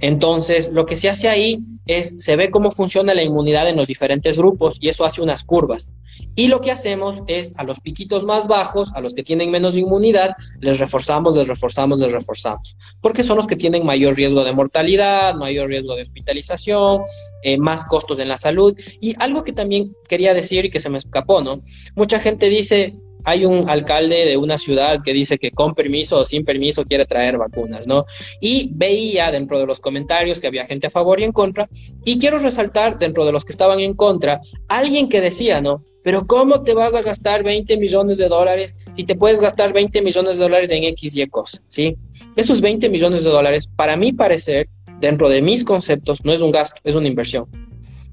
Entonces, 0.00 0.70
lo 0.72 0.86
que 0.86 0.96
se 0.96 1.08
hace 1.08 1.28
ahí 1.28 1.60
es, 1.86 2.16
se 2.18 2.36
ve 2.36 2.50
cómo 2.50 2.70
funciona 2.70 3.14
la 3.14 3.22
inmunidad 3.22 3.68
en 3.68 3.76
los 3.76 3.86
diferentes 3.86 4.36
grupos 4.36 4.76
y 4.80 4.88
eso 4.88 5.04
hace 5.04 5.22
unas 5.22 5.44
curvas. 5.44 5.92
Y 6.36 6.48
lo 6.48 6.60
que 6.60 6.72
hacemos 6.72 7.22
es 7.26 7.52
a 7.56 7.64
los 7.64 7.80
piquitos 7.80 8.24
más 8.24 8.48
bajos, 8.48 8.90
a 8.94 9.00
los 9.00 9.14
que 9.14 9.22
tienen 9.22 9.50
menos 9.50 9.76
inmunidad, 9.76 10.36
les 10.60 10.78
reforzamos, 10.78 11.36
les 11.36 11.46
reforzamos, 11.46 11.98
les 11.98 12.12
reforzamos, 12.12 12.76
porque 13.00 13.22
son 13.22 13.36
los 13.36 13.46
que 13.46 13.56
tienen 13.56 13.86
mayor 13.86 14.16
riesgo 14.16 14.44
de 14.44 14.52
mortalidad, 14.52 15.34
mayor 15.34 15.68
riesgo 15.68 15.94
de 15.94 16.02
hospitalización, 16.02 17.02
eh, 17.42 17.56
más 17.58 17.84
costos 17.84 18.18
en 18.18 18.28
la 18.28 18.36
salud. 18.36 18.76
Y 19.00 19.14
algo 19.20 19.44
que 19.44 19.52
también 19.52 19.92
quería 20.08 20.34
decir 20.34 20.64
y 20.64 20.70
que 20.70 20.80
se 20.80 20.90
me 20.90 20.98
escapó, 20.98 21.40
¿no? 21.40 21.62
Mucha 21.94 22.18
gente 22.18 22.48
dice, 22.48 22.94
hay 23.24 23.44
un 23.44 23.68
alcalde 23.68 24.26
de 24.26 24.36
una 24.36 24.58
ciudad 24.58 25.02
que 25.02 25.12
dice 25.12 25.38
que 25.38 25.50
con 25.50 25.74
permiso 25.74 26.18
o 26.18 26.24
sin 26.24 26.44
permiso 26.44 26.84
quiere 26.84 27.06
traer 27.06 27.38
vacunas, 27.38 27.86
¿no? 27.86 28.04
Y 28.40 28.70
veía 28.74 29.30
dentro 29.30 29.58
de 29.58 29.66
los 29.66 29.80
comentarios 29.80 30.40
que 30.40 30.46
había 30.46 30.66
gente 30.66 30.86
a 30.86 30.90
favor 30.90 31.20
y 31.20 31.24
en 31.24 31.32
contra, 31.32 31.68
y 32.04 32.18
quiero 32.18 32.38
resaltar 32.38 32.98
dentro 32.98 33.24
de 33.24 33.32
los 33.32 33.44
que 33.44 33.52
estaban 33.52 33.80
en 33.80 33.94
contra, 33.94 34.40
alguien 34.68 35.08
que 35.08 35.20
decía, 35.20 35.60
¿no? 35.60 35.82
Pero 36.02 36.26
¿cómo 36.26 36.62
te 36.62 36.74
vas 36.74 36.94
a 36.94 37.00
gastar 37.00 37.42
20 37.42 37.78
millones 37.78 38.18
de 38.18 38.28
dólares 38.28 38.76
si 38.92 39.04
te 39.04 39.14
puedes 39.14 39.40
gastar 39.40 39.72
20 39.72 40.02
millones 40.02 40.36
de 40.36 40.42
dólares 40.42 40.70
en 40.70 40.84
X 40.84 41.16
y 41.16 41.26
cosas, 41.26 41.62
¿sí? 41.68 41.96
Esos 42.36 42.60
20 42.60 42.90
millones 42.90 43.24
de 43.24 43.30
dólares, 43.30 43.66
para 43.74 43.96
mi 43.96 44.12
parecer, 44.12 44.68
dentro 45.00 45.28
de 45.28 45.40
mis 45.40 45.64
conceptos, 45.64 46.24
no 46.24 46.32
es 46.32 46.42
un 46.42 46.52
gasto, 46.52 46.80
es 46.84 46.94
una 46.94 47.08
inversión. 47.08 47.46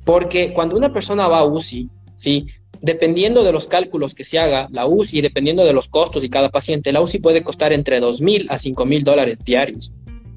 Porque 0.05 0.53
cuando 0.53 0.75
una 0.75 0.91
persona 0.91 1.27
va 1.27 1.39
a 1.39 1.45
UCI, 1.45 1.89
¿sí? 2.15 2.47
Dependiendo 2.81 3.43
de 3.43 3.51
los 3.51 3.67
cálculos 3.67 4.15
que 4.15 4.25
se 4.25 4.39
haga, 4.39 4.67
la 4.71 4.85
UCI 4.85 5.19
y 5.19 5.21
dependiendo 5.21 5.63
de 5.63 5.73
los 5.73 5.87
costos 5.87 6.23
y 6.23 6.29
cada 6.29 6.49
paciente, 6.49 6.91
la 6.91 7.01
UCI 7.01 7.19
puede 7.19 7.43
costar 7.43 7.73
entre 7.73 7.99
2 7.99 8.21
mil 8.21 8.47
a 8.49 8.57
5 8.57 8.85
mil 8.85 9.03
dólares 9.03 9.39
diarios. 9.43 9.93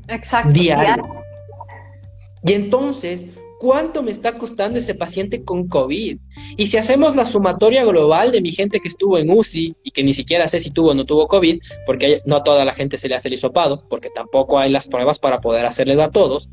Exacto. 0.09 0.53
Diarios. 0.53 1.07
Y 2.43 2.53
entonces, 2.53 3.27
¿cuánto 3.59 4.03
me 4.03 4.11
está 4.11 4.37
costando 4.37 4.79
ese 4.79 4.95
paciente 4.95 5.43
con 5.43 5.69
COVID? 5.69 6.19
Y 6.59 6.67
si 6.67 6.77
hacemos 6.77 7.17
la 7.17 7.25
sumatoria 7.25 7.85
global 7.85 8.31
de 8.31 8.43
mi 8.43 8.53
gente 8.53 8.81
que 8.81 8.89
estuvo 8.89 9.17
en 9.17 9.31
UCI 9.31 9.75
y 9.83 9.91
que 9.91 10.05
ni 10.05 10.13
siquiera 10.13 10.47
sé 10.49 10.61
si 10.61 10.71
tuvo 10.71 10.91
o 10.91 10.95
no 10.95 11.07
tuvo 11.07 11.27
COVID, 11.27 11.61
porque 11.87 12.21
no 12.27 12.37
a 12.37 12.45
toda 12.45 12.67
la 12.67 12.75
gente 12.75 12.99
se 12.99 13.09
le 13.09 13.15
hace 13.15 13.29
el 13.29 13.35
hisopado, 13.35 13.89
porque 13.89 14.11
tampoco 14.11 14.59
hay 14.59 14.71
las 14.71 14.87
pruebas 14.87 15.19
para 15.19 15.41
poder 15.41 15.65
hacerles 15.65 15.99
a 15.99 16.11
todos, 16.11 16.51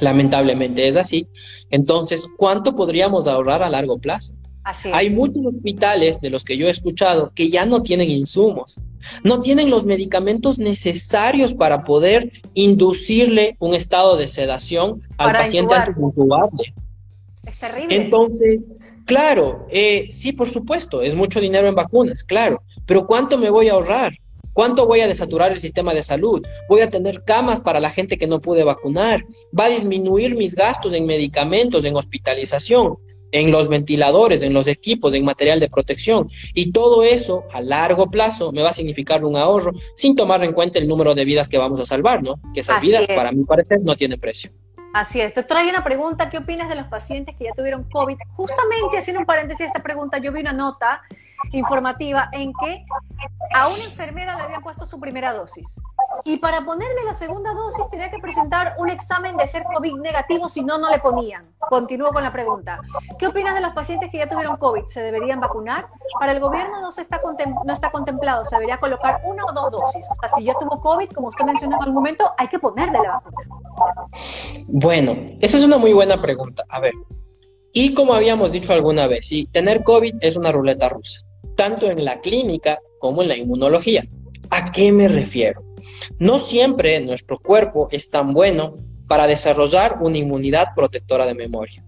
lamentablemente 0.00 0.86
es 0.86 0.96
así, 0.96 1.26
entonces, 1.70 2.26
¿cuánto 2.36 2.76
podríamos 2.76 3.26
ahorrar 3.26 3.62
a 3.62 3.68
largo 3.68 3.98
plazo? 3.98 4.34
Hay 4.92 5.10
muchos 5.10 5.44
hospitales 5.46 6.20
de 6.20 6.30
los 6.30 6.44
que 6.44 6.58
yo 6.58 6.66
he 6.66 6.70
escuchado 6.70 7.32
que 7.34 7.48
ya 7.48 7.64
no 7.64 7.82
tienen 7.82 8.10
insumos, 8.10 8.80
no 9.24 9.40
tienen 9.40 9.70
los 9.70 9.84
medicamentos 9.84 10.58
necesarios 10.58 11.54
para 11.54 11.84
poder 11.84 12.30
inducirle 12.54 13.56
un 13.60 13.74
estado 13.74 14.16
de 14.16 14.28
sedación 14.28 15.02
al 15.16 15.32
paciente 15.32 15.74
antes 15.74 15.96
de. 15.96 16.02
Es 17.46 17.58
terrible. 17.58 17.96
Entonces, 17.96 18.70
claro, 19.06 19.66
eh, 19.70 20.08
sí, 20.10 20.32
por 20.32 20.48
supuesto, 20.48 21.00
es 21.00 21.14
mucho 21.14 21.40
dinero 21.40 21.68
en 21.68 21.74
vacunas, 21.74 22.22
claro, 22.22 22.62
pero 22.84 23.06
¿cuánto 23.06 23.38
me 23.38 23.50
voy 23.50 23.68
a 23.68 23.72
ahorrar? 23.72 24.12
¿Cuánto 24.52 24.86
voy 24.86 25.00
a 25.00 25.06
desaturar 25.06 25.52
el 25.52 25.60
sistema 25.60 25.94
de 25.94 26.02
salud? 26.02 26.42
Voy 26.68 26.80
a 26.80 26.90
tener 26.90 27.22
camas 27.22 27.60
para 27.60 27.78
la 27.78 27.90
gente 27.90 28.18
que 28.18 28.26
no 28.26 28.40
pude 28.40 28.64
vacunar. 28.64 29.24
Va 29.58 29.66
a 29.66 29.68
disminuir 29.68 30.34
mis 30.34 30.56
gastos 30.56 30.94
en 30.94 31.06
medicamentos, 31.06 31.84
en 31.84 31.94
hospitalización 31.94 32.98
en 33.32 33.50
los 33.50 33.68
ventiladores, 33.68 34.42
en 34.42 34.52
los 34.52 34.66
equipos, 34.66 35.14
en 35.14 35.24
material 35.24 35.60
de 35.60 35.68
protección. 35.68 36.28
Y 36.54 36.72
todo 36.72 37.02
eso 37.02 37.44
a 37.52 37.60
largo 37.60 38.10
plazo 38.10 38.52
me 38.52 38.62
va 38.62 38.70
a 38.70 38.72
significar 38.72 39.24
un 39.24 39.36
ahorro 39.36 39.72
sin 39.96 40.16
tomar 40.16 40.42
en 40.44 40.52
cuenta 40.52 40.78
el 40.78 40.88
número 40.88 41.14
de 41.14 41.24
vidas 41.24 41.48
que 41.48 41.58
vamos 41.58 41.80
a 41.80 41.84
salvar, 41.84 42.22
¿no? 42.22 42.40
Que 42.54 42.60
esas 42.60 42.80
vidas, 42.80 43.06
para 43.06 43.32
mi 43.32 43.44
parecer, 43.44 43.80
no 43.82 43.96
tienen 43.96 44.18
precio. 44.18 44.50
Así 44.94 45.20
es. 45.20 45.34
Doctora, 45.34 45.60
hay 45.60 45.68
una 45.68 45.84
pregunta. 45.84 46.30
¿Qué 46.30 46.38
opinas 46.38 46.68
de 46.68 46.74
los 46.74 46.86
pacientes 46.86 47.36
que 47.36 47.44
ya 47.44 47.52
tuvieron 47.52 47.84
COVID? 47.84 48.16
Justamente 48.36 48.98
haciendo 48.98 49.20
un 49.20 49.26
paréntesis 49.26 49.62
a 49.62 49.66
esta 49.66 49.82
pregunta, 49.82 50.18
yo 50.18 50.32
vi 50.32 50.40
una 50.40 50.52
nota 50.52 51.02
informativa 51.52 52.28
en 52.32 52.52
que 52.52 52.84
a 53.54 53.68
una 53.68 53.84
enfermera 53.84 54.36
le 54.36 54.42
habían 54.42 54.62
puesto 54.62 54.84
su 54.84 55.00
primera 55.00 55.32
dosis. 55.32 55.80
Y 56.24 56.38
para 56.38 56.60
ponerle 56.62 57.04
la 57.04 57.14
segunda 57.14 57.52
dosis 57.54 57.88
tenía 57.90 58.10
que 58.10 58.18
presentar 58.18 58.74
un 58.78 58.88
examen 58.90 59.36
de 59.36 59.46
ser 59.46 59.64
COVID 59.64 59.96
negativo, 59.96 60.48
si 60.48 60.62
no, 60.62 60.78
no 60.78 60.90
le 60.90 60.98
ponían. 60.98 61.46
Continúo 61.58 62.12
con 62.12 62.22
la 62.22 62.32
pregunta. 62.32 62.80
¿Qué 63.18 63.26
opinas 63.26 63.54
de 63.54 63.60
los 63.60 63.72
pacientes 63.72 64.10
que 64.10 64.18
ya 64.18 64.28
tuvieron 64.28 64.56
COVID? 64.56 64.84
¿Se 64.88 65.00
deberían 65.00 65.40
vacunar? 65.40 65.88
Para 66.18 66.32
el 66.32 66.40
gobierno 66.40 66.80
no, 66.80 66.92
se 66.92 67.02
está, 67.02 67.20
no 67.64 67.72
está 67.72 67.90
contemplado, 67.90 68.44
se 68.44 68.56
debería 68.56 68.78
colocar 68.78 69.20
una 69.24 69.44
o 69.44 69.52
dos 69.52 69.70
dosis. 69.70 70.04
O 70.10 70.14
sea, 70.14 70.28
si 70.36 70.44
yo 70.44 70.54
tuvo 70.58 70.80
COVID, 70.80 71.10
como 71.10 71.28
usted 71.28 71.44
mencionó 71.44 71.76
en 71.76 71.82
algún 71.82 71.94
momento, 71.94 72.32
hay 72.36 72.48
que 72.48 72.58
ponerle 72.58 72.98
la 72.98 73.12
vacuna. 73.12 73.36
Bueno, 74.68 75.16
esa 75.40 75.56
es 75.56 75.64
una 75.64 75.78
muy 75.78 75.92
buena 75.92 76.20
pregunta. 76.20 76.64
A 76.68 76.80
ver, 76.80 76.94
y 77.72 77.94
como 77.94 78.14
habíamos 78.14 78.52
dicho 78.52 78.72
alguna 78.72 79.06
vez, 79.06 79.28
sí, 79.28 79.46
tener 79.52 79.84
COVID 79.84 80.14
es 80.20 80.36
una 80.36 80.52
ruleta 80.52 80.88
rusa 80.88 81.27
tanto 81.58 81.90
en 81.90 82.04
la 82.04 82.20
clínica 82.20 82.78
como 83.00 83.20
en 83.20 83.28
la 83.28 83.36
inmunología. 83.36 84.06
¿A 84.48 84.70
qué 84.70 84.92
me 84.92 85.08
refiero? 85.08 85.60
No 86.20 86.38
siempre 86.38 87.00
nuestro 87.00 87.40
cuerpo 87.40 87.88
es 87.90 88.10
tan 88.10 88.32
bueno 88.32 88.76
para 89.08 89.26
desarrollar 89.26 89.98
una 90.00 90.18
inmunidad 90.18 90.68
protectora 90.76 91.26
de 91.26 91.34
memoria. 91.34 91.84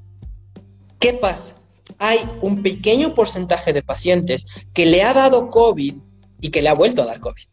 ¿Qué 0.99 1.15
pasa? 1.15 1.55
Hay 1.99 2.19
un 2.43 2.65
pequeño 2.65 3.15
porcentaje 3.15 3.73
de 3.73 3.83
pacientes 3.85 4.45
que 4.75 4.87
le 4.87 5.05
ha 5.05 5.15
dado 5.15 5.51
COVID 5.51 5.95
y 6.41 6.51
que 6.51 6.63
le 6.63 6.69
ha 6.69 6.75
vuelto 6.75 7.03
a 7.03 7.07
dar 7.07 7.21
COVID. 7.21 7.45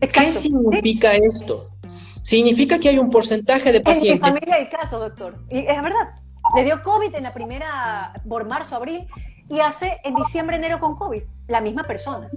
¿Qué 0.00 0.32
significa 0.32 1.14
esto? 1.16 1.70
Significa 2.22 2.78
que 2.78 2.90
hay 2.90 2.98
un 2.98 3.08
porcentaje 3.08 3.72
de 3.72 3.80
pacientes. 3.80 4.28
En 4.28 4.34
mi 4.34 4.40
familia 4.40 4.56
hay 4.56 4.68
caso, 4.68 4.98
doctor. 4.98 5.42
Y 5.50 5.60
es 5.60 5.82
verdad. 5.82 6.10
Le 6.56 6.64
dio 6.64 6.82
COVID 6.82 7.14
en 7.14 7.22
la 7.22 7.32
primera, 7.32 8.12
por 8.28 8.46
marzo, 8.46 8.76
abril, 8.76 9.06
y 9.48 9.60
hace 9.60 10.00
en 10.04 10.14
diciembre, 10.14 10.56
enero 10.56 10.80
con 10.80 10.96
COVID. 10.96 11.22
La 11.48 11.60
misma 11.60 11.84
persona. 11.84 12.30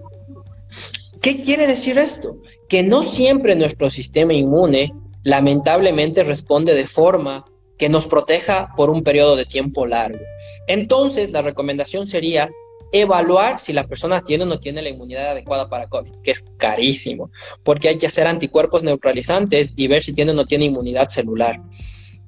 ¿Qué 1.21 1.41
quiere 1.41 1.67
decir 1.67 1.97
esto? 1.97 2.37
Que 2.69 2.83
no 2.83 3.03
siempre 3.03 3.55
nuestro 3.55 3.89
sistema 3.89 4.33
inmune 4.33 4.93
lamentablemente 5.23 6.23
responde 6.23 6.75
de 6.75 6.85
forma 6.85 7.45
que 7.77 7.89
nos 7.89 8.07
proteja 8.07 8.73
por 8.75 8.89
un 8.89 9.03
periodo 9.03 9.35
de 9.35 9.45
tiempo 9.45 9.85
largo. 9.85 10.19
Entonces, 10.67 11.31
la 11.31 11.41
recomendación 11.41 12.07
sería 12.07 12.49
evaluar 12.91 13.59
si 13.59 13.73
la 13.73 13.85
persona 13.85 14.21
tiene 14.21 14.43
o 14.43 14.47
no 14.47 14.59
tiene 14.59 14.81
la 14.81 14.89
inmunidad 14.89 15.31
adecuada 15.31 15.69
para 15.69 15.87
COVID, 15.87 16.21
que 16.23 16.31
es 16.31 16.45
carísimo, 16.57 17.29
porque 17.63 17.89
hay 17.89 17.97
que 17.97 18.07
hacer 18.07 18.27
anticuerpos 18.27 18.83
neutralizantes 18.83 19.73
y 19.75 19.87
ver 19.87 20.03
si 20.03 20.13
tiene 20.13 20.31
o 20.31 20.35
no 20.35 20.45
tiene 20.45 20.65
inmunidad 20.65 21.09
celular. 21.09 21.61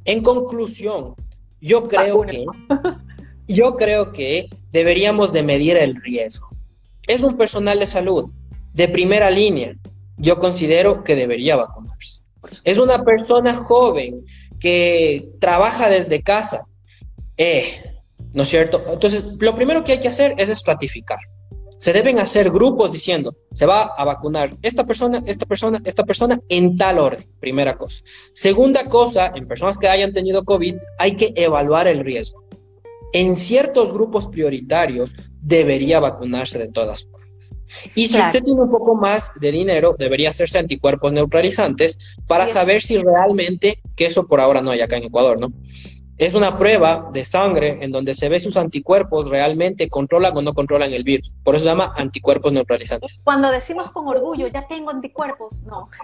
En 0.05 0.21
conclusión, 0.21 1.15
yo 1.61 1.83
creo 1.83 2.21
que 2.21 2.45
yo 3.49 3.75
creo 3.75 4.13
que 4.13 4.47
deberíamos 4.71 5.33
de 5.33 5.43
medir 5.43 5.75
el 5.75 5.95
riesgo. 5.95 6.49
Es 7.07 7.23
un 7.23 7.35
personal 7.35 7.79
de 7.79 7.87
salud 7.87 8.31
de 8.73 8.87
primera 8.87 9.31
línea. 9.31 9.75
Yo 10.17 10.39
considero 10.39 11.03
que 11.03 11.15
debería 11.15 11.55
vacunarse. 11.55 12.21
Es 12.63 12.77
una 12.77 13.03
persona 13.03 13.55
joven 13.55 14.23
que 14.59 15.29
trabaja 15.39 15.89
desde 15.89 16.21
casa. 16.21 16.65
Eh, 17.37 17.83
¿No 18.33 18.43
es 18.43 18.49
cierto? 18.49 18.83
Entonces, 18.87 19.25
lo 19.39 19.55
primero 19.55 19.83
que 19.83 19.93
hay 19.93 19.99
que 19.99 20.07
hacer 20.07 20.35
es 20.37 20.49
estratificar. 20.49 21.19
Se 21.79 21.93
deben 21.93 22.19
hacer 22.19 22.51
grupos 22.51 22.91
diciendo, 22.91 23.35
se 23.53 23.65
va 23.65 23.93
a 23.97 24.03
vacunar 24.03 24.55
esta 24.61 24.85
persona, 24.85 25.23
esta 25.25 25.45
persona, 25.45 25.81
esta 25.85 26.03
persona 26.03 26.39
en 26.49 26.77
tal 26.77 26.99
orden, 26.99 27.25
primera 27.39 27.77
cosa. 27.77 28.03
Segunda 28.33 28.89
cosa, 28.89 29.31
en 29.33 29.47
personas 29.47 29.77
que 29.77 29.87
hayan 29.87 30.11
tenido 30.11 30.43
COVID, 30.43 30.75
hay 30.99 31.15
que 31.15 31.31
evaluar 31.35 31.87
el 31.87 32.01
riesgo. 32.01 32.48
En 33.13 33.37
ciertos 33.37 33.91
grupos 33.93 34.27
prioritarios 34.27 35.13
debería 35.41 35.99
vacunarse 35.99 36.59
de 36.59 36.69
todas 36.69 37.03
formas. 37.03 37.19
Y 37.95 38.07
si 38.07 38.19
usted 38.19 38.43
tiene 38.43 38.61
un 38.61 38.71
poco 38.71 38.95
más 38.95 39.31
de 39.39 39.51
dinero, 39.51 39.95
debería 39.97 40.29
hacerse 40.29 40.57
anticuerpos 40.57 41.11
neutralizantes 41.11 41.97
para 42.27 42.47
saber 42.47 42.81
si 42.81 42.97
realmente, 42.97 43.79
que 43.95 44.07
eso 44.07 44.25
por 44.25 44.39
ahora 44.39 44.61
no 44.61 44.71
hay 44.71 44.81
acá 44.81 44.97
en 44.97 45.03
Ecuador, 45.03 45.39
¿no? 45.39 45.51
Es 46.17 46.33
una 46.33 46.57
prueba 46.57 47.09
de 47.13 47.23
sangre 47.23 47.77
en 47.81 47.91
donde 47.91 48.13
se 48.13 48.27
ve 48.27 48.41
sus 48.41 48.57
anticuerpos 48.57 49.29
realmente 49.29 49.87
controlan 49.87 50.35
o 50.35 50.41
no 50.41 50.53
controlan 50.53 50.91
el 50.91 51.03
virus. 51.03 51.33
Por 51.43 51.55
eso 51.55 51.63
se 51.63 51.69
llama 51.69 51.91
anticuerpos 51.95 52.51
neutralizantes. 52.51 53.21
Cuando 53.23 53.49
decimos 53.49 53.89
con 53.91 54.05
orgullo, 54.07 54.47
ya 54.47 54.67
tengo 54.67 54.89
anticuerpos, 54.89 55.61
no. 55.63 55.89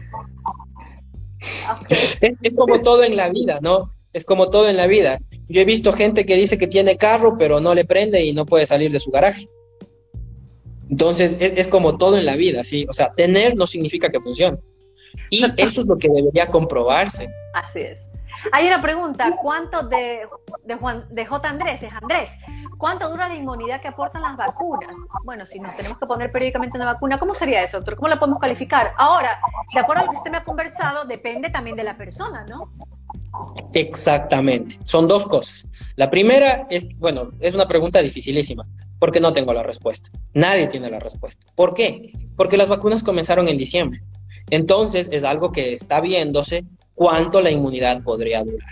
Es, 1.90 2.18
es, 2.42 2.54
como 2.54 2.82
todo 2.82 3.04
en 3.04 3.16
la 3.18 3.30
vida, 3.30 3.60
¿no? 3.62 3.92
Es 4.14 4.26
como 4.26 4.50
todo 4.50 4.70
en 4.70 4.78
la 4.78 4.88
vida. 4.88 5.20
Yo 5.48 5.62
he 5.62 5.66
visto 5.66 5.94
gente 5.94 6.26
que 6.26 6.36
dice 6.36 6.58
que 6.58 6.68
tiene 6.68 6.98
carro, 6.98 7.38
pero 7.38 7.60
no 7.60 7.76
le 7.76 7.86
prende 7.86 8.24
y 8.24 8.34
no 8.34 8.46
puede 8.46 8.66
salir 8.66 8.92
de 8.92 9.00
su 9.00 9.12
garaje. 9.12 9.48
Entonces, 10.90 11.38
es, 11.40 11.68
como 11.68 11.98
todo 11.98 12.18
en 12.18 12.26
la 12.26 12.36
vida, 12.36 12.64
¿sí? 12.64 12.86
O 12.90 12.94
sea, 12.94 13.12
tener 13.14 13.56
no 13.56 13.68
significa 13.68 14.10
que 14.10 14.20
funcione. 14.20 14.58
Y 15.30 15.44
eso 15.58 15.82
es 15.82 15.88
lo 15.88 15.98
que 15.98 16.10
debería 16.10 16.48
comprobarse. 16.48 17.28
Así 17.54 17.80
es. 17.80 18.02
Hay 18.52 18.68
una 18.68 18.82
pregunta, 18.82 19.36
¿cuánto 19.42 19.84
de, 19.84 20.28
de, 20.64 20.76
Juan, 20.76 21.06
de 21.10 21.26
J. 21.26 21.50
Andrés, 21.50 21.82
de 21.82 21.88
Andrés, 21.88 22.30
cuánto 22.78 23.10
dura 23.10 23.28
la 23.28 23.36
inmunidad 23.36 23.82
que 23.82 23.88
aportan 23.88 24.22
las 24.22 24.38
vacunas? 24.38 24.94
Bueno, 25.24 25.48
si 25.48 25.60
nos 25.60 25.76
tenemos 25.76 25.98
que 25.98 26.06
poner 26.06 26.32
periódicamente 26.32 26.78
una 26.78 26.86
vacuna, 26.86 27.18
¿cómo 27.18 27.34
sería 27.34 27.64
eso, 27.64 27.78
doctor? 27.78 27.96
¿Cómo 27.96 28.08
la 28.08 28.20
podemos 28.20 28.40
calificar? 28.40 28.94
Ahora, 28.98 29.40
de 29.74 29.80
acuerdo 29.80 30.04
a 30.04 30.06
lo 30.06 30.12
que 30.12 30.18
usted 30.18 30.32
me 30.32 30.38
ha 30.38 30.44
conversado, 30.44 31.06
depende 31.06 31.50
también 31.50 31.76
de 31.76 31.84
la 31.84 31.98
persona, 31.98 32.46
¿no? 32.48 32.72
Exactamente. 33.74 34.78
Son 34.84 35.08
dos 35.08 35.26
cosas. 35.28 35.68
La 35.96 36.10
primera 36.10 36.68
es, 36.70 36.88
bueno, 36.98 37.32
es 37.40 37.54
una 37.54 37.68
pregunta 37.68 38.02
dificilísima, 38.02 38.68
porque 39.00 39.20
no 39.20 39.34
tengo 39.34 39.54
la 39.54 39.64
respuesta. 39.64 40.10
Nadie 40.34 40.68
tiene 40.68 40.90
la 40.90 41.00
respuesta. 41.00 41.46
¿Por 41.56 41.74
qué? 41.74 42.12
Porque 42.36 42.58
las 42.58 42.70
vacunas 42.70 43.04
comenzaron 43.04 43.48
en 43.48 43.58
diciembre. 43.58 44.02
Entonces 44.50 45.10
es 45.12 45.24
algo 45.24 45.52
que 45.52 45.74
está 45.74 46.02
viéndose 46.02 46.66
cuánto 46.94 47.42
la 47.42 47.52
inmunidad 47.52 48.04
podría 48.04 48.44
durar. 48.44 48.70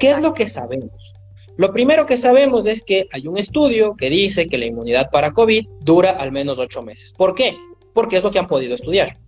¿Qué 0.00 0.10
es 0.10 0.20
lo 0.20 0.34
que 0.34 0.46
sabemos? 0.46 1.14
Lo 1.56 1.72
primero 1.72 2.06
que 2.06 2.16
sabemos 2.16 2.66
es 2.66 2.82
que 2.82 3.06
hay 3.12 3.26
un 3.26 3.36
estudio 3.36 3.94
que 3.94 4.08
dice 4.08 4.46
que 4.48 4.58
la 4.58 4.66
inmunidad 4.66 5.10
para 5.10 5.32
COVID 5.32 5.66
dura 5.80 6.10
al 6.10 6.32
menos 6.32 6.58
ocho 6.58 6.82
meses. 6.82 7.12
¿Por 7.16 7.34
qué? 7.34 7.56
Porque 7.92 8.16
es 8.16 8.22
lo 8.22 8.30
que 8.30 8.38
han 8.38 8.46
podido 8.46 8.74
estudiar. 8.74 9.18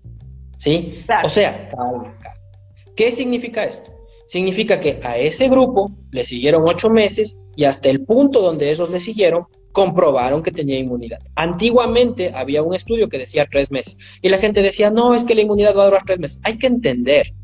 ¿Sí? 0.57 1.05
O 1.23 1.29
sea, 1.29 1.69
calma, 1.69 2.15
calma. 2.21 2.41
¿Qué 2.97 3.13
significa 3.13 3.65
esto? 3.65 3.94
Significa 4.27 4.81
que 4.81 5.01
a 5.03 5.19
ese 5.19 5.49
grupo 5.49 5.93
le 6.11 6.25
siguieron 6.25 6.67
ocho 6.67 6.91
meses 6.91 7.39
y 7.57 7.65
hasta 7.65 7.89
el 7.89 8.05
punto 8.05 8.41
donde 8.41 8.71
esos 8.71 8.91
le 8.91 8.99
siguieron, 8.99 9.47
comprobaron 9.73 10.43
que 10.43 10.53
tenía 10.53 10.79
inmunidad. 10.79 11.19
Antiguamente 11.35 12.33
había 12.35 12.63
un 12.63 12.75
estudio 12.75 13.09
que 13.09 13.19
decía 13.19 13.47
tres 13.51 13.71
meses 13.71 13.99
y 14.23 14.29
la 14.29 14.39
gente 14.39 14.63
decía, 14.63 14.91
no, 14.91 15.15
es 15.15 15.25
que 15.25 15.35
la 15.35 15.43
inmunidad 15.43 15.77
va 15.77 15.83
a 15.83 15.87
durar 15.87 16.03
tres 16.07 16.19
meses. 16.19 16.41
Hay 16.45 16.59
que 16.59 16.69
entender, 16.69 17.35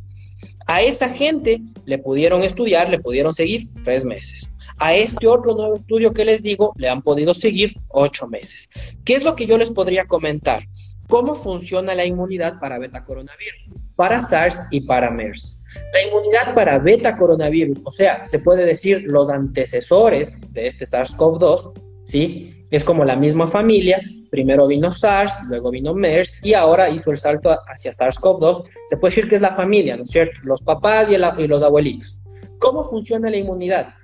a 0.66 0.82
esa 0.82 1.08
gente 1.08 1.60
le 1.84 1.98
pudieron 1.98 2.42
estudiar, 2.42 2.88
le 2.88 3.00
pudieron 3.00 3.34
seguir 3.34 3.68
tres 3.84 4.04
meses. 4.04 4.50
A 4.78 4.94
este 4.94 5.26
otro 5.26 5.54
nuevo 5.54 5.76
estudio 5.76 6.14
que 6.14 6.24
les 6.24 6.42
digo, 6.42 6.72
le 6.76 6.88
han 6.88 7.02
podido 7.02 7.34
seguir 7.34 7.74
ocho 7.88 8.28
meses. 8.28 8.70
¿Qué 9.04 9.14
es 9.14 9.24
lo 9.24 9.36
que 9.36 9.46
yo 9.46 9.58
les 9.58 9.70
podría 9.70 10.06
comentar? 10.06 10.62
¿Cómo 11.08 11.34
funciona 11.34 11.94
la 11.94 12.04
inmunidad 12.04 12.60
para 12.60 12.78
beta 12.78 13.04
coronavirus, 13.04 13.68
para 13.96 14.22
SARS 14.22 14.62
y 14.70 14.82
para 14.82 15.10
MERS? 15.10 15.59
La 15.92 16.02
inmunidad 16.02 16.54
para 16.54 16.78
beta 16.78 17.16
coronavirus, 17.16 17.80
o 17.84 17.92
sea, 17.92 18.26
se 18.26 18.38
puede 18.38 18.64
decir 18.64 19.04
los 19.06 19.30
antecesores 19.30 20.36
de 20.52 20.66
este 20.66 20.84
SARS-CoV-2, 20.84 21.72
¿sí? 22.04 22.66
Es 22.70 22.84
como 22.84 23.04
la 23.04 23.16
misma 23.16 23.48
familia, 23.48 24.00
primero 24.30 24.66
vino 24.66 24.92
SARS, 24.92 25.34
luego 25.48 25.70
vino 25.70 25.94
MERS 25.94 26.44
y 26.44 26.54
ahora 26.54 26.88
hizo 26.88 27.10
el 27.10 27.18
salto 27.18 27.50
hacia 27.66 27.92
SARS-CoV-2. 27.92 28.64
Se 28.86 28.96
puede 28.96 29.14
decir 29.14 29.28
que 29.28 29.36
es 29.36 29.42
la 29.42 29.54
familia, 29.54 29.96
¿no 29.96 30.04
es 30.04 30.10
cierto? 30.10 30.38
Los 30.44 30.62
papás 30.62 31.08
y, 31.10 31.14
y 31.14 31.46
los 31.48 31.62
abuelitos. 31.62 32.18
¿Cómo 32.58 32.84
funciona 32.84 33.30
la 33.30 33.36
inmunidad? 33.36 33.94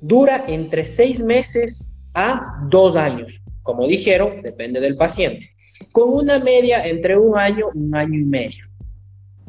Dura 0.00 0.44
entre 0.48 0.86
seis 0.86 1.22
meses 1.22 1.86
a 2.14 2.64
dos 2.68 2.96
años. 2.96 3.40
Como 3.62 3.86
dijeron, 3.86 4.40
depende 4.42 4.80
del 4.80 4.96
paciente. 4.96 5.50
Con 5.92 6.10
una 6.10 6.38
media 6.38 6.86
entre 6.86 7.18
un 7.18 7.38
año 7.38 7.66
un 7.74 7.94
año 7.94 8.18
y 8.18 8.24
medio. 8.24 8.64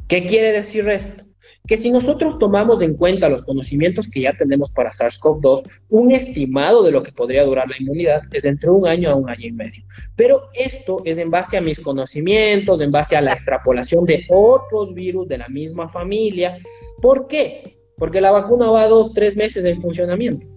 ¿Qué 0.08 0.26
quiere 0.26 0.52
decir 0.52 0.90
esto? 0.90 1.29
Que 1.70 1.78
si 1.78 1.92
nosotros 1.92 2.40
tomamos 2.40 2.82
en 2.82 2.96
cuenta 2.96 3.30
los 3.30 3.44
conocimientos 3.44 4.08
que 4.10 4.22
ya 4.22 4.34
tenemos 4.34 4.72
para 4.72 4.90
SARS-CoV-2, 4.90 5.70
un 5.90 6.12
estimado 6.12 6.82
de 6.82 6.92
lo 6.92 7.04
que 7.04 7.12
podría 7.12 7.44
durar 7.44 7.70
la 7.70 7.78
inmunidad 7.80 8.24
es 8.34 8.44
entre 8.46 8.72
un 8.72 8.88
año 8.88 9.12
a 9.12 9.14
un 9.14 9.30
año 9.30 9.46
y 9.46 9.52
medio. 9.52 9.84
Pero 10.16 10.50
esto 10.56 10.98
es 11.06 11.20
en 11.20 11.30
base 11.30 11.58
a 11.58 11.62
mis 11.62 11.80
conocimientos, 11.80 12.82
en 12.82 12.90
base 12.90 13.16
a 13.16 13.22
la 13.22 13.34
extrapolación 13.34 14.04
de 14.06 14.26
otros 14.30 14.96
virus 14.96 15.28
de 15.28 15.38
la 15.38 15.48
misma 15.48 15.88
familia. 15.88 16.58
¿Por 17.04 17.28
qué? 17.28 17.78
Porque 17.98 18.20
la 18.20 18.32
vacuna 18.32 18.72
va 18.72 18.82
a 18.82 18.88
dos, 18.88 19.14
tres 19.14 19.36
meses 19.36 19.64
en 19.64 19.80
funcionamiento. 19.80 20.48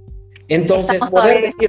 Entonces, 0.48 0.98
poder 1.10 1.42
decir, 1.42 1.68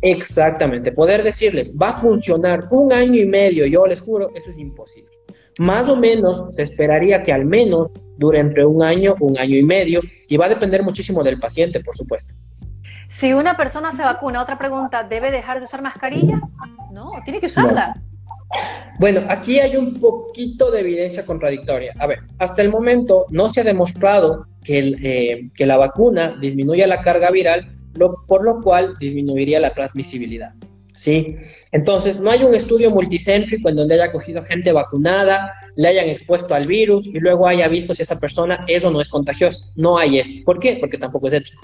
exactamente, 0.00 0.90
poder 0.90 1.22
decirles, 1.22 1.72
va 1.80 1.90
a 1.90 2.00
funcionar 2.00 2.66
un 2.72 2.92
año 2.92 3.20
y 3.20 3.26
medio, 3.26 3.64
yo 3.64 3.86
les 3.86 4.00
juro, 4.00 4.32
eso 4.34 4.50
es 4.50 4.58
imposible. 4.58 5.15
Más 5.58 5.88
o 5.88 5.96
menos 5.96 6.54
se 6.54 6.62
esperaría 6.62 7.22
que 7.22 7.32
al 7.32 7.44
menos 7.44 7.92
dure 8.18 8.38
entre 8.40 8.64
un 8.64 8.82
año, 8.82 9.14
un 9.20 9.38
año 9.38 9.56
y 9.56 9.62
medio, 9.62 10.00
y 10.28 10.36
va 10.36 10.46
a 10.46 10.50
depender 10.50 10.82
muchísimo 10.82 11.22
del 11.22 11.38
paciente, 11.38 11.80
por 11.80 11.96
supuesto. 11.96 12.34
Si 13.08 13.32
una 13.32 13.56
persona 13.56 13.92
se 13.92 14.02
vacuna, 14.02 14.42
otra 14.42 14.58
pregunta, 14.58 15.04
¿debe 15.04 15.30
dejar 15.30 15.58
de 15.58 15.64
usar 15.64 15.80
mascarilla? 15.80 16.40
No, 16.92 17.12
tiene 17.24 17.40
que 17.40 17.46
usarla. 17.46 17.94
Bueno, 18.98 19.22
aquí 19.28 19.58
hay 19.58 19.76
un 19.76 19.94
poquito 19.94 20.70
de 20.70 20.80
evidencia 20.80 21.24
contradictoria. 21.24 21.92
A 21.98 22.06
ver, 22.06 22.20
hasta 22.38 22.62
el 22.62 22.70
momento 22.70 23.26
no 23.30 23.52
se 23.52 23.60
ha 23.60 23.64
demostrado 23.64 24.46
que, 24.64 24.94
eh, 25.02 25.50
que 25.54 25.66
la 25.66 25.76
vacuna 25.76 26.36
disminuya 26.40 26.86
la 26.86 27.02
carga 27.02 27.30
viral, 27.30 27.76
por 28.26 28.44
lo 28.44 28.60
cual 28.60 28.96
disminuiría 28.98 29.60
la 29.60 29.74
transmisibilidad. 29.74 30.54
¿Sí? 30.96 31.36
Entonces, 31.72 32.18
no 32.18 32.30
hay 32.30 32.42
un 32.42 32.54
estudio 32.54 32.90
multicéntrico 32.90 33.68
en 33.68 33.76
donde 33.76 33.94
haya 33.94 34.10
cogido 34.10 34.42
gente 34.42 34.72
vacunada, 34.72 35.52
le 35.76 35.88
hayan 35.88 36.08
expuesto 36.08 36.54
al 36.54 36.66
virus 36.66 37.06
y 37.06 37.20
luego 37.20 37.46
haya 37.46 37.68
visto 37.68 37.94
si 37.94 38.02
esa 38.02 38.18
persona 38.18 38.64
es 38.66 38.84
o 38.84 38.90
no 38.90 39.00
es 39.00 39.08
contagiosa. 39.08 39.66
No 39.76 39.98
hay 39.98 40.18
eso. 40.18 40.42
¿Por 40.44 40.58
qué? 40.58 40.78
Porque 40.80 40.98
tampoco 40.98 41.28
es 41.28 41.34
ético. 41.34 41.62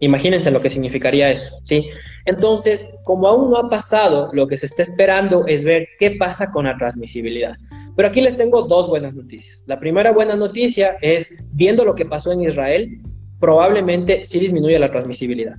Imagínense 0.00 0.50
lo 0.50 0.60
que 0.60 0.68
significaría 0.68 1.30
eso, 1.30 1.60
¿sí? 1.62 1.88
Entonces, 2.24 2.84
como 3.04 3.28
aún 3.28 3.52
no 3.52 3.56
ha 3.56 3.70
pasado, 3.70 4.30
lo 4.32 4.48
que 4.48 4.56
se 4.56 4.66
está 4.66 4.82
esperando 4.82 5.46
es 5.46 5.62
ver 5.62 5.86
qué 6.00 6.16
pasa 6.18 6.48
con 6.48 6.64
la 6.64 6.76
transmisibilidad. 6.76 7.54
Pero 7.94 8.08
aquí 8.08 8.20
les 8.20 8.36
tengo 8.36 8.62
dos 8.62 8.88
buenas 8.88 9.14
noticias. 9.14 9.62
La 9.66 9.78
primera 9.78 10.10
buena 10.10 10.34
noticia 10.34 10.96
es, 11.02 11.44
viendo 11.52 11.84
lo 11.84 11.94
que 11.94 12.04
pasó 12.04 12.32
en 12.32 12.42
Israel, 12.42 13.00
probablemente 13.38 14.24
sí 14.24 14.40
disminuye 14.40 14.78
la 14.78 14.90
transmisibilidad. 14.90 15.54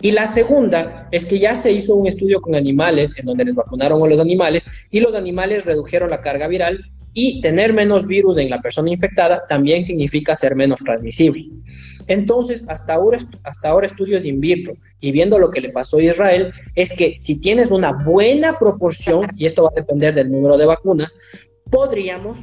Y 0.00 0.12
la 0.12 0.26
segunda 0.26 1.08
es 1.12 1.24
que 1.24 1.38
ya 1.38 1.54
se 1.54 1.72
hizo 1.72 1.94
un 1.94 2.06
estudio 2.06 2.40
con 2.40 2.54
animales 2.54 3.14
en 3.18 3.26
donde 3.26 3.44
les 3.44 3.54
vacunaron 3.54 4.02
a 4.02 4.06
los 4.06 4.20
animales 4.20 4.66
y 4.90 5.00
los 5.00 5.14
animales 5.14 5.64
redujeron 5.64 6.10
la 6.10 6.20
carga 6.20 6.46
viral 6.48 6.84
y 7.14 7.40
tener 7.40 7.72
menos 7.72 8.06
virus 8.06 8.38
en 8.38 8.50
la 8.50 8.60
persona 8.60 8.90
infectada 8.90 9.46
también 9.48 9.84
significa 9.84 10.34
ser 10.34 10.56
menos 10.56 10.80
transmisible. 10.80 11.46
Entonces, 12.08 12.66
hasta 12.68 12.94
ahora, 12.94 13.18
hasta 13.44 13.68
ahora 13.68 13.86
estudios 13.86 14.24
in 14.24 14.40
vitro 14.40 14.74
y 15.00 15.12
viendo 15.12 15.38
lo 15.38 15.50
que 15.50 15.60
le 15.60 15.70
pasó 15.70 15.98
a 15.98 16.02
Israel, 16.02 16.52
es 16.74 16.92
que 16.92 17.16
si 17.16 17.40
tienes 17.40 17.70
una 17.70 17.92
buena 17.92 18.58
proporción, 18.58 19.30
y 19.36 19.46
esto 19.46 19.62
va 19.62 19.70
a 19.70 19.80
depender 19.80 20.12
del 20.14 20.30
número 20.30 20.58
de 20.58 20.66
vacunas, 20.66 21.18
podríamos, 21.70 22.38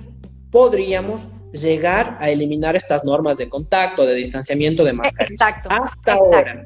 podríamos 0.50 1.28
llegar 1.52 2.18
a 2.22 2.30
eliminar 2.30 2.78
estas 2.78 3.04
normas 3.04 3.38
de 3.38 3.50
contacto, 3.50 4.06
de 4.06 4.16
distanciamiento, 4.16 4.86
de 4.86 4.94
mascarillas. 4.94 5.62
hasta 5.70 6.14
ahora, 6.14 6.66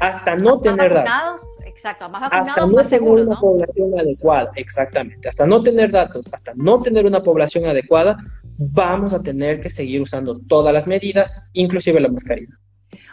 hasta 0.00 0.34
no 0.34 0.60
tener 0.60 0.92
datos 0.92 1.42
Exacto, 1.80 2.08
más 2.08 2.30
hasta 2.30 2.66
no 2.66 2.84
tener 2.84 3.02
una 3.02 3.40
población 3.40 3.98
adecuada, 3.98 4.50
exactamente, 4.56 5.28
hasta 5.28 5.46
no 5.46 5.62
tener 5.62 5.90
datos, 5.90 6.28
hasta 6.30 6.52
no 6.54 6.78
tener 6.80 7.06
una 7.06 7.22
población 7.22 7.66
adecuada, 7.66 8.18
vamos 8.58 9.14
a 9.14 9.22
tener 9.22 9.62
que 9.62 9.70
seguir 9.70 10.02
usando 10.02 10.38
todas 10.40 10.74
las 10.74 10.86
medidas, 10.86 11.48
inclusive 11.54 11.98
la 11.98 12.08
mascarilla. 12.08 12.54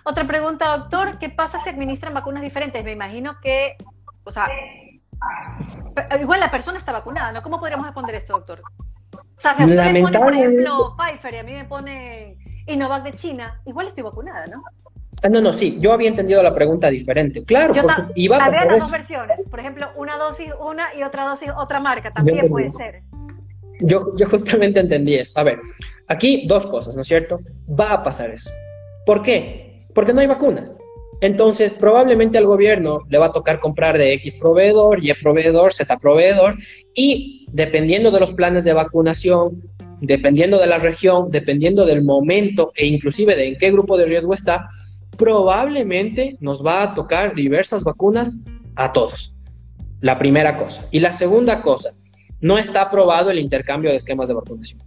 Otra 0.04 0.28
pregunta, 0.28 0.76
doctor, 0.78 1.18
¿qué 1.18 1.30
pasa 1.30 1.60
si 1.60 1.70
administran 1.70 2.14
vacunas 2.14 2.42
diferentes? 2.42 2.84
Me 2.84 2.92
imagino 2.92 3.38
que, 3.42 3.78
o 4.26 4.32
sea, 4.32 4.50
igual 6.20 6.42
la 6.42 6.52
persona 6.52 6.78
está 6.78 6.92
vacunada, 6.92 7.32
¿no? 7.32 7.42
¿Cómo 7.42 7.60
podríamos 7.60 7.86
responder 7.86 8.16
esto, 8.16 8.34
doctor? 8.34 8.62
O 9.14 9.40
sea, 9.40 9.56
si 9.56 9.64
a 9.64 9.66
usted 9.66 9.94
me 9.94 10.02
pone, 10.02 10.20
por 10.20 10.34
ejemplo, 10.34 10.96
Pfizer 10.98 11.34
y 11.34 11.38
a 11.38 11.44
mí 11.44 11.54
me 11.54 11.66
pone 11.66 12.38
Inovac 12.68 13.04
de 13.04 13.14
China, 13.14 13.62
igual 13.66 13.88
estoy 13.88 14.04
vacunada, 14.04 14.46
¿no? 14.48 14.62
Ah, 15.24 15.30
no, 15.30 15.41
no, 15.41 15.51
sí, 15.51 15.78
yo 15.80 15.93
había 15.93 16.09
entendido 16.09 16.43
la 16.43 16.53
pregunta 16.53 16.89
diferente. 16.89 17.43
Claro, 17.43 17.74
yo 17.74 17.84
iba 18.15 18.38
a 18.38 18.45
Había 18.45 18.65
las 18.65 18.80
dos 18.82 18.91
versiones. 18.91 19.39
Por 19.49 19.59
ejemplo, 19.59 19.88
una 19.95 20.15
dosis 20.18 20.53
una 20.59 20.93
y 20.95 21.03
otra 21.03 21.28
dosis 21.28 21.49
otra 21.57 21.80
marca, 21.80 22.11
también 22.11 22.47
puede 22.47 22.70
ser. 22.70 23.01
Yo, 23.80 24.15
yo 24.18 24.28
justamente 24.30 24.80
entendí 24.80 25.15
eso. 25.15 25.39
A 25.39 25.43
ver, 25.43 25.59
aquí 26.07 26.45
dos 26.47 26.68
cosas, 26.68 26.95
¿no 26.95 27.01
es 27.01 27.07
cierto? 27.07 27.39
Va 27.68 27.93
a 27.93 28.03
pasar 28.03 28.30
eso. 28.30 28.49
¿Por 29.05 29.24
qué? 29.24 29.88
Porque 29.93 30.13
no 30.13 30.22
hay 30.22 30.28
vacunas. 30.28 30.76
Entonces, 31.22 31.74
probablemente 31.74 32.38
al 32.38 32.45
gobierno 32.45 32.99
le 33.09 33.18
va 33.18 33.28
a 33.28 33.32
tocar 33.32 33.59
comprar 33.59 33.97
de 33.97 34.13
X 34.13 34.36
proveedor, 34.36 35.03
Y 35.03 35.11
proveedor, 35.15 35.74
Z 35.74 35.97
proveedor, 35.97 36.57
y 36.93 37.47
dependiendo 37.51 38.11
de 38.11 38.20
los 38.20 38.34
planes 38.34 38.63
de 38.63 38.74
vacunación, 38.74 39.63
dependiendo 39.99 40.59
de 40.59 40.68
la 40.68 40.78
región, 40.78 41.32
dependiendo 41.32 41.86
del 41.86 42.03
momento 42.03 42.72
e 42.76 42.86
inclusive 42.86 43.36
de 43.36 43.47
en 43.47 43.57
qué 43.57 43.72
grupo 43.72 43.97
de 43.97 44.05
riesgo 44.05 44.36
está, 44.36 44.68
probablemente 45.18 46.38
nos 46.39 46.66
va 46.66 46.84
a 46.84 46.95
tocar 46.95 47.36
diversas 47.36 47.84
vacunas 47.84 48.38
a 48.76 48.91
todos. 48.93 49.36
La 50.01 50.20
primera 50.20 50.58
cosa. 50.58 50.86
Y 50.91 50.99
la 50.99 51.14
segunda 51.14 51.62
cosa, 51.62 51.89
no 52.39 52.58
está 52.58 52.82
aprobado 52.82 53.32
el 53.32 53.39
intercambio 53.39 53.89
de 53.89 53.97
esquemas 53.97 54.28
de 54.28 54.36
vacunación. 54.36 54.80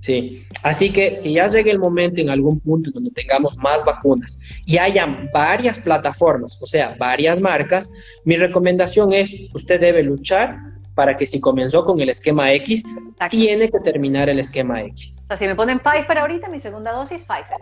Sí, 0.00 0.46
así 0.62 0.92
que 0.92 1.16
si 1.16 1.32
ya 1.32 1.48
llegue 1.48 1.72
el 1.72 1.78
momento 1.78 2.20
en 2.20 2.30
algún 2.30 2.60
punto 2.60 2.90
donde 2.92 3.10
tengamos 3.10 3.56
más 3.56 3.84
vacunas 3.84 4.38
y 4.64 4.78
hayan 4.78 5.28
varias 5.32 5.78
plataformas, 5.80 6.56
o 6.62 6.66
sea, 6.66 6.94
varias 6.98 7.40
marcas, 7.40 7.90
mi 8.24 8.36
recomendación 8.36 9.12
es, 9.12 9.34
usted 9.54 9.80
debe 9.80 10.04
luchar 10.04 10.56
para 10.94 11.16
que 11.16 11.26
si 11.26 11.40
comenzó 11.40 11.84
con 11.84 12.00
el 12.00 12.08
esquema 12.08 12.52
X, 12.54 12.84
tiene 13.30 13.68
que 13.70 13.80
terminar 13.80 14.28
el 14.28 14.38
esquema 14.38 14.82
X. 14.82 15.18
O 15.24 15.26
sea, 15.28 15.36
si 15.36 15.46
me 15.46 15.54
ponen 15.54 15.80
Pfizer 15.80 16.18
ahorita, 16.18 16.48
mi 16.48 16.58
segunda 16.58 16.92
dosis, 16.92 17.22
Pfizer. 17.22 17.58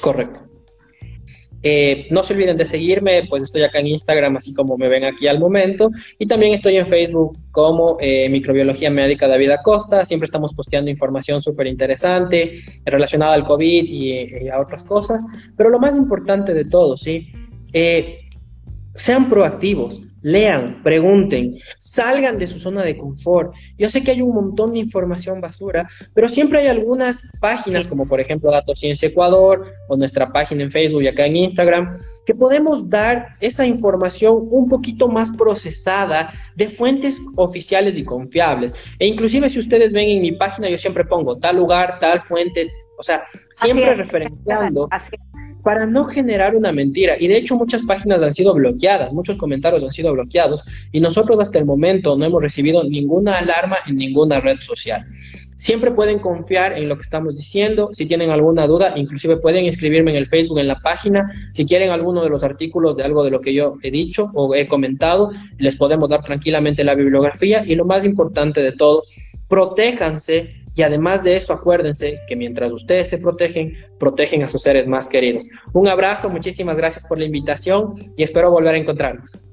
Correcto. 0.00 0.40
Eh, 1.62 2.06
no 2.10 2.22
se 2.22 2.34
olviden 2.34 2.56
de 2.56 2.64
seguirme, 2.64 3.26
pues 3.28 3.42
estoy 3.42 3.62
acá 3.62 3.80
en 3.80 3.88
Instagram, 3.88 4.36
así 4.36 4.54
como 4.54 4.76
me 4.76 4.88
ven 4.88 5.04
aquí 5.04 5.26
al 5.26 5.40
momento. 5.40 5.90
Y 6.18 6.26
también 6.26 6.52
estoy 6.52 6.76
en 6.76 6.86
Facebook 6.86 7.36
como 7.50 7.96
eh, 8.00 8.28
Microbiología 8.28 8.90
Médica 8.90 9.26
David 9.26 9.50
Acosta. 9.50 10.04
Siempre 10.04 10.26
estamos 10.26 10.54
posteando 10.54 10.90
información 10.90 11.42
súper 11.42 11.66
interesante 11.66 12.52
relacionada 12.84 13.34
al 13.34 13.44
COVID 13.44 13.84
y, 13.84 14.48
a 14.48 14.60
otras 14.60 14.84
cosas. 14.84 15.26
Pero 15.56 15.70
lo 15.70 15.78
más 15.78 15.96
importante 15.96 16.54
de 16.54 16.64
todo, 16.64 16.96
¿sí? 16.96 17.32
Eh, 17.72 18.20
sean 18.94 19.28
proactivos 19.28 20.00
lean, 20.22 20.82
pregunten, 20.82 21.58
salgan 21.78 22.38
de 22.38 22.46
su 22.46 22.58
zona 22.58 22.82
de 22.82 22.96
confort. 22.96 23.54
Yo 23.76 23.88
sé 23.90 24.02
que 24.02 24.12
hay 24.12 24.22
un 24.22 24.34
montón 24.34 24.72
de 24.72 24.80
información 24.80 25.40
basura, 25.40 25.88
pero 26.14 26.28
siempre 26.28 26.60
hay 26.60 26.68
algunas 26.68 27.30
páginas, 27.40 27.86
como 27.86 28.06
por 28.06 28.20
ejemplo 28.20 28.50
Datos 28.50 28.80
Ciencia 28.80 29.08
Ecuador 29.08 29.72
o 29.88 29.96
nuestra 29.96 30.32
página 30.32 30.62
en 30.62 30.70
Facebook 30.70 31.02
y 31.02 31.08
acá 31.08 31.26
en 31.26 31.36
Instagram, 31.36 31.90
que 32.26 32.34
podemos 32.34 32.88
dar 32.88 33.36
esa 33.40 33.66
información 33.66 34.48
un 34.50 34.68
poquito 34.68 35.08
más 35.08 35.30
procesada 35.30 36.32
de 36.56 36.68
fuentes 36.68 37.20
oficiales 37.36 37.98
y 37.98 38.04
confiables. 38.04 38.74
E 38.98 39.06
inclusive 39.06 39.48
si 39.50 39.58
ustedes 39.58 39.92
ven 39.92 40.08
en 40.08 40.22
mi 40.22 40.32
página, 40.32 40.68
yo 40.68 40.78
siempre 40.78 41.04
pongo 41.04 41.38
tal 41.38 41.56
lugar, 41.56 41.98
tal 41.98 42.20
fuente, 42.20 42.70
o 42.98 43.02
sea, 43.02 43.22
siempre 43.50 43.94
referenciando 43.94 44.88
para 45.62 45.86
no 45.86 46.04
generar 46.04 46.56
una 46.56 46.72
mentira. 46.72 47.16
Y 47.18 47.28
de 47.28 47.38
hecho 47.38 47.56
muchas 47.56 47.82
páginas 47.82 48.22
han 48.22 48.34
sido 48.34 48.54
bloqueadas, 48.54 49.12
muchos 49.12 49.36
comentarios 49.36 49.82
han 49.84 49.92
sido 49.92 50.12
bloqueados 50.12 50.64
y 50.92 51.00
nosotros 51.00 51.38
hasta 51.40 51.58
el 51.58 51.64
momento 51.64 52.16
no 52.16 52.24
hemos 52.24 52.42
recibido 52.42 52.84
ninguna 52.84 53.38
alarma 53.38 53.78
en 53.86 53.96
ninguna 53.96 54.40
red 54.40 54.58
social. 54.60 55.06
Siempre 55.58 55.90
pueden 55.90 56.20
confiar 56.20 56.78
en 56.78 56.88
lo 56.88 56.94
que 56.94 57.02
estamos 57.02 57.36
diciendo. 57.36 57.90
Si 57.92 58.06
tienen 58.06 58.30
alguna 58.30 58.68
duda, 58.68 58.92
inclusive 58.96 59.38
pueden 59.38 59.66
escribirme 59.66 60.12
en 60.12 60.18
el 60.18 60.26
Facebook, 60.26 60.60
en 60.60 60.68
la 60.68 60.78
página. 60.78 61.32
Si 61.52 61.66
quieren 61.66 61.90
alguno 61.90 62.22
de 62.22 62.30
los 62.30 62.44
artículos 62.44 62.96
de 62.96 63.02
algo 63.02 63.24
de 63.24 63.30
lo 63.30 63.40
que 63.40 63.52
yo 63.52 63.74
he 63.82 63.90
dicho 63.90 64.30
o 64.34 64.54
he 64.54 64.68
comentado, 64.68 65.32
les 65.58 65.74
podemos 65.74 66.08
dar 66.08 66.22
tranquilamente 66.22 66.84
la 66.84 66.94
bibliografía. 66.94 67.64
Y 67.66 67.74
lo 67.74 67.84
más 67.84 68.04
importante 68.04 68.62
de 68.62 68.70
todo, 68.70 69.02
protéjanse 69.48 70.54
y 70.78 70.82
además 70.84 71.24
de 71.24 71.34
eso, 71.34 71.52
acuérdense 71.52 72.20
que 72.28 72.36
mientras 72.36 72.70
ustedes 72.70 73.08
se 73.08 73.18
protegen, 73.18 73.74
protegen 73.98 74.44
a 74.44 74.48
sus 74.48 74.62
seres 74.62 74.86
más 74.86 75.08
queridos. 75.08 75.44
Un 75.72 75.88
abrazo, 75.88 76.30
muchísimas 76.30 76.76
gracias 76.76 77.04
por 77.08 77.18
la 77.18 77.24
invitación 77.24 77.94
y 78.16 78.22
espero 78.22 78.52
volver 78.52 78.76
a 78.76 78.78
encontrarnos. 78.78 79.47